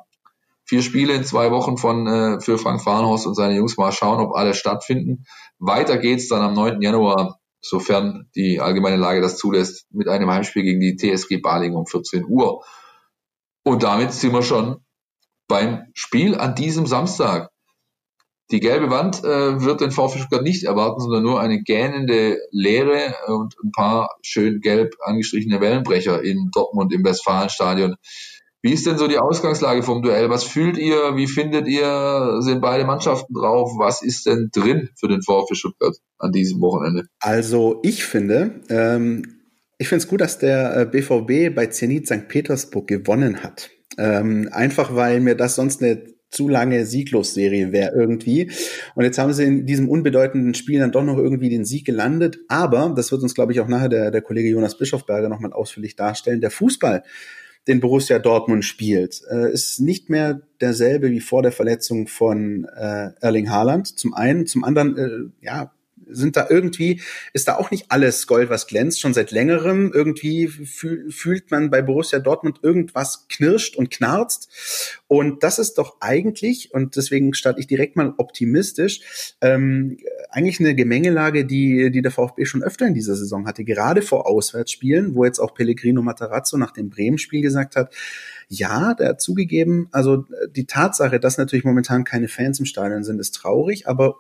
Vier 0.65 0.83
Spiele 0.83 1.15
in 1.15 1.25
zwei 1.25 1.51
Wochen 1.51 1.77
von 1.77 2.07
äh, 2.07 2.41
für 2.41 2.57
Frank 2.57 2.81
Farnhorst 2.81 3.27
und 3.27 3.35
seine 3.35 3.57
Jungs. 3.57 3.77
Mal 3.77 3.91
schauen, 3.91 4.21
ob 4.21 4.37
alle 4.37 4.55
stattfinden. 4.55 5.25
Weiter 5.59 5.99
geht's 5.99 6.29
dann 6.29 6.43
am 6.43 6.55
9. 6.55 6.81
Januar, 6.81 7.41
sofern 7.63 8.29
die 8.35 8.61
allgemeine 8.61 8.97
Lage 8.97 9.21
das 9.21 9.39
zulässt, 9.39 9.87
mit 9.91 10.09
einem 10.09 10.31
Heimspiel 10.31 10.63
gegen 10.63 10.81
die 10.81 10.97
TSG 10.97 11.39
Baling 11.39 11.75
um 11.75 11.87
14 11.87 12.25
Uhr. 12.27 12.65
Und 13.65 13.83
damit 13.83 14.13
sind 14.13 14.33
wir 14.33 14.43
schon 14.43 14.85
beim 15.49 15.87
Spiel 15.95 16.35
an 16.35 16.55
diesem 16.55 16.87
Samstag. 16.87 17.51
Die 18.51 18.61
gelbe 18.61 18.91
Wand 18.91 19.25
äh, 19.25 19.63
wird 19.63 19.81
den 19.81 19.93
VfB 19.93 20.19
Stuttgart 20.19 20.43
nicht 20.43 20.65
erwarten, 20.65 21.01
sondern 21.01 21.23
nur 21.23 21.41
eine 21.41 21.63
gähnende 21.63 22.39
Leere 22.51 23.15
und 23.29 23.55
ein 23.65 23.71
paar 23.71 24.11
schön 24.21 24.61
gelb 24.61 24.95
angestrichene 25.01 25.61
Wellenbrecher 25.61 26.23
in 26.23 26.51
Dortmund 26.53 26.93
im 26.93 27.05
Westfalenstadion. 27.05 27.97
Wie 28.63 28.73
ist 28.73 28.87
denn 28.87 28.97
so 28.97 29.09
die 29.09 29.19
Ausgangslage 29.19 29.83
vom 29.83 30.03
Duell? 30.03 30.31
Was 30.31 30.45
fühlt 30.45 30.79
ihr? 30.79 31.17
Wie 31.17 31.27
findet 31.27 31.67
ihr? 31.67 32.37
Sind 32.41 32.61
beide 32.61 32.85
Mannschaften 32.85 33.35
drauf? 33.35 33.73
Was 33.77 34.03
ist 34.03 34.27
denn 34.27 34.51
drin 34.53 34.91
für 34.95 35.09
den 35.09 35.21
VfB 35.21 35.57
Stuttgart 35.57 35.97
an 36.19 36.31
diesem 36.31 36.61
Wochenende? 36.61 37.09
Also 37.19 37.81
ich 37.83 38.05
finde, 38.05 38.61
ähm, 38.69 39.41
ich 39.79 39.89
finde 39.89 40.05
es 40.05 40.09
gut, 40.09 40.21
dass 40.21 40.39
der 40.39 40.87
BVB 40.87 41.31
äh, 41.31 41.51
bei 41.51 41.67
Zenit 41.67 42.07
St. 42.07 42.29
Petersburg 42.29 42.87
gewonnen 42.87 43.43
hat. 43.43 43.71
Ähm, 43.99 44.49
einfach 44.53 44.95
weil 44.95 45.19
mir 45.19 45.35
das 45.35 45.57
sonst 45.57 45.83
eine 45.83 46.01
zu 46.31 46.49
lange 46.49 46.87
Sieglosserie 46.87 47.73
wäre 47.73 47.95
irgendwie. 47.95 48.51
Und 48.95 49.05
jetzt 49.05 49.19
haben 49.19 49.33
sie 49.33 49.45
in 49.45 49.67
diesem 49.67 49.89
unbedeutenden 49.89 50.55
Spiel 50.55 50.79
dann 50.79 50.93
doch 50.93 51.05
noch 51.05 51.19
irgendwie 51.19 51.51
den 51.51 51.65
Sieg 51.65 51.85
gelandet. 51.85 52.39
Aber, 52.47 52.93
das 52.97 53.11
wird 53.11 53.23
uns, 53.23 53.35
glaube 53.35 53.53
ich, 53.53 53.61
auch 53.61 53.69
nachher 53.69 53.89
der, 53.89 54.11
der 54.13 54.23
Kollege 54.23 54.49
Jonas 54.49 54.79
Bischofberger 54.79 55.29
nochmal 55.29 55.53
ausführlich 55.53 55.97
darstellen, 55.97 56.41
der 56.41 56.53
Fußball, 56.53 57.03
den 57.69 57.81
Borussia 57.81 58.19
Dortmund 58.19 58.65
spielt, 58.65 59.23
äh, 59.31 59.53
ist 59.53 59.81
nicht 59.81 60.11
mehr 60.11 60.43
derselbe 60.61 61.11
wie 61.11 61.21
vor 61.21 61.43
der 61.43 61.53
Verletzung 61.53 62.09
von 62.09 62.67
äh, 62.77 63.11
Erling 63.21 63.51
Haaland. 63.51 63.99
Zum 63.99 64.15
einen, 64.15 64.47
zum 64.47 64.65
anderen, 64.65 64.99
äh, 64.99 65.45
ja, 65.45 65.73
sind 66.13 66.37
da 66.37 66.47
irgendwie, 66.49 67.01
ist 67.33 67.49
da 67.49 67.57
auch 67.57 67.71
nicht 67.71 67.87
alles 67.89 68.27
Gold, 68.27 68.51
was 68.51 68.67
glänzt, 68.67 69.01
schon 69.01 69.15
seit 69.15 69.31
längerem. 69.31 69.93
Irgendwie 69.93 70.49
fühl, 70.49 71.11
fühlt 71.11 71.51
man 71.51 71.71
bei 71.71 71.83
Borussia 71.83 72.19
Dortmund 72.19 72.61
irgendwas 72.63 73.27
knirscht 73.29 73.77
und 73.77 73.91
knarzt. 73.91 74.49
Und 75.09 75.43
das 75.43 75.59
ist 75.59 75.75
doch 75.79 75.97
eigentlich, 76.01 76.73
und 76.73 76.97
deswegen 76.97 77.35
starte 77.35 77.61
ich 77.61 77.67
direkt 77.67 77.97
mal 77.97 78.15
optimistisch, 78.17 79.35
ähm, 79.41 79.99
eigentlich 80.31 80.61
eine 80.61 80.75
Gemengelage, 80.75 81.45
die, 81.45 81.91
die 81.91 82.03
der 82.03 82.11
VfB 82.11 82.45
schon 82.45 82.63
öfter 82.63 82.87
in 82.87 82.95
dieser 82.95 83.17
Saison 83.17 83.47
hatte, 83.47 83.65
gerade 83.65 84.03
vor 84.03 84.27
Auswärtsspielen, 84.27 85.15
wo 85.15 85.25
jetzt 85.25 85.39
auch 85.39 85.55
Pellegrino 85.55 86.03
Matarazzo 86.03 86.57
nach 86.57 86.73
dem 86.73 86.91
Bremen-Spiel 86.91 87.43
gesagt 87.43 87.77
hat, 87.77 87.95
ja, 88.49 88.95
der 88.95 89.11
hat 89.11 89.21
zugegeben, 89.21 89.89
also 89.93 90.27
die 90.51 90.67
Tatsache, 90.67 91.19
dass 91.21 91.39
natürlich 91.39 91.65
momentan 91.65 92.05
keine 92.05 92.29
Fans 92.29 92.59
im 92.59 92.67
Stadion 92.67 93.05
sind, 93.05 93.19
ist 93.19 93.35
traurig, 93.35 93.87
aber 93.87 94.17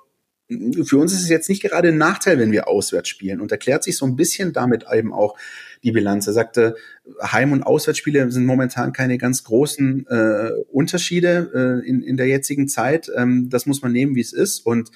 für 0.48 0.98
uns 0.98 1.12
ist 1.12 1.22
es 1.22 1.28
jetzt 1.28 1.48
nicht 1.48 1.62
gerade 1.62 1.88
ein 1.88 1.98
Nachteil, 1.98 2.38
wenn 2.38 2.52
wir 2.52 2.68
auswärts 2.68 3.08
spielen. 3.08 3.40
Und 3.40 3.52
erklärt 3.52 3.84
sich 3.84 3.96
so 3.96 4.06
ein 4.06 4.16
bisschen 4.16 4.52
damit 4.52 4.84
eben 4.92 5.12
auch 5.12 5.36
die 5.82 5.92
Bilanz. 5.92 6.26
Er 6.26 6.32
sagte, 6.32 6.76
Heim- 7.22 7.52
und 7.52 7.62
Auswärtsspiele 7.62 8.30
sind 8.30 8.46
momentan 8.46 8.92
keine 8.92 9.18
ganz 9.18 9.44
großen 9.44 10.06
äh, 10.08 10.50
Unterschiede 10.70 11.82
äh, 11.84 11.88
in, 11.88 12.02
in 12.02 12.16
der 12.16 12.26
jetzigen 12.26 12.68
Zeit. 12.68 13.10
Ähm, 13.16 13.48
das 13.50 13.66
muss 13.66 13.82
man 13.82 13.92
nehmen, 13.92 14.14
wie 14.14 14.20
es 14.20 14.32
ist. 14.32 14.60
Und 14.60 14.90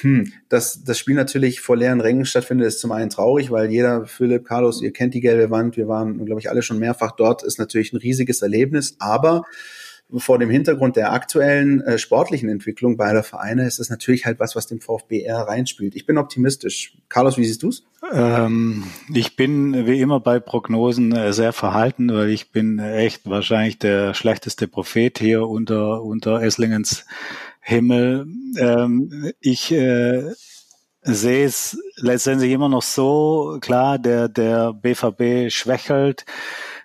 hm, 0.00 0.32
dass 0.48 0.84
das 0.84 0.98
Spiel 0.98 1.16
natürlich 1.16 1.60
vor 1.60 1.76
leeren 1.76 2.00
Rängen 2.00 2.24
stattfindet, 2.24 2.68
ist 2.68 2.80
zum 2.80 2.92
einen 2.92 3.10
traurig, 3.10 3.50
weil 3.50 3.70
jeder, 3.70 4.06
Philipp, 4.06 4.44
Carlos, 4.44 4.82
ihr 4.82 4.92
kennt 4.92 5.14
die 5.14 5.20
gelbe 5.20 5.50
Wand, 5.50 5.76
wir 5.76 5.88
waren, 5.88 6.24
glaube 6.24 6.40
ich, 6.40 6.48
alle 6.48 6.62
schon 6.62 6.78
mehrfach 6.78 7.12
dort, 7.12 7.42
ist 7.42 7.58
natürlich 7.58 7.92
ein 7.92 7.96
riesiges 7.96 8.40
Erlebnis, 8.40 8.94
aber 9.00 9.42
vor 10.16 10.38
dem 10.38 10.50
Hintergrund 10.50 10.96
der 10.96 11.12
aktuellen 11.12 11.80
äh, 11.82 11.98
sportlichen 11.98 12.48
Entwicklung 12.48 12.96
beider 12.96 13.22
Vereine 13.22 13.66
ist 13.66 13.78
es 13.78 13.90
natürlich 13.90 14.26
halt 14.26 14.40
was, 14.40 14.56
was 14.56 14.66
dem 14.66 14.80
VfB 14.80 15.20
eher 15.20 15.38
reinspielt. 15.38 15.94
Ich 15.94 16.06
bin 16.06 16.18
optimistisch. 16.18 16.96
Carlos, 17.08 17.38
wie 17.38 17.44
siehst 17.44 17.62
du's? 17.62 17.84
Ähm, 18.12 18.84
ich 19.12 19.36
bin 19.36 19.86
wie 19.86 20.00
immer 20.00 20.20
bei 20.20 20.40
Prognosen 20.40 21.12
äh, 21.12 21.32
sehr 21.32 21.52
verhalten, 21.52 22.12
weil 22.12 22.30
ich 22.30 22.50
bin 22.50 22.78
echt 22.78 23.28
wahrscheinlich 23.28 23.78
der 23.78 24.14
schlechteste 24.14 24.68
Prophet 24.68 25.18
hier 25.18 25.46
unter, 25.46 26.02
unter 26.02 26.42
Esslingens 26.42 27.04
Himmel. 27.60 28.26
Ähm, 28.58 29.32
ich 29.40 29.70
äh, 29.72 30.22
sehe 31.02 31.44
es 31.44 31.78
letztendlich 31.96 32.52
immer 32.52 32.68
noch 32.68 32.82
so, 32.82 33.58
klar, 33.60 33.98
der, 33.98 34.28
der 34.28 34.72
BVB 34.72 35.50
schwächelt 35.50 36.24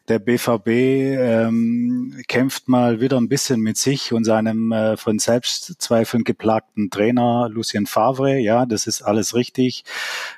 der 0.08 0.20
BVB 0.20 0.68
ähm, 0.68 2.22
kämpft 2.28 2.68
mal 2.68 3.01
wieder 3.01 3.18
ein 3.18 3.30
bisschen 3.30 3.60
mit 3.62 3.78
sich 3.78 4.14
und 4.14 4.24
seinem 4.24 4.72
äh, 4.72 4.97
von 4.97 5.18
Selbstzweifeln 5.18 6.24
geplagten 6.24 6.89
Trainer 6.89 7.49
Lucien 7.49 7.88
Favre. 7.88 8.38
Ja, 8.38 8.66
das 8.66 8.88
ist 8.88 9.01
alles 9.01 9.34
richtig. 9.34 9.84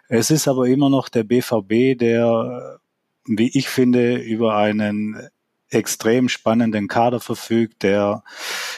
Es 0.08 0.32
ist 0.32 0.48
aber 0.48 0.68
immer 0.68 0.90
noch 0.90 1.10
der 1.10 1.24
BVB, 1.24 1.98
der, 2.00 2.80
wie 3.26 3.50
ich 3.58 3.68
finde, 3.68 4.18
über 4.18 4.56
einen 4.56 5.30
extrem 5.70 6.30
spannenden 6.30 6.88
Kader 6.88 7.20
verfügt, 7.20 7.84
der 7.84 8.24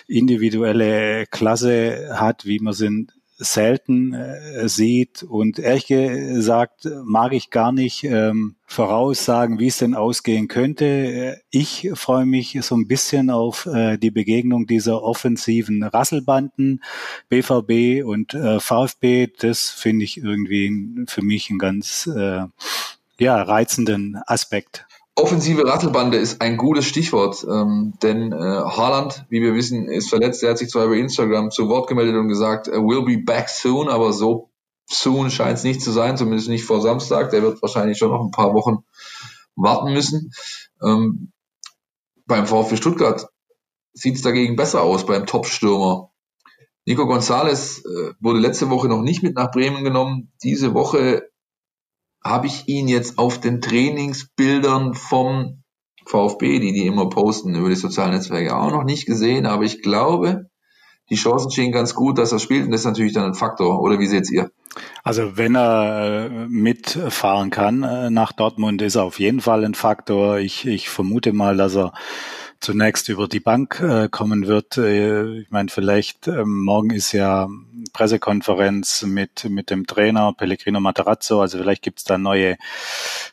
individuelle 0.07 1.27
Klasse 1.27 2.17
hat, 2.19 2.45
wie 2.45 2.59
man 2.59 2.73
sie 2.73 3.07
selten 3.39 4.13
äh, 4.13 4.67
sieht. 4.67 5.23
Und 5.23 5.59
ehrlich 5.59 5.87
gesagt 5.87 6.87
mag 7.03 7.33
ich 7.33 7.49
gar 7.49 7.71
nicht 7.71 8.03
ähm, 8.03 8.55
voraussagen, 8.65 9.59
wie 9.59 9.67
es 9.67 9.77
denn 9.77 9.95
ausgehen 9.95 10.47
könnte. 10.47 11.41
Ich 11.49 11.89
freue 11.93 12.25
mich 12.25 12.57
so 12.61 12.75
ein 12.75 12.87
bisschen 12.87 13.29
auf 13.29 13.65
äh, 13.65 13.97
die 13.97 14.11
Begegnung 14.11 14.67
dieser 14.67 15.01
offensiven 15.01 15.83
Rasselbanden, 15.83 16.83
BVB 17.29 18.05
und 18.05 18.33
äh, 18.33 18.59
VfB. 18.59 19.27
Das 19.39 19.69
finde 19.69 20.03
ich 20.03 20.17
irgendwie 20.17 21.05
für 21.07 21.23
mich 21.23 21.49
einen 21.49 21.59
ganz 21.59 22.07
äh, 22.07 22.43
ja, 23.19 23.41
reizenden 23.41 24.19
Aspekt. 24.27 24.85
Offensive 25.19 25.67
Rattelbande 25.67 26.17
ist 26.17 26.41
ein 26.41 26.55
gutes 26.55 26.85
Stichwort, 26.85 27.45
ähm, 27.49 27.93
denn 28.01 28.31
äh, 28.31 28.35
Haaland, 28.35 29.25
wie 29.29 29.41
wir 29.41 29.53
wissen, 29.53 29.89
ist 29.89 30.09
verletzt. 30.09 30.41
Er 30.43 30.51
hat 30.51 30.57
sich 30.57 30.69
zwar 30.69 30.85
über 30.85 30.95
Instagram 30.95 31.51
zu 31.51 31.67
Wort 31.67 31.87
gemeldet 31.87 32.15
und 32.15 32.29
gesagt, 32.29 32.67
will 32.67 33.03
be 33.03 33.21
back 33.21 33.49
soon, 33.49 33.89
aber 33.89 34.13
so 34.13 34.49
soon 34.89 35.29
scheint 35.29 35.57
es 35.57 35.63
nicht 35.63 35.81
zu 35.81 35.91
sein, 35.91 36.17
zumindest 36.17 36.49
nicht 36.49 36.63
vor 36.63 36.81
Samstag. 36.81 37.31
Der 37.31 37.43
wird 37.43 37.61
wahrscheinlich 37.61 37.97
schon 37.97 38.11
noch 38.11 38.23
ein 38.23 38.31
paar 38.31 38.53
Wochen 38.53 38.83
warten 39.55 39.93
müssen. 39.93 40.31
Ähm, 40.81 41.31
beim 42.25 42.47
VfB 42.47 42.77
Stuttgart 42.77 43.27
sieht 43.93 44.15
es 44.15 44.21
dagegen 44.21 44.55
besser 44.55 44.81
aus 44.81 45.05
beim 45.05 45.25
Top-Stürmer. 45.25 46.11
Nico 46.85 47.05
Gonzalez 47.05 47.83
äh, 47.85 48.13
wurde 48.19 48.39
letzte 48.39 48.69
Woche 48.69 48.87
noch 48.87 49.01
nicht 49.01 49.21
mit 49.21 49.35
nach 49.35 49.51
Bremen 49.51 49.83
genommen. 49.83 50.31
Diese 50.43 50.73
Woche 50.73 51.28
habe 52.23 52.47
ich 52.47 52.67
ihn 52.67 52.87
jetzt 52.87 53.17
auf 53.17 53.39
den 53.39 53.61
Trainingsbildern 53.61 54.93
vom 54.93 55.63
VfB, 56.05 56.59
die 56.59 56.73
die 56.73 56.87
immer 56.87 57.09
posten 57.09 57.55
über 57.55 57.69
die 57.69 57.75
sozialen 57.75 58.11
Netzwerke, 58.11 58.55
auch 58.55 58.71
noch 58.71 58.83
nicht 58.83 59.05
gesehen. 59.05 59.45
Aber 59.45 59.63
ich 59.63 59.81
glaube, 59.81 60.49
die 61.09 61.15
Chancen 61.15 61.51
stehen 61.51 61.71
ganz 61.71 61.95
gut, 61.95 62.17
dass 62.17 62.31
er 62.31 62.39
spielt. 62.39 62.65
Und 62.65 62.71
das 62.71 62.81
ist 62.81 62.87
natürlich 62.87 63.13
dann 63.13 63.25
ein 63.25 63.33
Faktor. 63.33 63.81
Oder 63.81 63.99
wie 63.99 64.07
seht 64.07 64.29
ihr? 64.31 64.51
Also 65.03 65.37
wenn 65.37 65.55
er 65.55 66.25
äh, 66.25 66.47
mitfahren 66.47 67.49
kann 67.49 67.83
äh, 67.83 68.09
nach 68.09 68.31
Dortmund, 68.31 68.81
ist 68.81 68.95
er 68.95 69.03
auf 69.03 69.19
jeden 69.19 69.41
Fall 69.41 69.65
ein 69.65 69.73
Faktor. 69.73 70.37
Ich, 70.37 70.67
ich 70.67 70.89
vermute 70.89 71.33
mal, 71.33 71.57
dass 71.57 71.75
er 71.75 71.93
zunächst 72.59 73.09
über 73.09 73.27
die 73.27 73.39
Bank 73.39 73.79
äh, 73.79 74.09
kommen 74.09 74.47
wird. 74.47 74.77
Äh, 74.77 75.39
ich 75.39 75.51
meine, 75.51 75.69
vielleicht 75.69 76.27
äh, 76.27 76.43
morgen 76.45 76.91
ist 76.91 77.11
ja 77.13 77.49
Pressekonferenz 77.93 79.03
mit, 79.03 79.49
mit 79.49 79.69
dem 79.69 79.87
Trainer 79.87 80.33
Pellegrino 80.33 80.79
Matarazzo. 80.79 81.41
Also 81.41 81.57
vielleicht 81.57 81.81
gibt 81.81 81.99
es 81.99 82.05
da 82.05 82.17
neue 82.17 82.57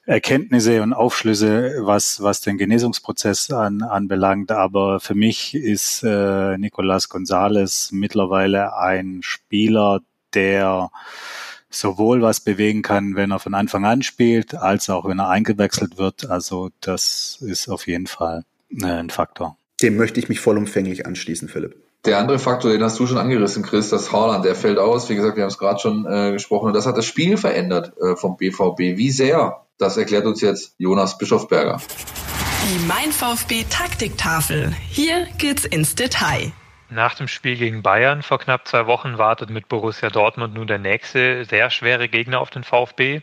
Erkenntnisse 0.04 0.82
und 0.82 0.92
Aufschlüsse, 0.92 1.74
was, 1.80 2.22
was 2.22 2.40
den 2.40 2.58
Genesungsprozess 2.58 3.50
an, 3.50 3.82
anbelangt. 3.82 4.52
Aber 4.52 5.00
für 5.00 5.14
mich 5.14 5.54
ist 5.54 6.02
äh, 6.04 6.56
Nicolas 6.58 7.08
Gonzalez 7.08 7.90
mittlerweile 7.92 8.76
ein 8.76 9.20
Spieler, 9.22 10.00
der 10.34 10.90
sowohl 11.68 12.22
was 12.22 12.40
bewegen 12.40 12.82
kann, 12.82 13.16
wenn 13.16 13.32
er 13.32 13.40
von 13.40 13.54
Anfang 13.54 13.84
an 13.84 14.02
spielt, 14.02 14.54
als 14.54 14.88
auch 14.88 15.04
wenn 15.04 15.18
er 15.18 15.28
eingewechselt 15.28 15.98
wird. 15.98 16.30
Also 16.30 16.70
das 16.80 17.38
ist 17.40 17.68
auf 17.68 17.86
jeden 17.86 18.06
Fall 18.06 18.44
ein 18.82 19.10
Faktor. 19.10 19.56
Dem 19.82 19.96
möchte 19.96 20.20
ich 20.20 20.28
mich 20.28 20.40
vollumfänglich 20.40 21.06
anschließen, 21.06 21.48
Philipp. 21.48 21.76
Der 22.06 22.18
andere 22.18 22.38
Faktor, 22.38 22.70
den 22.70 22.82
hast 22.82 22.98
du 22.98 23.06
schon 23.06 23.18
angerissen, 23.18 23.62
Chris, 23.64 23.90
das 23.90 24.12
Haaland, 24.12 24.44
der 24.44 24.54
fällt 24.54 24.78
aus. 24.78 25.08
Wie 25.08 25.16
gesagt, 25.16 25.36
wir 25.36 25.42
haben 25.42 25.50
es 25.50 25.58
gerade 25.58 25.80
schon 25.80 26.06
äh, 26.06 26.32
gesprochen 26.32 26.66
und 26.66 26.72
das 26.74 26.86
hat 26.86 26.96
das 26.96 27.04
Spiel 27.04 27.36
verändert 27.36 27.92
äh, 28.00 28.16
vom 28.16 28.36
BVB. 28.36 28.96
Wie 28.96 29.10
sehr? 29.10 29.62
Das 29.78 29.96
erklärt 29.96 30.24
uns 30.24 30.40
jetzt 30.40 30.74
Jonas 30.78 31.18
Bischofberger. 31.18 31.80
Die 32.62 32.86
Mein 32.86 33.12
VfB 33.12 33.64
Taktiktafel. 33.68 34.72
Hier 34.88 35.26
geht's 35.38 35.64
ins 35.64 35.94
Detail. 35.94 36.52
Nach 36.88 37.14
dem 37.14 37.26
Spiel 37.26 37.56
gegen 37.56 37.82
Bayern 37.82 38.22
vor 38.22 38.38
knapp 38.38 38.68
zwei 38.68 38.86
Wochen 38.86 39.18
wartet 39.18 39.50
mit 39.50 39.68
Borussia 39.68 40.08
Dortmund 40.08 40.54
nun 40.54 40.68
der 40.68 40.78
nächste 40.78 41.44
sehr 41.44 41.70
schwere 41.70 42.08
Gegner 42.08 42.40
auf 42.40 42.50
den 42.50 42.62
VfB. 42.62 43.22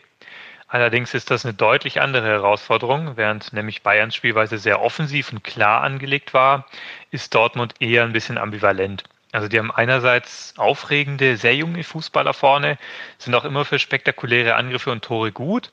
Allerdings 0.68 1.14
ist 1.14 1.30
das 1.30 1.44
eine 1.44 1.54
deutlich 1.54 2.00
andere 2.00 2.26
Herausforderung. 2.26 3.16
Während 3.16 3.52
nämlich 3.52 3.82
Bayerns 3.82 4.14
Spielweise 4.14 4.58
sehr 4.58 4.80
offensiv 4.80 5.32
und 5.32 5.44
klar 5.44 5.82
angelegt 5.82 6.34
war, 6.34 6.66
ist 7.10 7.34
Dortmund 7.34 7.74
eher 7.80 8.04
ein 8.04 8.12
bisschen 8.12 8.38
ambivalent. 8.38 9.04
Also 9.32 9.48
die 9.48 9.58
haben 9.58 9.72
einerseits 9.72 10.54
aufregende, 10.56 11.36
sehr 11.36 11.56
junge 11.56 11.82
Fußballer 11.82 12.34
vorne, 12.34 12.78
sind 13.18 13.34
auch 13.34 13.44
immer 13.44 13.64
für 13.64 13.78
spektakuläre 13.78 14.54
Angriffe 14.54 14.92
und 14.92 15.04
Tore 15.04 15.32
gut. 15.32 15.72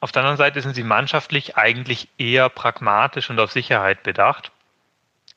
Auf 0.00 0.12
der 0.12 0.22
anderen 0.22 0.38
Seite 0.38 0.62
sind 0.62 0.74
sie 0.74 0.82
mannschaftlich 0.82 1.56
eigentlich 1.56 2.08
eher 2.16 2.48
pragmatisch 2.48 3.30
und 3.30 3.38
auf 3.38 3.52
Sicherheit 3.52 4.02
bedacht. 4.02 4.50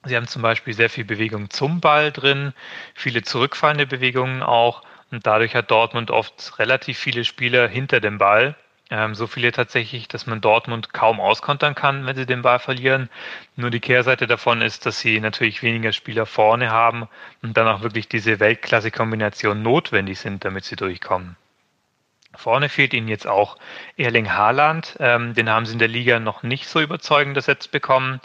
Sie 0.05 0.15
haben 0.15 0.27
zum 0.27 0.41
Beispiel 0.41 0.73
sehr 0.73 0.89
viel 0.89 1.03
Bewegung 1.03 1.49
zum 1.49 1.81
Ball 1.81 2.11
drin, 2.11 2.53
viele 2.93 3.23
zurückfallende 3.23 3.85
Bewegungen 3.85 4.41
auch 4.41 4.81
und 5.11 5.27
dadurch 5.27 5.53
hat 5.53 5.69
Dortmund 5.69 6.11
oft 6.11 6.57
relativ 6.59 6.97
viele 6.97 7.25
Spieler 7.25 7.67
hinter 7.67 7.99
dem 7.99 8.17
Ball, 8.17 8.55
ähm, 8.91 9.15
so 9.15 9.25
viele 9.27 9.51
tatsächlich, 9.51 10.07
dass 10.07 10.27
man 10.27 10.41
Dortmund 10.41 10.93
kaum 10.93 11.19
auskontern 11.19 11.73
kann, 11.73 12.05
wenn 12.05 12.15
sie 12.15 12.25
den 12.25 12.43
Ball 12.43 12.59
verlieren. 12.59 13.09
Nur 13.55 13.71
die 13.71 13.79
Kehrseite 13.79 14.27
davon 14.27 14.61
ist, 14.61 14.85
dass 14.85 14.99
sie 14.99 15.19
natürlich 15.19 15.63
weniger 15.63 15.91
Spieler 15.91 16.25
vorne 16.25 16.69
haben 16.69 17.07
und 17.41 17.57
dann 17.57 17.67
auch 17.67 17.81
wirklich 17.81 18.07
diese 18.07 18.39
Weltklasse-Kombination 18.39 19.61
notwendig 19.61 20.19
sind, 20.19 20.45
damit 20.45 20.65
sie 20.65 20.75
durchkommen. 20.75 21.35
Vorne 22.35 22.69
fehlt 22.69 22.93
ihnen 22.93 23.07
jetzt 23.07 23.27
auch 23.27 23.57
Erling 23.97 24.31
Haaland. 24.31 24.97
Ähm, 24.99 25.33
den 25.33 25.49
haben 25.49 25.65
sie 25.65 25.73
in 25.73 25.79
der 25.79 25.87
Liga 25.87 26.19
noch 26.19 26.43
nicht 26.43 26.67
so 26.67 26.81
überzeugend 26.81 27.37
ersetzt 27.37 27.71
bekommen. 27.71 28.19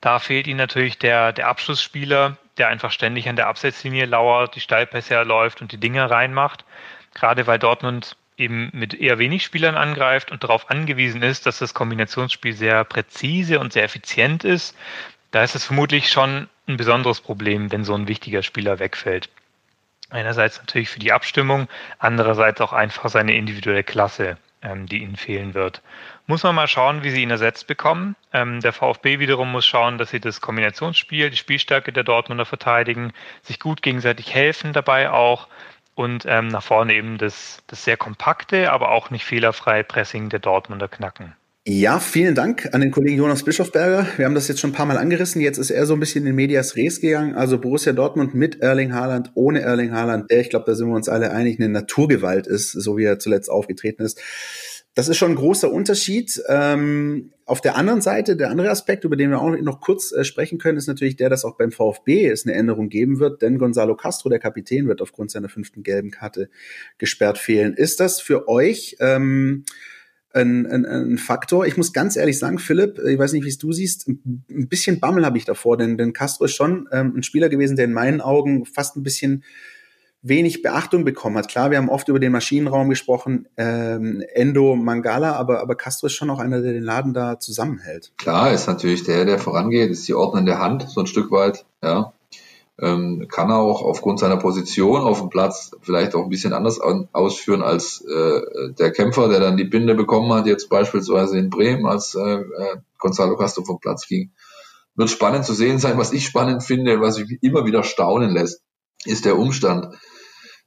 Da 0.00 0.20
fehlt 0.20 0.46
ihnen 0.46 0.58
natürlich 0.58 0.98
der, 0.98 1.32
der 1.32 1.48
Abschlussspieler, 1.48 2.36
der 2.56 2.68
einfach 2.68 2.92
ständig 2.92 3.28
an 3.28 3.36
der 3.36 3.48
Absetzlinie 3.48 4.06
lauert, 4.06 4.54
die 4.54 4.60
Steilpässe 4.60 5.14
erläuft 5.14 5.60
und 5.60 5.72
die 5.72 5.78
Dinge 5.78 6.08
reinmacht. 6.08 6.64
Gerade 7.14 7.46
weil 7.46 7.58
Dortmund 7.58 8.16
eben 8.38 8.70
mit 8.72 8.94
eher 8.94 9.18
wenig 9.18 9.44
Spielern 9.44 9.74
angreift 9.74 10.30
und 10.30 10.44
darauf 10.44 10.70
angewiesen 10.70 11.22
ist, 11.22 11.46
dass 11.46 11.58
das 11.58 11.74
Kombinationsspiel 11.74 12.52
sehr 12.52 12.84
präzise 12.84 13.60
und 13.60 13.72
sehr 13.72 13.84
effizient 13.84 14.44
ist, 14.44 14.76
da 15.30 15.42
ist 15.42 15.54
es 15.54 15.64
vermutlich 15.64 16.10
schon 16.10 16.48
ein 16.66 16.76
besonderes 16.76 17.20
Problem, 17.20 17.70
wenn 17.70 17.84
so 17.84 17.94
ein 17.94 18.08
wichtiger 18.08 18.42
Spieler 18.42 18.78
wegfällt. 18.78 19.28
Einerseits 20.10 20.58
natürlich 20.58 20.88
für 20.88 21.00
die 21.00 21.12
Abstimmung, 21.12 21.68
andererseits 21.98 22.60
auch 22.62 22.72
einfach 22.72 23.10
seine 23.10 23.36
individuelle 23.36 23.84
Klasse, 23.84 24.38
ähm, 24.62 24.86
die 24.86 25.02
ihnen 25.02 25.16
fehlen 25.16 25.52
wird. 25.52 25.82
Muss 26.26 26.42
man 26.42 26.54
mal 26.54 26.68
schauen, 26.68 27.02
wie 27.02 27.10
sie 27.10 27.22
ihn 27.22 27.30
ersetzt 27.30 27.66
bekommen. 27.66 28.16
Ähm, 28.32 28.60
der 28.60 28.72
VfB 28.72 29.18
wiederum 29.18 29.52
muss 29.52 29.66
schauen, 29.66 29.98
dass 29.98 30.10
sie 30.10 30.20
das 30.20 30.40
Kombinationsspiel, 30.40 31.30
die 31.30 31.36
Spielstärke 31.36 31.92
der 31.92 32.04
Dortmunder 32.04 32.46
verteidigen, 32.46 33.12
sich 33.42 33.60
gut 33.60 33.82
gegenseitig 33.82 34.34
helfen 34.34 34.72
dabei 34.72 35.10
auch 35.10 35.48
und 35.98 36.24
ähm, 36.28 36.46
nach 36.46 36.62
vorne 36.62 36.94
eben 36.94 37.18
das, 37.18 37.58
das 37.66 37.84
sehr 37.84 37.96
kompakte, 37.96 38.70
aber 38.70 38.92
auch 38.92 39.10
nicht 39.10 39.24
fehlerfreie 39.24 39.82
Pressing 39.82 40.28
der 40.28 40.38
Dortmunder 40.38 40.86
knacken. 40.86 41.34
Ja, 41.66 41.98
vielen 41.98 42.34
Dank 42.34 42.72
an 42.72 42.80
den 42.80 42.92
Kollegen 42.92 43.18
Jonas 43.18 43.42
Bischofberger. 43.42 44.06
Wir 44.16 44.24
haben 44.24 44.34
das 44.34 44.48
jetzt 44.48 44.60
schon 44.60 44.70
ein 44.70 44.74
paar 44.74 44.86
Mal 44.86 44.96
angerissen. 44.96 45.42
Jetzt 45.42 45.58
ist 45.58 45.70
er 45.70 45.84
so 45.84 45.94
ein 45.94 46.00
bisschen 46.00 46.24
in 46.26 46.34
Medias 46.34 46.76
Res 46.76 47.00
gegangen. 47.00 47.34
Also 47.34 47.58
Borussia 47.58 47.92
Dortmund 47.92 48.32
mit 48.32 48.62
Erling 48.62 48.94
Haaland, 48.94 49.32
ohne 49.34 49.60
Erling 49.60 49.92
Haaland, 49.92 50.30
der, 50.30 50.40
ich 50.40 50.50
glaube, 50.50 50.64
da 50.66 50.74
sind 50.74 50.88
wir 50.88 50.94
uns 50.94 51.10
alle 51.10 51.32
einig, 51.32 51.58
eine 51.58 51.68
Naturgewalt 51.68 52.46
ist, 52.46 52.72
so 52.72 52.96
wie 52.96 53.04
er 53.04 53.18
zuletzt 53.18 53.50
aufgetreten 53.50 54.02
ist. 54.02 54.18
Das 54.98 55.08
ist 55.08 55.16
schon 55.16 55.30
ein 55.30 55.36
großer 55.36 55.70
Unterschied. 55.70 56.42
Ähm, 56.48 57.30
auf 57.44 57.60
der 57.60 57.76
anderen 57.76 58.00
Seite, 58.00 58.36
der 58.36 58.50
andere 58.50 58.68
Aspekt, 58.68 59.04
über 59.04 59.14
den 59.14 59.30
wir 59.30 59.40
auch 59.40 59.56
noch 59.56 59.80
kurz 59.80 60.10
äh, 60.10 60.24
sprechen 60.24 60.58
können, 60.58 60.76
ist 60.76 60.88
natürlich 60.88 61.14
der, 61.14 61.30
dass 61.30 61.44
auch 61.44 61.56
beim 61.56 61.70
VfB 61.70 62.26
es 62.26 62.44
eine 62.44 62.56
Änderung 62.56 62.88
geben 62.88 63.20
wird, 63.20 63.40
denn 63.40 63.58
Gonzalo 63.58 63.94
Castro, 63.94 64.28
der 64.28 64.40
Kapitän, 64.40 64.88
wird 64.88 65.00
aufgrund 65.00 65.30
seiner 65.30 65.48
fünften 65.48 65.84
gelben 65.84 66.10
Karte 66.10 66.50
gesperrt 66.98 67.38
fehlen. 67.38 67.74
Ist 67.74 68.00
das 68.00 68.20
für 68.20 68.48
euch 68.48 68.96
ähm, 68.98 69.66
ein, 70.32 70.66
ein, 70.66 70.84
ein 70.84 71.18
Faktor? 71.18 71.64
Ich 71.64 71.76
muss 71.76 71.92
ganz 71.92 72.16
ehrlich 72.16 72.40
sagen, 72.40 72.58
Philipp, 72.58 72.98
ich 72.98 73.20
weiß 73.20 73.34
nicht, 73.34 73.44
wie 73.44 73.50
es 73.50 73.58
du 73.58 73.70
siehst, 73.70 74.08
ein 74.08 74.68
bisschen 74.68 74.98
Bammel 74.98 75.24
habe 75.24 75.38
ich 75.38 75.44
davor, 75.44 75.76
denn, 75.76 75.96
denn 75.96 76.12
Castro 76.12 76.46
ist 76.46 76.56
schon 76.56 76.88
ähm, 76.90 77.14
ein 77.14 77.22
Spieler 77.22 77.48
gewesen, 77.48 77.76
der 77.76 77.84
in 77.84 77.92
meinen 77.92 78.20
Augen 78.20 78.66
fast 78.66 78.96
ein 78.96 79.04
bisschen 79.04 79.44
wenig 80.22 80.62
Beachtung 80.62 81.04
bekommen 81.04 81.36
hat. 81.36 81.48
Klar, 81.48 81.70
wir 81.70 81.78
haben 81.78 81.88
oft 81.88 82.08
über 82.08 82.18
den 82.18 82.32
Maschinenraum 82.32 82.88
gesprochen, 82.88 83.48
ähm, 83.56 84.22
Endo, 84.34 84.74
Mangala, 84.74 85.34
aber, 85.34 85.60
aber 85.60 85.76
Castro 85.76 86.08
ist 86.08 86.14
schon 86.14 86.30
auch 86.30 86.40
einer, 86.40 86.60
der 86.60 86.72
den 86.72 86.82
Laden 86.82 87.14
da 87.14 87.38
zusammenhält. 87.38 88.12
Klar, 88.18 88.52
ist 88.52 88.66
natürlich 88.66 89.04
der, 89.04 89.24
der 89.24 89.38
vorangeht, 89.38 89.90
ist 89.90 90.08
die 90.08 90.14
ordnende 90.14 90.58
Hand, 90.58 90.88
so 90.88 91.00
ein 91.00 91.06
Stück 91.06 91.30
weit, 91.30 91.64
ja. 91.82 92.12
Ähm, 92.80 93.26
kann 93.28 93.50
er 93.50 93.58
auch 93.58 93.82
aufgrund 93.82 94.20
seiner 94.20 94.36
Position 94.36 95.00
auf 95.00 95.18
dem 95.18 95.30
Platz 95.30 95.72
vielleicht 95.82 96.14
auch 96.14 96.22
ein 96.22 96.28
bisschen 96.28 96.52
anders 96.52 96.80
an, 96.80 97.08
ausführen 97.12 97.60
als 97.60 98.04
äh, 98.04 98.72
der 98.78 98.92
Kämpfer, 98.92 99.28
der 99.28 99.40
dann 99.40 99.56
die 99.56 99.64
Binde 99.64 99.96
bekommen 99.96 100.32
hat, 100.32 100.46
jetzt 100.46 100.68
beispielsweise 100.68 101.38
in 101.38 101.50
Bremen, 101.50 101.86
als 101.86 102.14
äh, 102.14 102.20
äh, 102.20 102.76
Gonzalo 102.98 103.36
Castro 103.36 103.64
vom 103.64 103.80
Platz 103.80 104.06
ging. 104.06 104.30
Wird 104.94 105.10
spannend 105.10 105.44
zu 105.44 105.54
sehen 105.54 105.80
sein. 105.80 105.98
Was 105.98 106.12
ich 106.12 106.24
spannend 106.24 106.62
finde, 106.62 107.00
was 107.00 107.18
mich 107.18 107.38
immer 107.42 107.64
wieder 107.64 107.82
staunen 107.82 108.30
lässt, 108.30 108.62
ist 109.04 109.24
der 109.24 109.38
Umstand, 109.38 109.94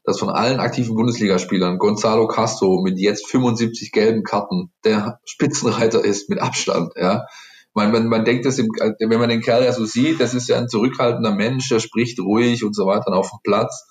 dass 0.04 0.20
von 0.20 0.30
allen 0.30 0.60
aktiven 0.60 0.96
Bundesligaspielern 0.96 1.78
Gonzalo 1.78 2.28
Castro 2.28 2.82
mit 2.82 2.98
jetzt 2.98 3.28
75 3.28 3.92
gelben 3.92 4.24
Karten 4.24 4.72
der 4.84 5.20
Spitzenreiter 5.26 6.04
ist 6.04 6.30
mit 6.30 6.40
Abstand, 6.40 6.94
ja. 6.96 7.26
Man, 7.74 7.92
man, 7.94 8.08
man 8.08 8.26
denkt 8.26 8.46
das, 8.46 8.60
im, 8.60 8.68
wenn 8.68 9.20
man 9.20 9.30
den 9.30 9.40
Kerl 9.40 9.64
ja 9.64 9.72
so 9.72 9.86
sieht, 9.86 10.20
das 10.20 10.34
ist 10.34 10.50
ja 10.50 10.58
ein 10.58 10.68
zurückhaltender 10.68 11.34
Mensch, 11.34 11.70
der 11.70 11.80
spricht 11.80 12.20
ruhig 12.20 12.66
und 12.66 12.76
so 12.76 12.86
weiter 12.86 13.14
auf 13.14 13.30
dem 13.30 13.40
Platz. 13.44 13.86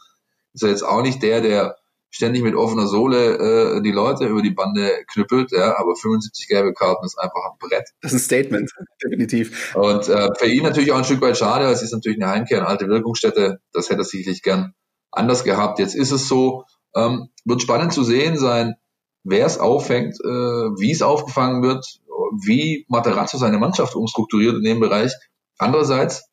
Ist 0.53 0.63
ja 0.63 0.69
jetzt 0.69 0.83
auch 0.83 1.01
nicht 1.01 1.23
der, 1.23 1.41
der 1.41 1.77
ständig 2.11 2.43
mit 2.43 2.55
offener 2.55 2.87
Sohle 2.87 3.77
äh, 3.77 3.83
die 3.83 3.93
Leute 3.93 4.27
über 4.27 4.43
die 4.43 4.51
Bande 4.51 5.05
knüppelt, 5.07 5.53
ja, 5.53 5.79
aber 5.79 5.95
75 5.95 6.49
gelbe 6.49 6.75
Karten 6.75 7.05
ist 7.05 7.19
einfach 7.19 7.41
ein 7.51 7.59
Brett. 7.59 7.89
Das 8.03 8.13
ist 8.13 8.23
ein 8.23 8.25
Statement, 8.25 8.71
definitiv. 9.03 9.75
Und 9.77 10.09
äh, 10.09 10.29
für 10.37 10.47
ihn 10.47 10.65
natürlich 10.65 10.93
auch 10.93 10.99
ein 10.99 11.05
Stück 11.05 11.23
weit 11.23 11.37
schade, 11.37 11.67
es 11.67 11.83
ist 11.83 11.93
natürlich 11.93 12.21
eine 12.21 12.31
Heimkehr, 12.31 12.59
eine 12.59 12.67
alte 12.67 12.89
Wirkungsstätte, 12.89 13.61
das 13.73 13.89
hätte 13.91 14.03
er 14.03 14.05
sicherlich 14.05 14.43
gern 14.43 14.75
anders 15.13 15.45
gehabt. 15.45 15.79
Jetzt 15.79 15.95
ist 15.95 16.11
es 16.11 16.29
so, 16.29 16.65
ähm, 16.95 17.29
wird 17.45 17.63
spannend 17.63 17.93
zu 17.93 18.03
sehen 18.03 18.37
sein, 18.37 18.75
wer 19.23 19.47
es 19.47 19.59
auffängt, 19.59 20.17
äh, 20.21 20.29
wie 20.29 20.91
es 20.91 21.03
aufgefangen 21.03 21.63
wird, 21.63 22.01
wie 22.43 22.87
Materazzo 22.89 23.39
seine 23.39 23.59
Mannschaft 23.59 23.95
umstrukturiert 23.95 24.57
in 24.57 24.65
dem 24.65 24.81
Bereich. 24.81 25.13
Andererseits 25.59 26.29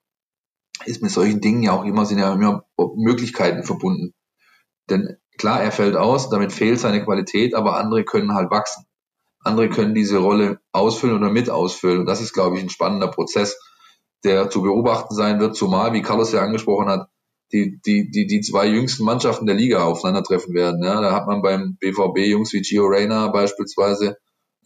ist 0.85 1.01
mit 1.01 1.11
solchen 1.11 1.41
Dingen 1.41 1.63
ja 1.63 1.73
auch 1.73 1.85
immer, 1.85 2.05
sind 2.05 2.19
ja 2.19 2.33
immer 2.33 2.65
Möglichkeiten 2.95 3.63
verbunden. 3.63 4.13
Denn 4.89 5.17
klar, 5.37 5.61
er 5.61 5.71
fällt 5.71 5.95
aus, 5.95 6.29
damit 6.29 6.51
fehlt 6.51 6.79
seine 6.79 7.03
Qualität, 7.03 7.55
aber 7.55 7.77
andere 7.77 8.03
können 8.03 8.33
halt 8.33 8.51
wachsen. 8.51 8.85
Andere 9.39 9.69
können 9.69 9.95
diese 9.95 10.17
Rolle 10.17 10.59
ausfüllen 10.71 11.17
oder 11.17 11.29
mit 11.29 11.49
ausfüllen. 11.49 11.99
Und 11.99 12.05
das 12.05 12.21
ist, 12.21 12.33
glaube 12.33 12.57
ich, 12.57 12.63
ein 12.63 12.69
spannender 12.69 13.07
Prozess, 13.07 13.57
der 14.23 14.49
zu 14.49 14.61
beobachten 14.61 15.15
sein 15.15 15.39
wird, 15.39 15.55
zumal, 15.55 15.93
wie 15.93 16.01
Carlos 16.01 16.31
ja 16.31 16.41
angesprochen 16.41 16.89
hat, 16.89 17.09
die, 17.53 17.79
die, 17.85 18.11
die, 18.11 18.27
die 18.27 18.41
zwei 18.41 18.67
jüngsten 18.67 19.05
Mannschaften 19.05 19.45
der 19.45 19.55
Liga 19.55 19.83
aufeinandertreffen 19.83 20.53
werden. 20.53 20.83
Ja, 20.83 20.99
da 21.01 21.13
hat 21.13 21.27
man 21.27 21.41
beim 21.41 21.77
BVB 21.79 22.19
Jungs 22.27 22.51
wie 22.51 22.61
Gio 22.61 22.87
Reyna 22.87 23.29
beispielsweise, 23.29 24.17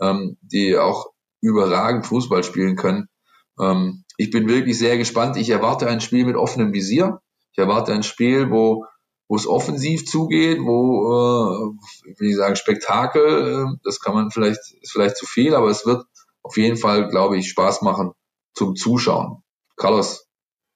ähm, 0.01 0.37
die 0.41 0.77
auch 0.77 1.11
überragend 1.41 2.07
Fußball 2.07 2.43
spielen 2.43 2.75
können. 2.75 3.07
Ähm, 3.59 4.03
ich 4.17 4.31
bin 4.31 4.47
wirklich 4.47 4.77
sehr 4.79 4.97
gespannt. 4.97 5.37
Ich 5.37 5.49
erwarte 5.49 5.87
ein 5.87 6.01
Spiel 6.01 6.25
mit 6.25 6.35
offenem 6.35 6.73
Visier. 6.73 7.21
Ich 7.51 7.59
erwarte 7.59 7.93
ein 7.93 8.03
Spiel, 8.03 8.49
wo 8.49 8.85
wo 9.31 9.37
es 9.37 9.47
offensiv 9.47 10.05
zugeht, 10.05 10.59
wo, 10.59 11.73
äh, 12.19 12.21
nicht 12.21 12.35
sagen 12.35 12.57
Spektakel, 12.57 13.69
äh, 13.71 13.77
das 13.81 14.01
kann 14.01 14.13
man 14.13 14.29
vielleicht, 14.29 14.59
ist 14.81 14.91
vielleicht 14.91 15.15
zu 15.15 15.25
viel, 15.25 15.55
aber 15.55 15.69
es 15.69 15.85
wird 15.85 16.03
auf 16.43 16.57
jeden 16.57 16.75
Fall, 16.75 17.07
glaube 17.07 17.37
ich, 17.37 17.47
Spaß 17.47 17.81
machen 17.81 18.11
zum 18.53 18.75
Zuschauen. 18.75 19.41
Carlos, 19.77 20.27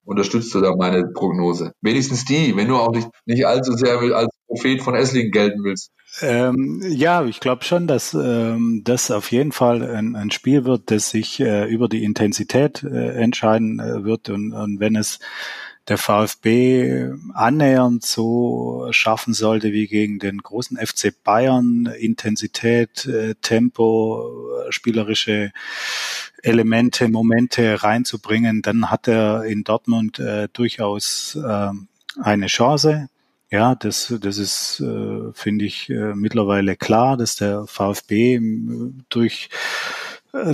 unterstützt 0.06 0.56
du 0.56 0.62
da 0.62 0.74
meine 0.74 1.06
Prognose? 1.06 1.74
Wenigstens 1.82 2.24
die, 2.24 2.56
wenn 2.56 2.70
du 2.70 2.78
auch 2.78 2.93
nicht, 2.93 3.10
nicht 3.26 3.45
allzu 3.45 3.74
sehr 3.74 3.99
als 3.99 4.34
Prophet 4.47 4.82
von 4.82 4.95
Esslingen 4.95 5.34
gelten 5.34 5.66
willst. 5.66 5.91
Ähm, 6.22 6.82
ja, 6.88 7.26
ich 7.26 7.41
glaube 7.41 7.66
schon, 7.66 7.88
dass 7.88 8.14
ähm, 8.14 8.84
das 8.86 9.12
auf 9.12 9.34
jeden 9.34 9.51
Fall 9.51 9.84
ein, 9.84 10.16
ein 10.16 10.32
Spiel 10.32 10.64
wird, 10.64 10.91
das 10.91 11.10
sich 11.10 11.41
äh, 11.41 11.66
über 11.66 11.89
die 11.89 12.06
Intensität 12.06 12.84
äh, 12.84 13.22
entscheiden 13.22 13.82
äh, 13.82 14.06
wird. 14.06 14.30
Und, 14.30 14.53
und 14.53 14.80
wenn 14.80 14.95
es 14.95 15.20
der 15.88 15.97
VfB 15.97 17.11
annähernd 17.33 18.03
so 18.03 18.88
schaffen 18.91 19.33
sollte 19.33 19.71
wie 19.71 19.88
gegen 19.88 20.19
den 20.19 20.39
großen 20.39 20.77
FC 20.77 21.13
Bayern, 21.23 21.86
Intensität, 21.86 23.05
äh, 23.05 23.36
Tempo, 23.41 24.31
spielerische 24.69 25.51
Elemente, 26.41 27.07
Momente 27.07 27.83
reinzubringen, 27.83 28.61
dann 28.61 28.89
hat 28.89 29.07
er 29.07 29.43
in 29.43 29.63
Dortmund 29.63 30.19
äh, 30.19 30.47
durchaus 30.51 31.36
äh, 31.36 31.69
eine 32.21 32.47
Chance. 32.47 33.09
Ja, 33.51 33.75
das, 33.75 34.13
das 34.21 34.38
ist, 34.38 34.79
äh, 34.79 35.31
finde 35.33 35.65
ich, 35.65 35.89
äh, 35.89 36.13
mittlerweile 36.15 36.75
klar, 36.75 37.15
dass 37.15 37.36
der 37.36 37.65
VfB 37.67 38.36
äh, 38.36 38.41
durch 39.09 39.49
äh, 39.51 40.05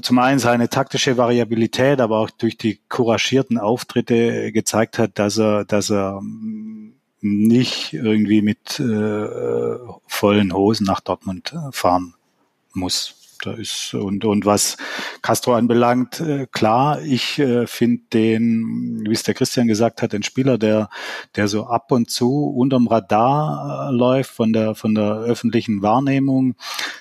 zum 0.02 0.20
einen 0.20 0.40
seine 0.40 0.70
taktische 0.70 1.18
Variabilität, 1.18 2.00
aber 2.02 2.20
auch 2.20 2.30
durch 2.30 2.58
die 2.58 2.80
couragierten 2.90 3.58
Auftritte 3.58 4.52
gezeigt 4.52 4.98
hat, 4.98 5.18
dass 5.18 5.38
er, 5.38 5.66
dass 5.66 5.90
er 5.90 6.22
mm, 6.22 6.94
nicht 7.22 7.94
irgendwie 7.94 8.42
mit 8.42 8.80
äh, 8.80 9.78
vollen 10.08 10.54
Hosen 10.54 10.86
nach 10.86 11.02
Dortmund 11.02 11.56
fahren 11.72 12.16
muss. 12.74 13.21
Da 13.42 13.54
ist 13.54 13.94
und 13.94 14.26
und 14.26 14.46
was 14.46 14.78
Castro 15.22 15.56
anbelangt, 15.56 16.20
äh, 16.20 16.48
klar, 16.52 17.02
ich 17.02 17.40
äh, 17.40 17.68
finde 17.68 18.04
den, 18.14 19.04
wie 19.08 19.14
es 19.14 19.24
der 19.24 19.34
Christian 19.34 19.68
gesagt 19.68 20.02
hat, 20.02 20.14
ein 20.14 20.24
Spieler, 20.24 20.58
der 20.58 20.90
der 21.36 21.48
so 21.48 21.66
ab 21.66 21.92
und 21.92 22.10
zu 22.10 22.46
unterm 22.46 22.88
Radar 22.88 23.90
äh, 23.90 23.94
läuft 23.94 24.32
von 24.32 24.54
der 24.54 24.76
von 24.76 24.96
der 24.96 25.20
öffentlichen 25.20 25.82
Wahrnehmung. 25.82 26.56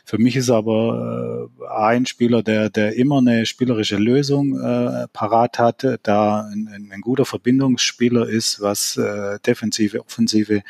Für 0.04 0.18
mich 0.18 0.36
ist 0.36 0.50
aber 0.50 1.48
ein 1.74 2.06
Spieler, 2.06 2.42
der 2.42 2.70
der 2.70 2.96
immer 2.96 3.18
eine 3.18 3.46
spielerische 3.46 3.96
Lösung 3.96 4.58
äh, 4.60 5.08
parat 5.12 5.58
hat, 5.58 5.86
da 6.02 6.48
ein, 6.50 6.90
ein 6.92 7.00
guter 7.00 7.24
Verbindungsspieler 7.24 8.28
ist, 8.28 8.60
was 8.60 8.96
äh, 8.96 9.38
defensive, 9.40 10.00
offensive 10.00 10.62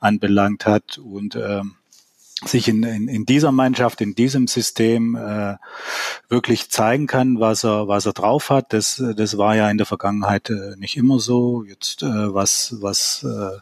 anbelangt 0.00 0.66
hat 0.66 0.98
und 0.98 1.36
ähm, 1.36 1.74
sich 2.44 2.68
in, 2.68 2.82
in, 2.82 3.08
in 3.08 3.26
dieser 3.26 3.52
Mannschaft, 3.52 4.00
in 4.00 4.14
diesem 4.14 4.46
System 4.46 5.16
äh, 5.16 5.56
wirklich 6.28 6.70
zeigen 6.70 7.06
kann, 7.06 7.40
was 7.40 7.64
er, 7.64 7.88
was 7.88 8.06
er 8.06 8.12
drauf 8.12 8.50
hat. 8.50 8.72
Das, 8.72 9.02
das 9.16 9.38
war 9.38 9.56
ja 9.56 9.70
in 9.70 9.78
der 9.78 9.86
Vergangenheit 9.86 10.50
äh, 10.50 10.76
nicht 10.76 10.96
immer 10.96 11.18
so. 11.18 11.64
Jetzt 11.64 12.02
äh, 12.02 12.06
was, 12.34 12.76
was 12.80 13.24
äh, 13.24 13.58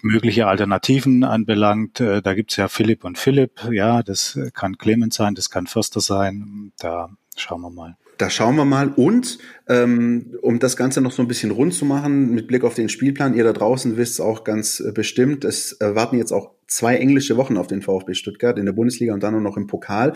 mögliche 0.00 0.46
Alternativen 0.46 1.24
anbelangt, 1.24 2.00
äh, 2.00 2.22
da 2.22 2.34
gibt's 2.34 2.56
ja 2.56 2.68
Philipp 2.68 3.04
und 3.04 3.18
Philipp. 3.18 3.68
Ja, 3.70 4.02
das 4.02 4.38
kann 4.54 4.78
Clemens 4.78 5.14
sein, 5.16 5.34
das 5.34 5.50
kann 5.50 5.66
Förster 5.66 6.00
sein. 6.00 6.72
Da 6.78 7.10
schauen 7.36 7.60
wir 7.60 7.70
mal. 7.70 7.96
Da 8.18 8.30
schauen 8.30 8.56
wir 8.56 8.64
mal. 8.64 8.88
Und 8.88 9.38
ähm, 9.68 10.36
um 10.42 10.58
das 10.58 10.76
Ganze 10.76 11.00
noch 11.00 11.12
so 11.12 11.22
ein 11.22 11.28
bisschen 11.28 11.50
rund 11.50 11.74
zu 11.74 11.84
machen, 11.84 12.30
mit 12.34 12.46
Blick 12.46 12.64
auf 12.64 12.74
den 12.74 12.88
Spielplan, 12.88 13.34
ihr 13.34 13.44
da 13.44 13.52
draußen 13.52 13.96
wisst 13.96 14.20
auch 14.20 14.44
ganz 14.44 14.80
äh, 14.80 14.92
bestimmt, 14.92 15.44
es 15.44 15.76
warten 15.80 16.18
jetzt 16.18 16.32
auch 16.32 16.52
zwei 16.72 16.96
englische 16.96 17.36
Wochen 17.36 17.56
auf 17.56 17.66
den 17.66 17.82
VfB 17.82 18.14
Stuttgart 18.14 18.58
in 18.58 18.66
der 18.66 18.72
Bundesliga 18.72 19.14
und 19.14 19.22
dann 19.22 19.32
nur 19.32 19.42
noch 19.42 19.56
im 19.56 19.66
Pokal. 19.66 20.14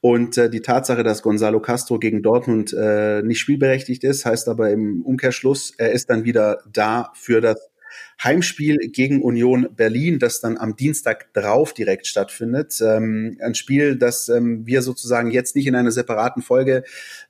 Und 0.00 0.36
äh, 0.38 0.50
die 0.50 0.60
Tatsache, 0.60 1.02
dass 1.02 1.22
Gonzalo 1.22 1.60
Castro 1.60 1.98
gegen 1.98 2.22
Dortmund 2.22 2.72
äh, 2.72 3.22
nicht 3.22 3.40
spielberechtigt 3.40 4.04
ist, 4.04 4.24
heißt 4.24 4.48
aber 4.48 4.70
im 4.70 5.02
Umkehrschluss, 5.02 5.72
er 5.76 5.92
ist 5.92 6.10
dann 6.10 6.24
wieder 6.24 6.58
da 6.70 7.10
für 7.14 7.40
das 7.40 7.70
Heimspiel 8.22 8.76
gegen 8.88 9.22
Union 9.22 9.68
Berlin, 9.74 10.18
das 10.18 10.40
dann 10.40 10.56
am 10.56 10.76
Dienstag 10.76 11.32
drauf 11.34 11.74
direkt 11.74 12.06
stattfindet. 12.06 12.80
Ähm, 12.80 13.36
ein 13.40 13.54
Spiel, 13.54 13.96
das 13.96 14.28
ähm, 14.28 14.66
wir 14.66 14.82
sozusagen 14.82 15.30
jetzt 15.30 15.56
nicht 15.56 15.66
in 15.66 15.74
einer 15.74 15.90
separaten 15.90 16.42
Folge 16.42 16.84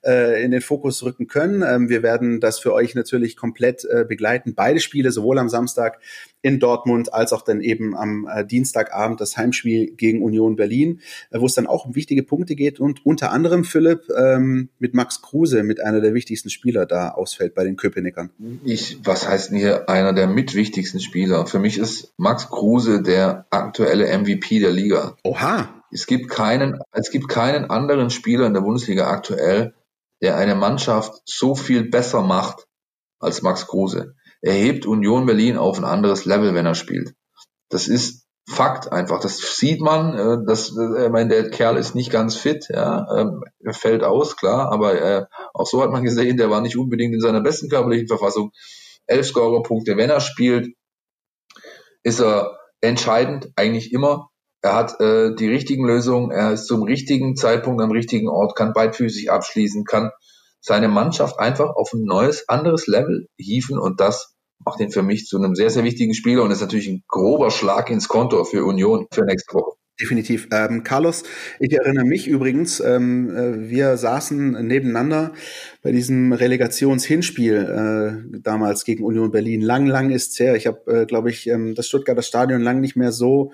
äh, 0.05 0.43
in 0.43 0.51
den 0.51 0.61
Fokus 0.61 1.03
rücken 1.03 1.27
können. 1.27 1.63
Ähm, 1.67 1.89
wir 1.89 2.03
werden 2.03 2.39
das 2.39 2.59
für 2.59 2.73
euch 2.73 2.95
natürlich 2.95 3.35
komplett 3.35 3.85
äh, 3.85 4.05
begleiten. 4.07 4.53
Beide 4.55 4.79
Spiele, 4.79 5.11
sowohl 5.11 5.39
am 5.39 5.49
Samstag 5.49 5.99
in 6.41 6.59
Dortmund 6.59 7.11
als 7.11 7.33
auch 7.33 7.41
dann 7.41 7.59
eben 7.59 7.95
am 7.95 8.29
äh, 8.31 8.45
Dienstagabend 8.45 9.19
das 9.19 9.35
Heimspiel 9.35 9.95
gegen 9.95 10.21
Union 10.21 10.55
Berlin, 10.55 11.01
äh, 11.31 11.39
wo 11.39 11.47
es 11.47 11.55
dann 11.55 11.65
auch 11.65 11.85
um 11.85 11.95
wichtige 11.95 12.21
Punkte 12.21 12.55
geht 12.55 12.79
und 12.79 13.03
unter 13.05 13.31
anderem 13.31 13.63
Philipp 13.63 14.03
ähm, 14.15 14.69
mit 14.77 14.93
Max 14.93 15.23
Kruse, 15.23 15.63
mit 15.63 15.81
einer 15.81 16.01
der 16.01 16.13
wichtigsten 16.13 16.51
Spieler 16.51 16.85
da 16.85 17.09
ausfällt 17.09 17.55
bei 17.55 17.63
den 17.63 17.75
Köpenickern. 17.77 18.29
Ich, 18.63 18.99
was 19.03 19.27
heißt 19.27 19.49
denn 19.49 19.57
hier 19.57 19.89
einer 19.89 20.13
der 20.13 20.27
mitwichtigsten 20.27 20.74
Spieler? 20.83 21.45
Für 21.47 21.59
mich 21.59 21.77
ist 21.77 22.13
Max 22.17 22.49
Kruse 22.49 23.01
der 23.01 23.47
aktuelle 23.49 24.17
MVP 24.17 24.59
der 24.59 24.71
Liga. 24.71 25.15
Oha! 25.23 25.83
Es 25.91 26.07
gibt 26.07 26.29
keinen, 26.29 26.79
es 26.91 27.09
gibt 27.11 27.29
keinen 27.29 27.69
anderen 27.69 28.09
Spieler 28.09 28.45
in 28.47 28.53
der 28.53 28.61
Bundesliga 28.61 29.07
aktuell, 29.07 29.73
der 30.21 30.37
eine 30.37 30.55
Mannschaft 30.55 31.21
so 31.25 31.55
viel 31.55 31.89
besser 31.89 32.21
macht 32.21 32.67
als 33.19 33.41
Max 33.41 33.67
Kruse. 33.67 34.15
Er 34.41 34.53
hebt 34.53 34.85
Union 34.85 35.25
Berlin 35.25 35.57
auf 35.57 35.77
ein 35.77 35.85
anderes 35.85 36.25
Level, 36.25 36.53
wenn 36.53 36.65
er 36.65 36.75
spielt. 36.75 37.15
Das 37.69 37.87
ist 37.87 38.25
Fakt 38.47 38.91
einfach. 38.91 39.19
Das 39.19 39.57
sieht 39.57 39.81
man. 39.81 40.13
Äh, 40.13 40.45
das, 40.45 40.71
äh, 40.77 41.05
ich 41.05 41.11
meine, 41.11 41.29
der 41.29 41.49
Kerl 41.49 41.77
ist 41.77 41.95
nicht 41.95 42.11
ganz 42.11 42.35
fit. 42.35 42.67
Ja, 42.69 43.07
ähm, 43.17 43.43
er 43.59 43.73
fällt 43.73 44.03
aus, 44.03 44.37
klar. 44.37 44.71
Aber 44.71 45.01
äh, 45.01 45.25
auch 45.53 45.65
so 45.65 45.81
hat 45.81 45.91
man 45.91 46.03
gesehen, 46.03 46.37
der 46.37 46.51
war 46.51 46.61
nicht 46.61 46.77
unbedingt 46.77 47.15
in 47.15 47.21
seiner 47.21 47.41
besten 47.41 47.69
körperlichen 47.69 48.07
Verfassung. 48.07 48.51
Elf 49.07 49.27
Scorerpunkte, 49.27 49.97
wenn 49.97 50.09
er 50.09 50.19
spielt, 50.19 50.73
ist 52.03 52.19
er 52.19 52.57
entscheidend 52.81 53.49
eigentlich 53.55 53.93
immer. 53.93 54.29
Er 54.61 54.75
hat 54.75 54.99
äh, 54.99 55.35
die 55.35 55.47
richtigen 55.47 55.85
Lösungen. 55.85 56.31
Er 56.31 56.53
ist 56.53 56.67
zum 56.67 56.83
richtigen 56.83 57.35
Zeitpunkt 57.35 57.81
am 57.81 57.91
richtigen 57.91 58.29
Ort, 58.29 58.55
kann 58.55 58.73
beidfüßig 58.73 59.31
abschließen, 59.31 59.85
kann 59.85 60.11
seine 60.59 60.87
Mannschaft 60.87 61.39
einfach 61.39 61.75
auf 61.75 61.93
ein 61.93 62.03
neues, 62.03 62.49
anderes 62.49 62.87
Level 62.87 63.27
hieven 63.37 63.77
und 63.77 63.99
das 63.99 64.35
macht 64.65 64.79
ihn 64.79 64.91
für 64.91 65.03
mich 65.03 65.25
zu 65.25 65.37
einem 65.37 65.53
sehr, 65.53 65.69
sehr 65.69 65.83
wichtigen 65.83 66.15
Spieler 66.15 66.41
und 66.43 66.51
ist 66.51 66.61
natürlich 66.61 66.87
ein 66.87 67.03
grober 67.07 67.51
Schlag 67.51 67.91
ins 67.91 68.07
Konto 68.07 68.43
für 68.43 68.65
Union 68.65 69.05
für 69.13 69.23
nächste 69.25 69.53
Woche. 69.53 69.77
Definitiv. 70.01 70.49
Ähm, 70.51 70.83
Carlos, 70.83 71.23
ich 71.57 71.71
erinnere 71.71 72.03
mich 72.03 72.27
übrigens, 72.27 72.81
ähm, 72.81 73.29
äh, 73.29 73.69
wir 73.69 73.95
saßen 73.95 74.51
nebeneinander 74.67 75.31
bei 75.83 75.93
diesem 75.93 76.33
Relegationshinspiel 76.33 77.55
äh, 78.35 78.39
damals 78.41 78.83
gegen 78.83 79.05
Union 79.05 79.31
Berlin. 79.31 79.61
Lang, 79.61 79.85
lang 79.87 80.09
ist's 80.09 80.37
her. 80.37 80.57
Ich 80.57 80.67
habe, 80.67 81.03
äh, 81.03 81.05
glaube 81.05 81.29
ich, 81.29 81.47
ähm, 81.47 81.75
das 81.75 81.87
Stuttgarter 81.87 82.23
Stadion 82.23 82.61
lang 82.61 82.81
nicht 82.81 82.97
mehr 82.97 83.13
so 83.13 83.53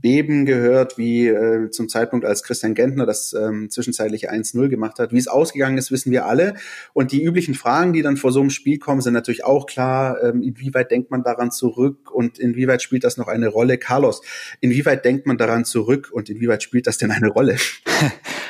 Beben 0.00 0.44
gehört, 0.44 0.98
wie 0.98 1.28
äh, 1.28 1.70
zum 1.70 1.88
Zeitpunkt, 1.88 2.26
als 2.26 2.42
Christian 2.42 2.74
Gentner 2.74 3.06
das 3.06 3.32
ähm, 3.32 3.70
zwischenzeitliche 3.70 4.30
1-0 4.30 4.68
gemacht 4.68 4.98
hat. 4.98 5.12
Wie 5.12 5.18
es 5.18 5.28
ausgegangen 5.28 5.78
ist, 5.78 5.90
wissen 5.90 6.10
wir 6.10 6.26
alle. 6.26 6.54
Und 6.92 7.12
die 7.12 7.22
üblichen 7.22 7.54
Fragen, 7.54 7.92
die 7.92 8.02
dann 8.02 8.16
vor 8.16 8.32
so 8.32 8.40
einem 8.40 8.50
Spiel 8.50 8.78
kommen, 8.78 9.00
sind 9.00 9.14
natürlich 9.14 9.44
auch 9.44 9.66
klar, 9.66 10.22
ähm, 10.22 10.42
inwieweit 10.42 10.90
denkt 10.90 11.10
man 11.10 11.22
daran 11.22 11.50
zurück 11.50 12.10
und 12.10 12.38
inwieweit 12.38 12.82
spielt 12.82 13.04
das 13.04 13.16
noch 13.16 13.28
eine 13.28 13.48
Rolle? 13.48 13.78
Carlos, 13.78 14.20
inwieweit 14.60 15.04
denkt 15.04 15.26
man 15.26 15.38
daran 15.38 15.64
zurück 15.64 16.10
und 16.12 16.28
inwieweit 16.28 16.62
spielt 16.62 16.86
das 16.86 16.98
denn 16.98 17.10
eine 17.10 17.28
Rolle? 17.28 17.56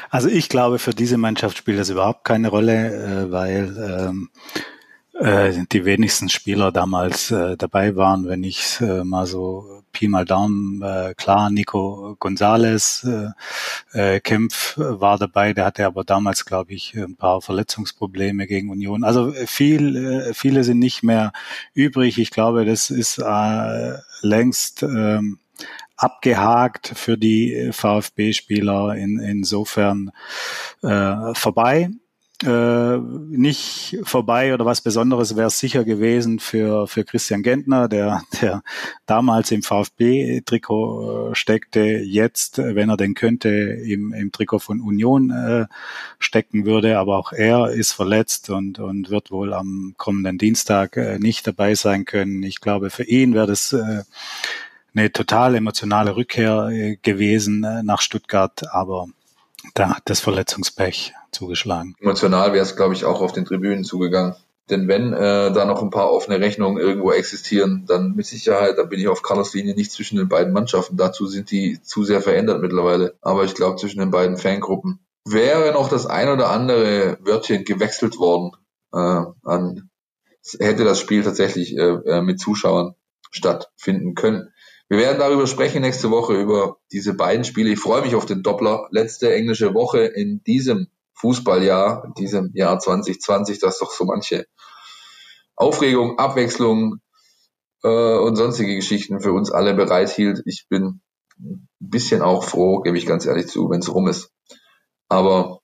Also 0.09 0.29
ich 0.29 0.49
glaube, 0.49 0.79
für 0.79 0.93
diese 0.93 1.19
Mannschaft 1.19 1.59
spielt 1.59 1.81
das 1.81 1.91
überhaupt 1.91 2.25
keine 2.25 2.49
Rolle, 2.49 3.27
äh, 3.27 3.31
weil 3.33 3.77
ähm, 3.77 4.31
äh, 5.19 5.53
die 5.73 5.85
wenigsten 5.85 6.29
Spieler 6.29 6.73
damals 6.73 7.31
äh, 7.31 7.57
dabei 7.57 7.97
waren, 7.97 8.29
wenn 8.29 8.45
ich 8.45 8.81
äh, 8.81 9.03
mal 9.03 9.27
so 9.27 9.76
Pi 9.97 10.09
mal 10.09 10.27
Daumen, 10.27 10.83
äh, 10.83 11.15
klar, 11.17 11.49
Nico 11.49 12.17
Gonzales 12.21 13.03
äh, 13.05 14.17
äh, 14.17 14.21
Kempf 14.21 14.75
war 14.77 15.17
dabei, 15.17 15.55
der 15.55 15.65
hatte 15.65 15.87
aber 15.87 16.05
damals, 16.05 16.45
glaube 16.45 16.75
ich, 16.75 16.93
ein 16.95 17.17
paar 17.17 17.41
Verletzungsprobleme 17.41 18.47
gegen 18.47 18.69
Union. 18.69 19.05
Also 19.05 19.33
viel, 19.33 19.97
äh, 19.97 20.35
viele 20.35 20.65
sind 20.65 20.81
nicht 20.81 21.03
mehr 21.03 21.33
übrig. 21.73 22.19
Ich 22.19 22.31
glaube, 22.31 22.67
das 22.67 22.91
ist 22.91 23.17
äh, 23.17 23.95
längst 24.21 24.83
ähm, 24.83 25.39
abgehakt 25.97 26.93
für 26.95 27.17
die 27.17 27.71
VfB-Spieler 27.73 28.97
in, 28.97 29.19
insofern 29.19 30.11
äh, 30.83 31.33
vorbei 31.33 31.89
äh, 32.45 32.99
nicht 32.99 33.99
vorbei 34.03 34.53
oder 34.53 34.67
was 34.67 34.83
Besonderes 34.83 35.37
wäre 35.37 35.47
es 35.47 35.59
sicher 35.59 35.85
gewesen 35.85 36.39
für, 36.39 36.87
für 36.87 37.05
Christian 37.05 37.43
Gentner, 37.43 37.89
der, 37.89 38.23
der 38.43 38.63
damals 39.07 39.51
im 39.53 39.63
VfB-Trikot 39.63 41.31
äh, 41.31 41.35
steckte, 41.35 41.81
jetzt, 41.81 42.59
wenn 42.59 42.91
er 42.91 42.97
denn 42.97 43.15
könnte, 43.15 43.49
im, 43.49 44.13
im 44.13 44.33
Trikot 44.33 44.59
von 44.59 44.81
Union 44.81 45.31
äh, 45.31 45.67
stecken 46.19 46.67
würde. 46.67 46.99
Aber 46.99 47.17
auch 47.17 47.33
er 47.33 47.71
ist 47.71 47.93
verletzt 47.93 48.51
und, 48.51 48.79
und 48.79 49.09
wird 49.11 49.31
wohl 49.31 49.55
am 49.55 49.95
kommenden 49.97 50.39
Dienstag 50.39 50.97
äh, 50.97 51.19
nicht 51.19 51.47
dabei 51.47 51.75
sein 51.75 52.05
können. 52.05 52.43
Ich 52.43 52.61
glaube, 52.61 52.91
für 52.91 53.05
ihn 53.05 53.35
wäre 53.35 53.47
das 53.47 53.73
äh, 53.73 54.03
eine 54.95 55.13
total 55.13 55.55
emotionale 55.55 56.17
Rückkehr 56.17 56.69
äh, 56.71 56.97
gewesen 56.97 57.65
äh, 57.65 57.83
nach 57.83 58.01
Stuttgart, 58.01 58.63
aber 58.73 59.09
da 59.75 59.97
hat 59.97 60.03
das 60.07 60.21
Verletzungspech 60.21 61.15
zugeschlagen. 61.33 61.95
Emotional 62.01 62.53
wäre 62.53 62.63
es, 62.63 62.77
glaube 62.77 62.95
ich, 62.95 63.05
auch 63.05 63.21
auf 63.21 63.33
den 63.33 63.45
Tribünen 63.45 63.85
zugegangen. 63.85 64.35
Denn 64.69 64.89
wenn 64.89 65.13
äh, 65.13 65.53
da 65.53 65.65
noch 65.65 65.81
ein 65.81 65.91
paar 65.91 66.11
offene 66.11 66.41
Rechnungen 66.41 66.83
irgendwo 66.83 67.13
existieren, 67.13 67.85
dann 67.87 68.17
mit 68.17 68.27
Sicherheit, 68.27 68.79
da 68.79 68.83
bin 68.83 68.99
ich 68.99 69.07
auf 69.07 69.23
Carlos 69.23 69.55
Linie 69.55 69.77
nicht 69.77 69.93
zwischen 69.93 70.17
den 70.17 70.29
beiden 70.29 70.53
Mannschaften. 70.53 70.97
Dazu 70.97 71.27
sind 71.27 71.53
die 71.53 71.81
zu 71.83 72.03
sehr 72.03 72.21
verändert 72.21 72.61
mittlerweile. 72.61 73.15
Aber 73.21 73.45
ich 73.45 73.55
glaube, 73.55 73.77
zwischen 73.77 74.01
den 74.01 74.11
beiden 74.11 74.37
Fangruppen 74.37 74.99
wäre 75.25 75.73
noch 75.73 75.89
das 75.89 76.07
ein 76.07 76.29
oder 76.29 76.51
andere 76.51 77.19
Wörtchen 77.21 77.65
gewechselt 77.65 78.19
worden 78.19 78.53
äh, 78.93 79.23
an 79.45 79.89
hätte 80.61 80.85
das 80.85 81.01
Spiel 81.01 81.23
tatsächlich 81.23 81.77
äh, 81.77 81.81
äh 81.81 82.23
mit 82.23 82.41
Zuschauern 82.41 82.95
stattfinden 83.31 84.15
können. 84.15 84.53
Wir 84.89 84.99
werden 84.99 85.19
darüber 85.19 85.47
sprechen 85.49 85.83
nächste 85.83 86.11
Woche 86.11 86.35
über 86.35 86.79
diese 86.93 87.15
beiden 87.15 87.45
Spiele. 87.45 87.71
Ich 87.71 87.81
freue 87.81 88.03
mich 88.03 88.15
auf 88.15 88.25
den 88.25 88.43
Doppler. 88.45 88.87
Letzte 88.91 89.35
englische 89.35 89.75
Woche 89.75 90.05
in 90.05 90.45
diesem 90.45 90.89
Fußballjahr, 91.15 92.05
in 92.05 92.15
diesem 92.15 92.51
Jahr 92.55 92.79
2020, 92.79 93.59
das 93.59 93.79
doch 93.79 93.91
so 93.91 94.05
manche 94.05 94.47
Aufregung, 95.57 96.19
Abwechslung 96.19 97.01
äh, 97.83 98.19
und 98.19 98.37
sonstige 98.37 98.77
Geschichten 98.77 99.21
für 99.21 99.33
uns 99.33 99.51
alle 99.51 99.75
bereithielt. 99.75 100.43
Ich 100.45 100.67
bin 100.69 101.01
ein 101.41 101.69
bisschen 101.81 102.23
auch 102.23 102.45
froh, 102.45 102.81
gebe 102.81 102.97
ich 102.97 103.07
ganz 103.07 103.27
ehrlich 103.27 103.49
zu, 103.49 103.69
wenn 103.71 103.81
es 103.81 103.93
rum 103.93 104.07
ist. 104.07 104.31
Aber 105.09 105.61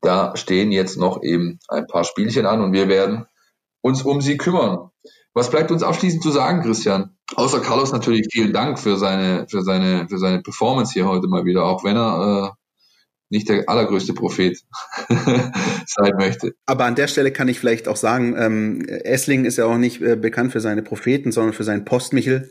da 0.00 0.36
stehen 0.36 0.70
jetzt 0.70 0.96
noch 0.96 1.22
eben 1.22 1.58
ein 1.66 1.88
paar 1.88 2.04
Spielchen 2.04 2.46
an 2.46 2.62
und 2.62 2.72
wir 2.72 2.88
werden 2.88 3.26
uns 3.80 4.02
um 4.02 4.20
sie 4.20 4.36
kümmern. 4.36 4.90
Was 5.34 5.50
bleibt 5.50 5.72
uns 5.72 5.82
abschließend 5.82 6.22
zu 6.22 6.30
sagen, 6.30 6.62
Christian? 6.62 7.17
Außer 7.34 7.60
Carlos 7.60 7.92
natürlich 7.92 8.26
vielen 8.32 8.52
Dank 8.52 8.78
für 8.78 8.96
seine, 8.96 9.46
für 9.48 9.62
seine, 9.62 10.08
für 10.08 10.18
seine 10.18 10.40
Performance 10.42 10.92
hier 10.92 11.06
heute 11.06 11.28
mal 11.28 11.44
wieder, 11.44 11.64
auch 11.64 11.84
wenn 11.84 11.96
er 11.96 12.52
äh, 12.52 12.58
nicht 13.30 13.48
der 13.48 13.68
allergrößte 13.68 14.14
Prophet 14.14 14.58
sein 15.08 16.12
möchte. 16.16 16.54
Aber 16.66 16.84
an 16.84 16.94
der 16.94 17.08
Stelle 17.08 17.30
kann 17.30 17.48
ich 17.48 17.58
vielleicht 17.58 17.88
auch 17.88 17.96
sagen, 17.96 18.34
ähm, 18.38 18.84
Essling 18.86 19.44
ist 19.44 19.58
ja 19.58 19.66
auch 19.66 19.76
nicht 19.76 20.00
äh, 20.00 20.16
bekannt 20.16 20.52
für 20.52 20.60
seine 20.60 20.82
Propheten, 20.82 21.30
sondern 21.30 21.52
für 21.52 21.64
seinen 21.64 21.84
Postmichel 21.84 22.50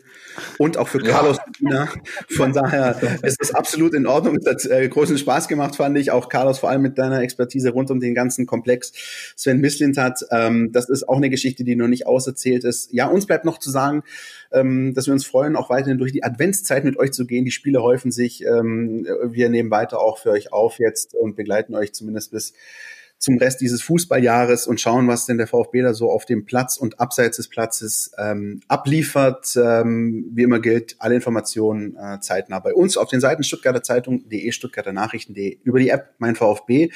und 0.58 0.78
auch 0.78 0.88
für 0.88 1.00
Carlos 1.00 1.38
ja. 1.60 1.88
Von 2.30 2.54
daher 2.54 3.00
ist 3.24 3.42
es 3.42 3.54
absolut 3.54 3.94
in 3.94 4.06
Ordnung. 4.06 4.38
Es 4.38 4.46
hat 4.46 4.66
äh, 4.66 4.88
großen 4.88 5.18
Spaß 5.18 5.48
gemacht, 5.48 5.76
fand 5.76 5.98
ich. 5.98 6.12
Auch 6.12 6.30
Carlos, 6.30 6.60
vor 6.60 6.70
allem 6.70 6.82
mit 6.82 6.98
deiner 6.98 7.22
Expertise 7.22 7.70
rund 7.70 7.92
um 7.92 8.00
den 8.00 8.14
ganzen 8.14 8.46
Komplex. 8.46 8.94
Sven 9.36 9.60
Mislint 9.60 9.98
hat, 9.98 10.26
ähm, 10.32 10.72
das 10.72 10.90
ist 10.90 11.08
auch 11.08 11.18
eine 11.18 11.30
Geschichte, 11.30 11.64
die 11.64 11.76
noch 11.76 11.88
nicht 11.88 12.06
auserzählt 12.06 12.64
ist. 12.64 12.94
Ja, 12.94 13.08
uns 13.08 13.26
bleibt 13.26 13.46
noch 13.46 13.58
zu 13.58 13.70
sagen, 13.70 14.04
ähm, 14.52 14.94
dass 14.94 15.08
wir 15.08 15.14
uns 15.14 15.26
freuen, 15.26 15.56
auch 15.56 15.70
weiterhin 15.70 15.98
durch 15.98 16.12
die 16.12 16.24
Adventszeit 16.24 16.84
mit 16.84 16.98
euch 16.98 17.12
zu 17.12 17.26
gehen. 17.26 17.46
Die 17.46 17.52
Spiele 17.52 17.82
häufen 17.82 18.12
sich. 18.12 18.44
Ähm, 18.46 19.08
wir 19.24 19.50
nehmen 19.50 19.72
weiter 19.72 20.00
auch 20.00 20.20
für 20.20 20.32
euch 20.32 20.54
auf 20.54 20.80
jetzt 20.80 21.14
und 21.16 21.36
begleiten 21.36 21.76
euch 21.76 21.94
zumindest 21.94 22.32
bis 22.32 22.54
zum 23.20 23.38
Rest 23.38 23.62
dieses 23.62 23.82
Fußballjahres 23.82 24.68
und 24.68 24.80
schauen, 24.80 25.08
was 25.08 25.26
denn 25.26 25.38
der 25.38 25.48
VfB 25.48 25.82
da 25.82 25.94
so 25.94 26.12
auf 26.12 26.26
dem 26.26 26.46
Platz 26.46 26.78
und 26.78 27.00
abseits 27.00 27.38
des 27.38 27.48
Platzes 27.48 28.12
ähm, 28.18 28.62
abliefert. 28.68 29.56
Ähm, 29.56 30.26
wie 30.34 30.44
immer 30.44 30.60
gilt, 30.60 30.96
alle 31.00 31.16
Informationen 31.16 31.96
äh, 31.96 32.20
zeitnah 32.20 32.60
bei 32.60 32.74
uns 32.74 32.96
auf 32.98 33.10
den 33.10 33.20
Seiten 33.20 33.44
Stuttgarter 33.44 33.82
Zeitung.de, 33.82 34.52
Stuttgarter 34.52 34.94
Nachrichten.de, 34.94 35.60
über 35.64 35.80
die 35.80 35.90
App 35.90 36.14
Mein 36.20 36.36
VfB. 36.36 36.92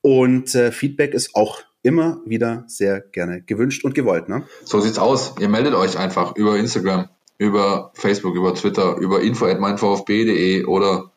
Und 0.00 0.54
äh, 0.54 0.72
Feedback 0.72 1.14
ist 1.14 1.34
auch 1.34 1.60
immer 1.82 2.20
wieder 2.24 2.64
sehr 2.66 3.00
gerne 3.00 3.42
gewünscht 3.42 3.84
und 3.84 3.94
gewollt. 3.94 4.28
Ne? 4.28 4.44
So 4.64 4.80
sieht's 4.80 4.98
aus. 4.98 5.34
Ihr 5.38 5.48
meldet 5.48 5.74
euch 5.74 5.96
einfach 5.98 6.34
über 6.34 6.56
Instagram, 6.56 7.08
über 7.38 7.92
Facebook, 7.94 8.34
über 8.34 8.54
Twitter, 8.54 8.96
über 8.96 9.20
info 9.20 9.46
at 9.46 9.60
meinvfb.de 9.60 10.64
oder 10.64 11.12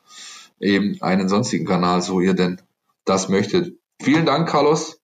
eben 0.59 1.01
einen 1.01 1.29
sonstigen 1.29 1.65
Kanal, 1.65 2.01
so 2.01 2.19
ihr 2.19 2.33
denn 2.33 2.61
das 3.05 3.29
möchtet. 3.29 3.77
Vielen 4.01 4.25
Dank, 4.25 4.47
Carlos. 4.47 4.99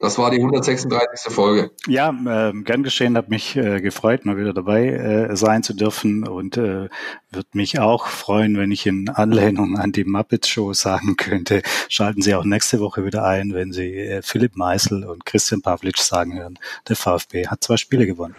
Das 0.00 0.16
war 0.16 0.30
die 0.30 0.36
136. 0.36 1.32
Folge. 1.32 1.72
Ja, 1.88 2.10
äh, 2.10 2.52
gern 2.62 2.84
geschehen, 2.84 3.16
hat 3.16 3.30
mich 3.30 3.56
äh, 3.56 3.80
gefreut, 3.80 4.24
mal 4.24 4.36
wieder 4.36 4.52
dabei 4.52 4.86
äh, 4.86 5.36
sein 5.36 5.64
zu 5.64 5.74
dürfen 5.74 6.26
und 6.26 6.56
äh, 6.56 6.88
würde 7.30 7.48
mich 7.52 7.80
auch 7.80 8.06
freuen, 8.06 8.56
wenn 8.56 8.70
ich 8.70 8.86
in 8.86 9.08
Anlehnung 9.08 9.76
an 9.76 9.90
die 9.90 10.04
Muppets 10.04 10.48
Show 10.48 10.72
sagen 10.72 11.16
könnte, 11.16 11.62
schalten 11.88 12.22
Sie 12.22 12.34
auch 12.36 12.44
nächste 12.44 12.78
Woche 12.78 13.04
wieder 13.04 13.24
ein, 13.24 13.54
wenn 13.54 13.72
Sie 13.72 13.92
äh, 13.92 14.22
Philipp 14.22 14.54
Meisel 14.54 15.04
und 15.04 15.24
Christian 15.24 15.62
Pavlic 15.62 15.98
sagen 15.98 16.38
hören, 16.38 16.58
der 16.88 16.94
VfB 16.94 17.48
hat 17.48 17.64
zwei 17.64 17.76
Spiele 17.76 18.06
gewonnen. 18.06 18.36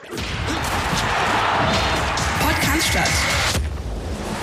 Podcast 2.42 2.94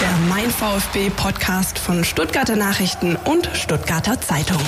Der 0.01 0.17
Mein 0.29 0.51
VfB 0.51 1.11
Podcast 1.17 1.79
von 1.79 2.05
Stuttgarter 2.05 2.57
Nachrichten 2.57 3.17
und 3.25 3.49
Stuttgarter 3.55 4.21
Zeitung. 4.21 4.61